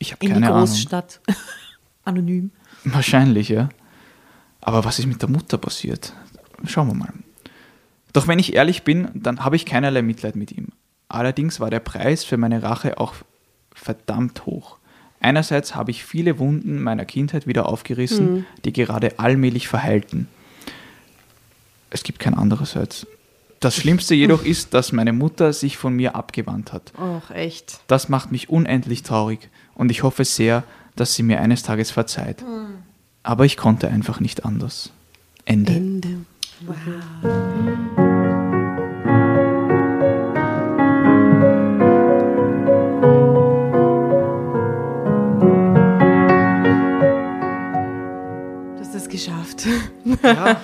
Ich 0.00 0.10
habe 0.10 0.26
keine 0.26 0.48
Ahnung. 0.48 0.58
In 0.58 0.64
die 0.64 0.70
Großstadt. 0.72 1.20
Anonym. 2.04 2.50
Wahrscheinlich, 2.82 3.48
ja. 3.48 3.68
Aber 4.68 4.84
was 4.84 4.98
ist 4.98 5.06
mit 5.06 5.22
der 5.22 5.30
Mutter 5.30 5.56
passiert? 5.56 6.12
Schauen 6.66 6.88
wir 6.88 6.94
mal. 6.94 7.14
Doch 8.12 8.28
wenn 8.28 8.38
ich 8.38 8.54
ehrlich 8.54 8.82
bin, 8.82 9.08
dann 9.14 9.42
habe 9.42 9.56
ich 9.56 9.64
keinerlei 9.64 10.02
Mitleid 10.02 10.36
mit 10.36 10.52
ihm. 10.52 10.68
Allerdings 11.08 11.58
war 11.58 11.70
der 11.70 11.80
Preis 11.80 12.22
für 12.22 12.36
meine 12.36 12.62
Rache 12.62 12.98
auch 12.98 13.14
verdammt 13.74 14.44
hoch. 14.44 14.76
Einerseits 15.20 15.74
habe 15.74 15.90
ich 15.90 16.04
viele 16.04 16.38
Wunden 16.38 16.82
meiner 16.82 17.06
Kindheit 17.06 17.46
wieder 17.46 17.66
aufgerissen, 17.66 18.44
die 18.66 18.74
gerade 18.74 19.18
allmählich 19.18 19.68
verheilten. 19.68 20.28
Es 21.88 22.02
gibt 22.02 22.18
kein 22.18 22.34
andererseits. 22.34 23.06
Das 23.60 23.74
Schlimmste 23.74 24.14
jedoch 24.14 24.44
ist, 24.44 24.74
dass 24.74 24.92
meine 24.92 25.14
Mutter 25.14 25.54
sich 25.54 25.78
von 25.78 25.94
mir 25.94 26.14
abgewandt 26.14 26.74
hat. 26.74 26.92
Ach, 26.98 27.30
echt. 27.30 27.80
Das 27.86 28.10
macht 28.10 28.32
mich 28.32 28.50
unendlich 28.50 29.02
traurig 29.02 29.48
und 29.74 29.90
ich 29.90 30.02
hoffe 30.02 30.26
sehr, 30.26 30.62
dass 30.94 31.14
sie 31.14 31.22
mir 31.22 31.40
eines 31.40 31.62
Tages 31.62 31.90
verzeiht. 31.90 32.44
Aber 33.28 33.44
ich 33.44 33.58
konnte 33.58 33.88
einfach 33.88 34.20
nicht 34.20 34.46
anders. 34.46 34.90
Ende. 35.44 35.74
Ende. 35.74 36.08
Du 36.62 36.72
hast 48.80 48.94
es 48.94 49.08
geschafft. 49.10 49.66
Ja, 50.22 50.56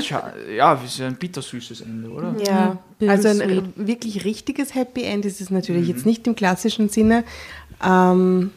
ja 0.56 0.72
ist 0.72 0.98
ja 0.98 1.06
ein 1.06 1.14
bittersüßes 1.14 1.82
Ende, 1.82 2.10
oder? 2.10 2.34
Ja, 2.44 2.76
also 3.06 3.28
ein 3.28 3.72
wirklich 3.76 4.24
richtiges 4.24 4.74
Happy 4.74 5.04
End 5.04 5.24
ist 5.24 5.40
es 5.40 5.50
natürlich 5.50 5.86
jetzt 5.86 6.06
nicht 6.06 6.26
im 6.26 6.34
klassischen 6.34 6.88
Sinne, 6.88 7.22
ähm, 7.86 8.50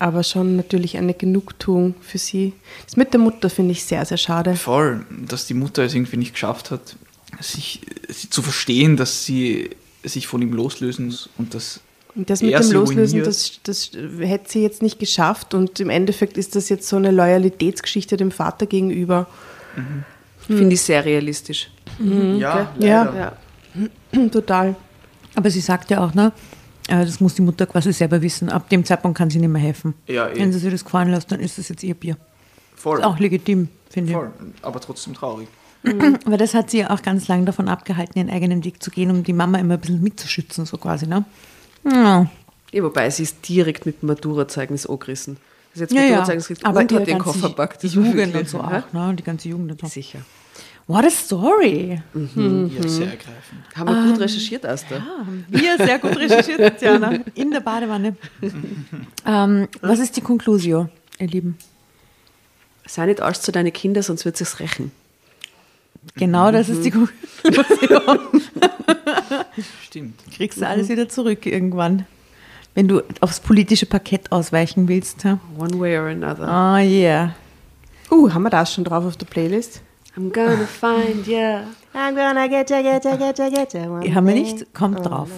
aber 0.00 0.22
schon 0.24 0.56
natürlich 0.56 0.96
eine 0.96 1.14
Genugtuung 1.14 1.94
für 2.00 2.18
sie. 2.18 2.54
Das 2.86 2.96
mit 2.96 3.12
der 3.12 3.20
Mutter 3.20 3.50
finde 3.50 3.72
ich 3.72 3.84
sehr, 3.84 4.04
sehr 4.04 4.16
schade. 4.16 4.56
Voll, 4.56 5.04
dass 5.28 5.46
die 5.46 5.54
Mutter 5.54 5.84
es 5.84 5.94
irgendwie 5.94 6.16
nicht 6.16 6.32
geschafft 6.32 6.70
hat, 6.70 6.96
sich, 7.38 7.82
zu 8.30 8.42
verstehen, 8.42 8.96
dass 8.96 9.24
sie 9.24 9.70
sich 10.02 10.26
von 10.26 10.42
ihm 10.42 10.52
loslösen 10.52 11.06
muss 11.06 11.28
und 11.38 11.54
das 11.54 11.80
das 12.16 12.42
mit 12.42 12.58
dem 12.58 12.72
Loslösen, 12.72 13.22
das, 13.22 13.60
das 13.62 13.92
hätte 14.18 14.50
sie 14.50 14.62
jetzt 14.62 14.82
nicht 14.82 14.98
geschafft 14.98 15.54
und 15.54 15.78
im 15.78 15.90
Endeffekt 15.90 16.36
ist 16.38 16.56
das 16.56 16.68
jetzt 16.68 16.88
so 16.88 16.96
eine 16.96 17.12
Loyalitätsgeschichte 17.12 18.16
dem 18.16 18.32
Vater 18.32 18.66
gegenüber. 18.66 19.28
Finde 20.44 20.74
ich 20.74 20.80
sehr 20.80 21.04
realistisch. 21.04 21.70
Ja, 22.00 22.72
Ja. 22.78 23.04
leider. 23.04 23.36
Ja. 24.12 24.28
Total. 24.32 24.74
Aber 25.36 25.50
sie 25.50 25.60
sagt 25.60 25.90
ja 25.90 26.04
auch, 26.04 26.12
ne, 26.12 26.32
das 27.04 27.20
muss 27.20 27.34
die 27.34 27.42
Mutter 27.42 27.66
quasi 27.66 27.92
selber 27.92 28.20
wissen. 28.22 28.48
Ab 28.50 28.68
dem 28.68 28.84
Zeitpunkt 28.84 29.16
kann 29.18 29.30
sie 29.30 29.38
nicht 29.38 29.48
mehr 29.48 29.62
helfen. 29.62 29.94
Ja, 30.06 30.28
eh. 30.28 30.36
Wenn 30.38 30.52
sie 30.52 30.58
sich 30.58 30.70
das 30.72 30.84
gefallen 30.84 31.10
lässt, 31.10 31.30
dann 31.32 31.40
ist 31.40 31.58
das 31.58 31.68
jetzt 31.68 31.82
ihr 31.82 31.94
Bier. 31.94 32.16
voll. 32.74 32.98
Ist 32.98 33.04
auch 33.04 33.18
legitim, 33.18 33.68
finde 33.88 34.10
ich. 34.10 34.16
voll. 34.16 34.30
Aber 34.62 34.80
trotzdem 34.80 35.14
traurig. 35.14 35.48
Aber 36.26 36.36
das 36.36 36.52
hat 36.54 36.70
sie 36.70 36.78
ja 36.80 36.90
auch 36.90 37.00
ganz 37.00 37.26
lange 37.28 37.46
davon 37.46 37.68
abgehalten, 37.68 38.18
ihren 38.18 38.30
eigenen 38.30 38.64
Weg 38.64 38.82
zu 38.82 38.90
gehen, 38.90 39.10
um 39.10 39.22
die 39.24 39.32
Mama 39.32 39.58
immer 39.58 39.74
ein 39.74 39.80
bisschen 39.80 40.02
mitzuschützen, 40.02 40.66
so 40.66 40.76
quasi, 40.76 41.06
ne? 41.06 41.24
Ja. 41.90 42.26
Ja, 42.72 42.82
wobei 42.82 43.08
sie 43.10 43.22
ist 43.22 43.48
direkt 43.48 43.86
mit 43.86 44.02
dem 44.02 44.08
Matura-Zeugnis 44.08 44.86
angerissen. 44.86 45.38
Also 45.72 45.84
jetzt 45.84 45.92
Ja, 45.94 46.02
ja. 46.02 46.08
Matura-Zeugnis 46.10 46.48
gekriegt 46.48 46.66
Aber 46.66 46.80
hat 46.80 46.90
den 47.06 47.18
Koffer 47.18 47.48
packt. 47.50 47.82
Die 47.82 47.86
Jugend 47.88 48.34
und 48.36 48.48
so 48.48 48.58
Ja? 48.58 48.84
auch, 48.88 48.92
ne? 48.92 49.14
Die 49.16 49.22
ganze 49.24 49.48
Jugend 49.48 49.72
und 49.72 49.80
so. 49.80 49.86
Sicher. 49.86 50.18
What 50.90 51.04
a 51.04 51.10
story! 51.10 52.02
Ja, 52.14 52.88
sehr 52.88 53.06
ergreifend. 53.06 53.62
Haben 53.76 53.94
wir 53.94 54.10
gut 54.10 54.20
recherchiert, 54.22 54.66
Asta. 54.66 54.96
Ah, 54.96 55.24
wir 55.48 55.76
sehr 55.76 56.00
gut 56.00 56.16
recherchiert, 56.16 56.58
Tatjana. 56.80 57.20
In 57.36 57.52
der 57.52 57.60
Badewanne. 57.60 58.16
ähm, 59.24 59.68
was 59.82 60.00
ist 60.00 60.16
die 60.16 60.20
Conclusio, 60.20 60.88
ihr 61.20 61.28
Lieben? 61.28 61.58
Sei 62.88 63.06
nicht 63.06 63.22
Arsch 63.22 63.38
zu 63.38 63.52
deinen 63.52 63.72
Kindern, 63.72 64.02
sonst 64.02 64.24
wird 64.24 64.36
sich's 64.36 64.58
rächen. 64.58 64.90
Genau 66.16 66.50
das 66.50 66.68
ist 66.68 66.84
die 66.84 66.90
Conclusion. 66.90 68.18
Stimmt. 69.84 70.20
Kriegst 70.36 70.60
du 70.60 70.66
alles 70.66 70.88
wieder 70.88 71.08
zurück 71.08 71.46
irgendwann. 71.46 72.04
Wenn 72.74 72.88
du 72.88 73.02
aufs 73.20 73.38
politische 73.38 73.86
Parkett 73.86 74.32
ausweichen 74.32 74.88
willst. 74.88 75.22
Ja? 75.22 75.38
One 75.56 75.78
way 75.78 75.96
or 75.96 76.08
another. 76.08 76.48
Oh 76.48 76.78
yeah. 76.84 77.36
Uh, 78.10 78.32
haben 78.32 78.42
wir 78.42 78.50
das 78.50 78.74
schon 78.74 78.82
drauf 78.82 79.04
auf 79.04 79.16
der 79.16 79.26
Playlist? 79.26 79.82
I'm 80.16 80.32
gonna 80.32 80.66
find 80.66 81.26
ya. 81.26 81.64
I'm 81.94 82.14
gonna 82.14 82.48
get 82.48 82.70
ya, 82.70 82.82
get 82.82 83.04
ya, 83.04 83.16
get 83.16 83.38
ya, 83.38 83.48
get 83.48 83.72
ya. 83.74 83.88
one 83.88 84.14
Haben 84.14 84.26
wir 84.26 84.34
nicht? 84.34 84.74
Kommt 84.74 85.04
drauf. 85.04 85.30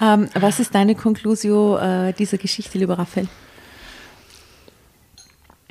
Ähm, 0.00 0.28
was 0.34 0.60
ist 0.60 0.74
deine 0.74 0.94
Conclusio 0.94 1.76
äh, 1.78 2.12
dieser 2.12 2.38
Geschichte, 2.38 2.78
lieber 2.78 2.98
Raphael? 2.98 3.28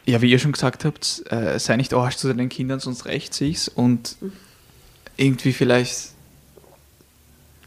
Ja, 0.06 0.22
wie 0.22 0.30
ihr 0.30 0.40
schon 0.40 0.52
gesagt 0.52 0.86
habt, 0.86 1.24
äh, 1.30 1.60
sei 1.60 1.78
nicht 1.78 1.94
Arsch 1.94 2.18
zu 2.18 2.28
deinen 2.28 2.50
Kindern, 2.50 2.80
sonst 2.80 3.06
rächt 3.06 3.34
sich's. 3.34 3.68
Und 3.68 4.18
irgendwie 5.18 5.54
vielleicht 5.54 6.12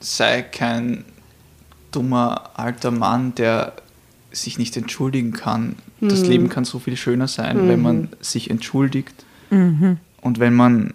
sei 0.01 0.43
kein 0.43 1.05
dummer 1.93 2.51
alter 2.55 2.91
Mann, 2.91 3.35
der 3.35 3.75
sich 4.33 4.59
nicht 4.59 4.77
entschuldigen 4.77 5.33
kann. 5.33 5.77
Das 6.01 6.27
Leben 6.27 6.51
kann 6.51 6.67
so 6.67 6.79
viel 6.79 6.97
schöner 6.97 7.27
sein, 7.27 7.69
wenn 7.69 7.81
man 7.81 8.11
sich 8.21 8.51
entschuldigt 8.51 9.25
und 10.27 10.39
wenn 10.41 10.55
man 10.55 10.93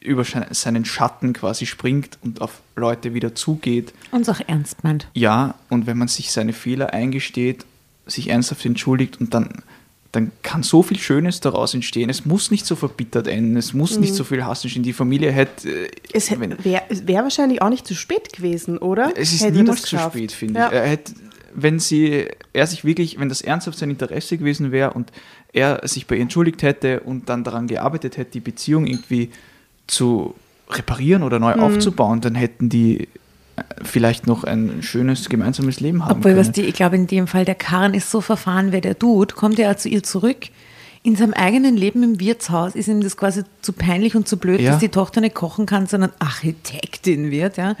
über 0.00 0.24
seinen 0.24 0.84
Schatten 0.84 1.32
quasi 1.34 1.66
springt 1.66 2.18
und 2.22 2.40
auf 2.40 2.60
Leute 2.76 3.12
wieder 3.14 3.34
zugeht. 3.34 3.92
Uns 4.10 4.28
auch 4.28 4.40
ernst 4.46 4.82
meint. 4.84 5.08
Ja, 5.12 5.54
und 5.68 5.86
wenn 5.86 5.98
man 5.98 6.08
sich 6.08 6.30
seine 6.32 6.52
Fehler 6.52 6.92
eingesteht, 6.94 7.66
sich 8.06 8.28
ernsthaft 8.30 8.64
entschuldigt 8.64 9.20
und 9.20 9.34
dann, 9.34 9.62
dann 10.12 10.30
kann 10.42 10.62
so 10.62 10.82
viel 10.82 10.98
Schönes 10.98 11.40
daraus 11.40 11.74
entstehen. 11.74 12.08
Es 12.08 12.24
muss 12.24 12.50
nicht 12.50 12.64
so 12.64 12.74
verbittert 12.76 13.26
enden, 13.26 13.56
es 13.56 13.74
muss 13.74 13.98
nicht 13.98 14.14
so 14.14 14.24
viel 14.24 14.44
Hass 14.46 14.64
entstehen. 14.64 14.82
Die 14.84 14.94
Familie 14.94 15.30
hätte. 15.30 15.68
äh, 15.68 15.90
Es 16.14 16.30
wäre 16.30 16.56
wär 16.88 17.22
wahrscheinlich 17.24 17.60
auch 17.60 17.68
nicht 17.68 17.86
zu 17.86 17.94
spät 17.94 18.32
gewesen, 18.32 18.78
oder? 18.78 19.12
es 19.16 19.32
ist 19.34 19.42
Hätte 19.42 19.58
niemals 19.58 19.82
zu 19.82 19.98
spät, 19.98 20.32
finde 20.32 20.60
Ja. 20.60 20.68
ich. 20.68 20.72
Er 20.74 20.86
hätte, 20.86 21.12
wenn 21.62 21.78
sie, 21.78 22.26
er 22.52 22.66
sich 22.66 22.84
wirklich, 22.84 23.18
wenn 23.18 23.28
das 23.28 23.40
ernsthaft 23.42 23.78
sein 23.78 23.90
Interesse 23.90 24.38
gewesen 24.38 24.72
wäre 24.72 24.92
und 24.92 25.10
er 25.52 25.80
sich 25.84 26.06
bei 26.06 26.16
ihr 26.16 26.22
entschuldigt 26.22 26.62
hätte 26.62 27.00
und 27.00 27.28
dann 27.28 27.44
daran 27.44 27.66
gearbeitet 27.66 28.16
hätte, 28.16 28.32
die 28.32 28.40
Beziehung 28.40 28.86
irgendwie 28.86 29.30
zu 29.86 30.34
reparieren 30.70 31.22
oder 31.22 31.38
Mhm. 31.38 31.44
neu 31.44 31.52
aufzubauen, 31.54 32.20
dann 32.20 32.34
hätten 32.34 32.68
die 32.68 33.08
äh, 33.56 33.62
vielleicht 33.82 34.26
noch 34.26 34.44
ein 34.44 34.82
schönes 34.82 35.28
gemeinsames 35.28 35.80
Leben 35.80 36.04
haben 36.04 36.18
Obwohl, 36.18 36.32
können. 36.32 36.40
was 36.40 36.52
die, 36.52 36.62
ich 36.62 36.74
glaube, 36.74 36.96
in 36.96 37.06
dem 37.06 37.26
Fall, 37.26 37.44
der 37.44 37.54
Karren 37.54 37.94
ist 37.94 38.10
so 38.10 38.20
verfahren, 38.20 38.70
wer 38.72 38.80
der 38.80 38.98
tut, 38.98 39.34
kommt 39.34 39.58
er 39.58 39.76
zu 39.78 39.88
ihr 39.88 40.02
zurück. 40.02 40.48
In 41.02 41.16
seinem 41.16 41.32
eigenen 41.32 41.76
Leben 41.76 42.02
im 42.02 42.20
Wirtshaus 42.20 42.74
ist 42.74 42.88
ihm 42.88 43.00
das 43.00 43.16
quasi 43.16 43.42
zu 43.62 43.72
peinlich 43.72 44.14
und 44.16 44.28
zu 44.28 44.36
blöd, 44.36 44.60
Ja. 44.60 44.72
dass 44.72 44.80
die 44.80 44.88
Tochter 44.90 45.20
nicht 45.22 45.34
kochen 45.34 45.64
kann, 45.64 45.86
sondern 45.86 46.10
Architektin 46.18 47.30
wird. 47.30 47.56
Ja. 47.56 47.76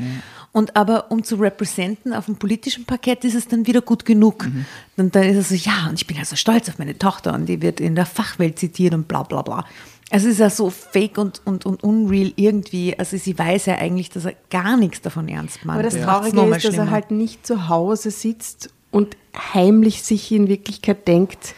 Und 0.52 0.76
aber 0.76 1.10
um 1.10 1.22
zu 1.22 1.36
representen 1.36 2.12
auf 2.12 2.26
dem 2.26 2.36
politischen 2.36 2.84
Parkett 2.84 3.24
ist 3.24 3.34
es 3.34 3.48
dann 3.48 3.66
wieder 3.66 3.82
gut 3.82 4.04
genug. 4.04 4.46
Mhm. 4.46 4.64
Und 4.96 5.14
dann 5.14 5.24
ist 5.24 5.36
er 5.36 5.42
so, 5.42 5.54
ja, 5.54 5.88
und 5.88 5.94
ich 5.94 6.06
bin 6.06 6.16
ja 6.16 6.24
so 6.24 6.36
stolz 6.36 6.68
auf 6.68 6.78
meine 6.78 6.98
Tochter 6.98 7.34
und 7.34 7.46
die 7.46 7.60
wird 7.62 7.80
in 7.80 7.94
der 7.94 8.06
Fachwelt 8.06 8.58
zitiert 8.58 8.94
und 8.94 9.06
bla 9.08 9.22
bla 9.22 9.42
bla. 9.42 9.64
Also 10.10 10.26
es 10.28 10.34
ist 10.34 10.40
ja 10.40 10.48
so 10.48 10.70
fake 10.70 11.18
und, 11.18 11.42
und, 11.44 11.66
und 11.66 11.84
unreal 11.84 12.32
irgendwie. 12.36 12.98
Also 12.98 13.18
sie 13.18 13.38
weiß 13.38 13.66
ja 13.66 13.74
eigentlich, 13.74 14.08
dass 14.08 14.24
er 14.24 14.34
gar 14.48 14.76
nichts 14.78 15.02
davon 15.02 15.28
ernst 15.28 15.64
meint. 15.64 15.78
Aber 15.78 15.82
das 15.82 15.94
macht's 15.94 16.30
Traurige 16.30 16.56
ist, 16.56 16.64
dass 16.64 16.64
er 16.64 16.72
schlimmer. 16.72 16.90
halt 16.90 17.10
nicht 17.10 17.46
zu 17.46 17.68
Hause 17.68 18.10
sitzt 18.10 18.70
und 18.90 19.16
heimlich 19.54 20.02
sich 20.02 20.32
in 20.32 20.48
Wirklichkeit 20.48 21.06
denkt, 21.06 21.54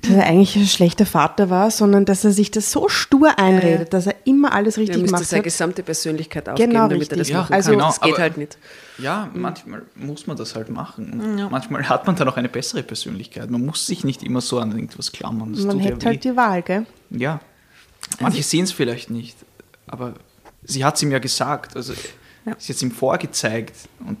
dass 0.00 0.10
er 0.10 0.24
eigentlich 0.26 0.56
ein 0.56 0.66
schlechter 0.66 1.04
Vater 1.06 1.50
war, 1.50 1.70
sondern 1.70 2.04
dass 2.04 2.24
er 2.24 2.32
sich 2.32 2.50
das 2.50 2.72
so 2.72 2.88
stur 2.88 3.38
einredet, 3.38 3.92
dass 3.92 4.06
er 4.06 4.14
immer 4.24 4.52
alles 4.52 4.76
Er 4.76 4.82
richtig 4.82 4.96
müsste 5.02 5.14
gemacht 5.14 5.28
seine 5.28 5.38
hat. 5.40 5.44
gesamte 5.44 5.82
Persönlichkeit 5.82 6.48
aufgeben, 6.48 6.70
Genau, 6.72 6.88
damit 6.88 7.02
er 7.10 7.16
das 7.18 7.28
richtig. 7.28 7.36
machen 7.36 7.52
Ja, 7.54 7.60
kann. 7.60 7.70
genau, 7.72 7.86
das 7.86 8.00
geht 8.00 8.12
aber- 8.14 8.22
halt 8.22 8.36
nicht. 8.38 8.58
Ja, 8.98 9.30
manchmal 9.34 9.82
muss 9.94 10.26
man 10.26 10.36
das 10.36 10.54
halt 10.54 10.70
machen. 10.70 11.20
Und 11.20 11.50
Manchmal 11.50 11.88
hat 11.88 12.06
man 12.06 12.16
dann 12.16 12.28
auch 12.28 12.36
eine 12.36 12.48
bessere 12.48 12.82
Persönlichkeit. 12.82 13.50
Man 13.50 13.64
muss 13.66 13.86
sich 13.86 14.02
nicht 14.04 14.22
immer 14.22 14.40
so 14.40 14.58
an 14.58 14.72
irgendwas 14.72 15.12
klammern. 15.12 15.52
Das 15.54 15.64
Man 15.64 15.78
ja 15.78 15.84
hätte 15.86 16.06
halt 16.06 16.24
die 16.24 16.36
Wahl, 16.36 16.62
gell? 16.62 16.86
Ja. 17.10 17.40
Manche 18.20 18.42
sehen 18.42 18.64
es 18.64 18.72
vielleicht 18.72 19.10
nicht, 19.10 19.36
aber 19.86 20.14
sie 20.64 20.84
hat 20.84 20.96
es 20.96 21.02
ihm 21.02 21.10
ja 21.12 21.18
gesagt. 21.18 21.76
Also 21.76 21.92
sie 21.94 22.50
hat 22.50 22.58
es 22.60 22.82
ihm 22.82 22.90
vorgezeigt. 22.90 23.74
Und 24.06 24.16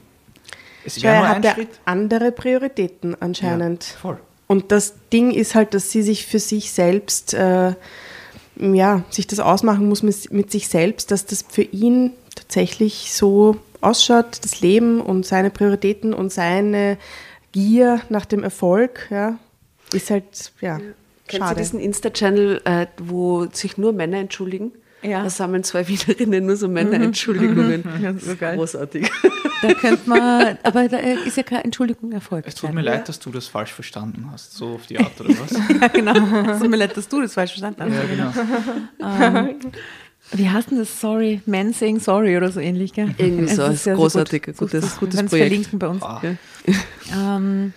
es 0.84 1.02
wäre 1.02 1.14
er 1.14 1.20
nur 1.20 1.28
ein 1.30 1.36
hat 1.36 1.44
ja 1.44 1.54
Schritt. 1.54 1.68
andere 1.84 2.32
Prioritäten 2.32 3.16
anscheinend. 3.20 3.84
Ja, 3.84 3.98
voll. 4.00 4.20
Und 4.52 4.70
das 4.70 4.92
Ding 5.10 5.30
ist 5.30 5.54
halt, 5.54 5.72
dass 5.72 5.90
sie 5.90 6.02
sich 6.02 6.26
für 6.26 6.38
sich 6.38 6.72
selbst, 6.72 7.32
äh, 7.32 7.72
ja, 8.60 9.02
sich 9.08 9.26
das 9.26 9.40
ausmachen 9.40 9.88
muss 9.88 10.02
mit, 10.02 10.30
mit 10.30 10.50
sich 10.50 10.68
selbst, 10.68 11.10
dass 11.10 11.24
das 11.24 11.42
für 11.48 11.62
ihn 11.62 12.12
tatsächlich 12.34 13.14
so 13.14 13.56
ausschaut, 13.80 14.40
das 14.42 14.60
Leben 14.60 15.00
und 15.00 15.24
seine 15.24 15.48
Prioritäten 15.48 16.12
und 16.12 16.30
seine 16.30 16.98
Gier 17.52 18.02
nach 18.10 18.26
dem 18.26 18.44
Erfolg, 18.44 19.06
ja, 19.08 19.38
ist 19.94 20.10
halt, 20.10 20.52
ja, 20.60 20.76
Kennt 21.28 21.44
schade. 21.44 21.58
ihr 21.58 21.62
diesen 21.62 21.80
Insta-Channel, 21.80 22.60
äh, 22.66 22.86
wo 22.98 23.46
sich 23.46 23.78
nur 23.78 23.94
Männer 23.94 24.18
entschuldigen? 24.18 24.72
Ja. 25.02 25.22
Da 25.24 25.30
sammeln 25.30 25.64
zwei 25.64 25.86
Wienerinnen 25.88 26.46
nur 26.46 26.56
so 26.56 26.68
Männer-Entschuldigungen. 26.68 27.84
Ja, 28.00 28.14
so 28.14 28.36
geil. 28.36 28.56
Großartig. 28.56 29.10
Da 29.62 29.74
könnte 29.74 30.08
man, 30.08 30.58
aber 30.62 30.88
da 30.88 30.98
ist 30.98 31.36
ja 31.36 31.42
keine 31.42 31.64
Entschuldigung 31.64 32.12
erfolgt. 32.12 32.48
Es 32.48 32.54
tut 32.54 32.72
mir 32.72 32.82
leid, 32.82 33.08
dass 33.08 33.18
du 33.20 33.30
das 33.30 33.46
falsch 33.46 33.72
verstanden 33.72 34.28
hast, 34.32 34.54
so 34.54 34.74
auf 34.74 34.86
die 34.86 34.98
Art 34.98 35.20
oder 35.20 35.30
was? 35.30 35.52
Ja, 35.80 35.88
genau. 35.88 36.50
Es 36.52 36.58
tut 36.60 36.70
mir 36.70 36.76
leid, 36.76 36.96
dass 36.96 37.08
du 37.08 37.20
das 37.22 37.34
falsch 37.34 37.52
verstanden 37.58 37.82
hast. 37.82 37.92
ja, 39.00 39.42
genau. 39.42 39.48
Wie 40.32 40.48
heißt 40.48 40.70
denn 40.70 40.78
das? 40.78 41.00
Sorry, 41.00 41.42
Man 41.46 41.72
saying 41.72 41.98
sorry 42.00 42.36
oder 42.36 42.50
so 42.52 42.60
ähnlich, 42.60 42.92
gell? 42.92 43.12
Irgendwie 43.18 43.48
so, 43.52 43.64
ist 43.64 43.84
großartig, 43.84 44.42
gut. 44.44 44.56
gutes- 44.56 44.96
gutes 44.98 45.00
wir 45.00 45.18
werden's 45.18 45.30
Projekt. 45.30 45.48
verlinken 45.48 45.78
bei 45.78 45.88
uns. 45.88 46.02
Ah, 46.02 46.22
Ähm, 47.12 47.72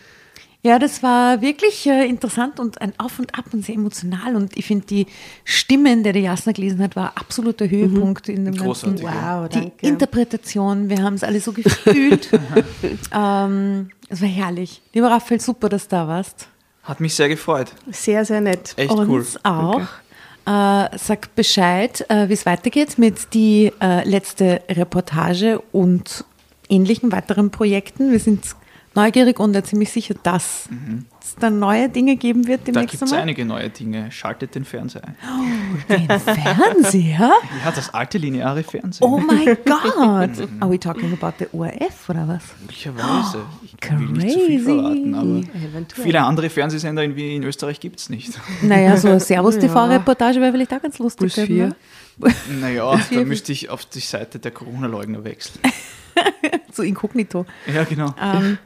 ja, 0.65 0.79
das 0.79 1.03
war 1.03 1.41
wirklich 1.41 1.85
äh, 1.85 2.07
interessant 2.07 2.59
und 2.59 2.81
ein 2.81 2.91
Auf 2.97 3.19
und 3.19 3.37
Ab 3.37 3.45
und 3.53 3.63
sehr 3.63 3.75
emotional. 3.75 4.35
Und 4.35 4.57
ich 4.57 4.65
finde, 4.65 4.87
die 4.87 5.05
Stimmen, 5.43 6.01
der 6.01 6.11
die 6.11 6.21
Jasna 6.21 6.53
gelesen 6.53 6.81
hat, 6.81 6.95
war 6.95 7.13
absoluter 7.15 7.69
Höhepunkt 7.69 8.29
in 8.29 8.45
dem 8.45 8.55
ganzen 8.55 8.95
Großartig, 8.95 9.03
ja. 9.03 9.43
Wow, 9.43 9.49
Die 9.49 9.59
danke. 9.59 9.85
Interpretation, 9.85 10.89
wir 10.89 11.03
haben 11.03 11.13
es 11.13 11.23
alle 11.23 11.39
so 11.39 11.51
gefühlt. 11.51 12.31
ähm, 13.13 13.91
es 14.09 14.21
war 14.23 14.27
herrlich. 14.27 14.81
Lieber 14.91 15.11
Raphael, 15.11 15.39
super, 15.39 15.69
dass 15.69 15.87
du 15.87 15.97
da 15.97 16.07
warst. 16.07 16.47
Hat 16.81 16.99
mich 16.99 17.13
sehr 17.13 17.29
gefreut. 17.29 17.71
Sehr, 17.91 18.25
sehr 18.25 18.41
nett. 18.41 18.73
Echt 18.75 18.89
Uns 18.89 19.07
cool. 19.07 19.41
auch. 19.43 19.81
Äh, 20.47 20.97
sag 20.97 21.35
Bescheid, 21.35 22.03
äh, 22.09 22.27
wie 22.27 22.33
es 22.33 22.47
weitergeht 22.47 22.97
mit 22.97 23.35
die 23.35 23.71
äh, 23.79 24.03
letzte 24.03 24.63
Reportage 24.67 25.61
und 25.71 26.25
ähnlichen 26.69 27.11
weiteren 27.11 27.51
Projekten. 27.51 28.11
Wir 28.11 28.19
sind 28.19 28.55
neugierig 28.95 29.39
und 29.39 29.53
ja 29.53 29.63
ziemlich 29.63 29.91
sicher, 29.91 30.15
dass 30.23 30.69
es 31.21 31.35
dann 31.35 31.59
neue 31.59 31.89
Dinge 31.89 32.15
geben 32.15 32.47
wird 32.47 32.61
Mhm. 32.61 32.65
Da 32.65 32.71
demnächst 32.71 32.91
gibt 32.99 33.03
es 33.03 33.13
einige 33.13 33.45
neue 33.45 33.69
Dinge. 33.69 34.11
Schaltet 34.11 34.55
den 34.55 34.65
Fernseher 34.65 35.03
ein. 35.05 35.15
Den 35.89 36.07
Fernseher? 36.19 37.31
Ja, 37.65 37.71
das 37.71 37.93
alte 37.93 38.17
lineare 38.17 38.63
Fernsehen. 38.63 39.07
Oh 39.07 39.17
mein 39.17 39.45
Gott! 39.65 40.47
Are 40.59 40.71
we 40.71 40.79
talking 40.79 41.11
about 41.13 41.33
the 41.39 41.47
ORF 41.51 42.09
oder 42.09 42.27
was? 42.27 42.43
Möglicherweise. 42.61 43.43
Ich 43.63 43.91
will 43.91 44.07
nicht 44.07 44.31
zu 44.33 44.39
viel 44.45 44.63
Crazy. 44.63 44.63
verraten, 44.79 45.15
aber 45.15 45.57
Eventuell. 45.59 46.03
viele 46.03 46.21
andere 46.23 46.49
Fernsehsender 46.49 47.03
in, 47.03 47.15
wie 47.15 47.35
in 47.35 47.43
Österreich 47.43 47.79
gibt 47.79 47.99
es 47.99 48.09
nicht. 48.09 48.31
Naja, 48.61 48.97
so 48.97 49.09
eine 49.09 49.19
Servus-TV-Reportage 49.19 50.39
wäre 50.41 50.51
vielleicht 50.51 50.73
auch 50.73 50.81
ganz 50.81 50.97
lustig. 50.99 51.33
Plus 51.33 51.45
vier. 51.47 51.67
ne? 51.67 51.75
Naja, 52.61 52.99
da 53.11 53.19
müsste 53.23 53.51
ich 53.51 53.69
auf 53.69 53.85
die 53.85 53.99
Seite 53.99 54.39
der 54.39 54.51
Corona-Leugner 54.51 55.23
wechseln. 55.23 55.59
So 56.71 56.83
inkognito. 56.83 57.45
Ja, 57.73 57.83
genau. 57.83 58.13
Ähm, 58.21 58.57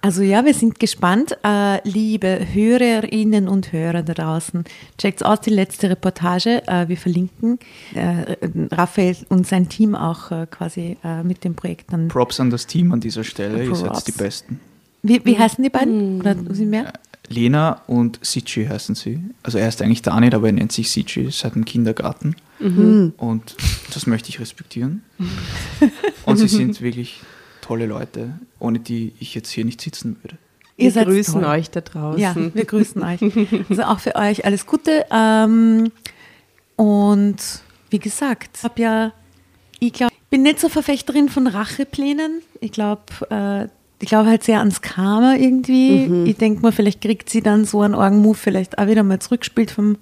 also 0.00 0.22
ja, 0.22 0.44
wir 0.44 0.54
sind 0.54 0.78
gespannt. 0.78 1.36
Äh, 1.44 1.86
liebe 1.88 2.46
Hörerinnen 2.52 3.48
und 3.48 3.72
Hörer 3.72 4.02
da 4.02 4.14
draußen, 4.14 4.64
checkt 4.96 5.24
aus 5.24 5.40
die 5.40 5.50
letzte 5.50 5.90
Reportage. 5.90 6.62
Äh, 6.68 6.88
wir 6.88 6.96
verlinken 6.96 7.58
äh, 7.94 8.36
Raphael 8.70 9.16
und 9.28 9.46
sein 9.46 9.68
Team 9.68 9.94
auch 9.94 10.30
äh, 10.30 10.46
quasi 10.50 10.96
äh, 11.02 11.22
mit 11.24 11.44
dem 11.44 11.54
Projekt 11.54 11.92
dann. 11.92 12.08
Props 12.08 12.38
an 12.38 12.50
das 12.50 12.66
Team 12.66 12.92
an 12.92 13.00
dieser 13.00 13.24
Stelle. 13.24 13.64
Ihr 13.64 13.70
Props. 13.70 13.80
seid 13.80 14.06
die 14.06 14.12
Besten. 14.12 14.60
Wie, 15.02 15.24
wie 15.24 15.38
heißen 15.38 15.62
die 15.62 15.70
beiden? 15.70 16.20
Oder 16.20 16.36
sind 16.50 16.70
mehr? 16.70 16.92
Lena 17.28 17.82
und 17.86 18.18
Sici 18.22 18.66
heißen 18.66 18.94
sie. 18.94 19.20
Also 19.42 19.58
er 19.58 19.68
ist 19.68 19.82
eigentlich 19.82 20.02
Daniel, 20.02 20.34
aber 20.34 20.46
er 20.46 20.52
nennt 20.52 20.72
sich 20.72 20.90
Sici 20.90 21.28
seit 21.30 21.54
dem 21.54 21.64
Kindergarten. 21.64 22.36
Und 22.58 23.56
das 23.92 24.06
möchte 24.06 24.30
ich 24.30 24.40
respektieren. 24.40 25.02
Und 26.24 26.38
sie 26.38 26.48
sind 26.48 26.80
wirklich 26.80 27.20
tolle 27.68 27.86
Leute, 27.86 28.30
ohne 28.58 28.78
die 28.78 29.12
ich 29.20 29.34
jetzt 29.34 29.50
hier 29.50 29.64
nicht 29.66 29.80
sitzen 29.82 30.16
würde. 30.22 30.38
Wir 30.78 30.90
seid 30.90 31.06
grüßen 31.06 31.42
toll. 31.42 31.44
euch 31.44 31.70
da 31.70 31.82
draußen. 31.82 32.20
Ja, 32.20 32.34
wir 32.34 32.64
grüßen 32.64 33.02
euch. 33.02 33.20
Also 33.68 33.82
auch 33.82 34.00
für 34.00 34.14
euch 34.14 34.46
alles 34.46 34.64
Gute. 34.64 35.04
Ähm, 35.10 35.92
und 36.76 37.36
wie 37.90 37.98
gesagt, 37.98 38.62
habe 38.62 38.80
ja, 38.80 39.12
ich 39.80 39.92
glaube, 39.92 40.14
bin 40.30 40.42
nicht 40.42 40.60
so 40.60 40.68
Verfechterin 40.70 41.28
von 41.28 41.46
Racheplänen. 41.46 42.40
Ich 42.60 42.72
glaube, 42.72 43.02
äh, 43.30 43.64
ich 44.00 44.08
glaube 44.08 44.30
halt 44.30 44.44
sehr 44.44 44.60
ans 44.60 44.80
Karma 44.80 45.34
irgendwie. 45.34 46.30
Ich 46.30 46.36
denke 46.36 46.62
mal, 46.62 46.72
vielleicht 46.72 47.02
kriegt 47.02 47.28
sie 47.28 47.42
dann 47.42 47.64
so 47.66 47.82
einen 47.82 47.94
Orgenmove 47.94 48.38
vielleicht 48.38 48.78
auch 48.78 48.86
wieder 48.86 49.02
mal 49.02 49.18
zurückgespielt 49.18 49.70
vom, 49.70 49.98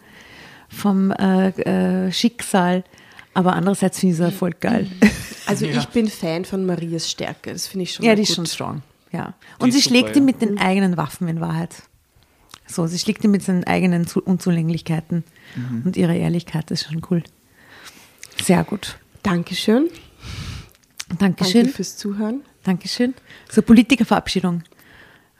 vom 0.68 1.10
äh, 1.10 1.48
äh, 1.48 2.12
Schicksal. 2.12 2.84
Aber 3.36 3.52
andererseits 3.52 4.00
finde 4.00 4.14
ich 4.14 4.20
es 4.20 4.26
auch 4.26 4.32
voll 4.36 4.52
geil. 4.58 4.88
Also 5.48 5.64
Ja. 5.64 5.78
ich 5.78 5.86
bin 5.90 6.08
Fan 6.08 6.44
von 6.44 6.66
Marias 6.66 7.08
Stärke. 7.08 7.52
Das 7.52 7.68
finde 7.68 7.84
ich 7.84 7.92
schon 7.94 8.04
Ja, 8.04 8.16
die 8.16 8.22
ist 8.22 8.30
gut. 8.30 8.36
schon 8.36 8.46
strong. 8.46 8.82
Ja. 9.12 9.34
Und 9.60 9.68
ist 9.68 9.74
sie 9.76 9.80
super, 9.82 9.90
schlägt 10.00 10.16
ihn 10.16 10.22
ja. 10.22 10.26
mit 10.26 10.40
den 10.42 10.58
eigenen 10.58 10.96
Waffen 10.96 11.28
in 11.28 11.40
Wahrheit. 11.40 11.84
So, 12.66 12.88
sie 12.88 12.98
schlägt 12.98 13.22
ihn 13.22 13.30
mit 13.30 13.44
seinen 13.44 13.62
eigenen 13.62 14.08
Zu 14.08 14.20
Unzulänglichkeiten. 14.22 15.22
Mhm. 15.54 15.82
Und 15.84 15.96
ihre 15.96 16.16
Ehrlichkeit 16.16 16.68
ist 16.72 16.86
schon 16.86 17.00
cool. 17.10 17.22
Sehr 18.42 18.64
gut. 18.64 18.98
Dankeschön. 19.22 19.88
Dankeschön. 21.18 21.62
Danke 21.62 21.74
fürs 21.76 21.96
Zuhören. 21.96 22.40
Dankeschön. 22.64 23.14
So, 23.48 23.62
Politikerverabschiedung. 23.62 24.64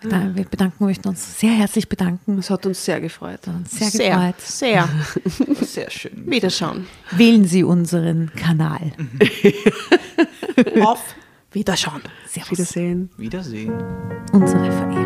Wir 0.03 0.44
bedanken 0.44 0.84
möchten 0.84 1.09
uns 1.09 1.40
sehr 1.40 1.53
herzlich 1.53 1.88
bedanken. 1.88 2.38
Es 2.38 2.51
hat 2.51 2.66
uns 2.66 2.84
sehr 2.84 3.01
gefreut. 3.01 3.40
Uns 3.49 3.72
sehr, 3.72 3.90
sehr, 3.90 4.16
gefreut. 4.16 4.40
sehr. 4.40 4.88
Sehr 5.66 5.90
schön. 5.90 6.30
Wiederschauen. 6.30 6.86
Wählen 7.12 7.44
Sie 7.47 7.64
unseren 7.64 8.30
Kanal. 8.34 8.92
Auf 10.82 11.03
Wiederschauen. 11.53 12.03
Servus. 12.26 12.51
Wiedersehen. 12.59 13.11
Wiedersehen. 13.16 13.72
Unsere 14.32 14.70
Verehrung. 14.70 15.05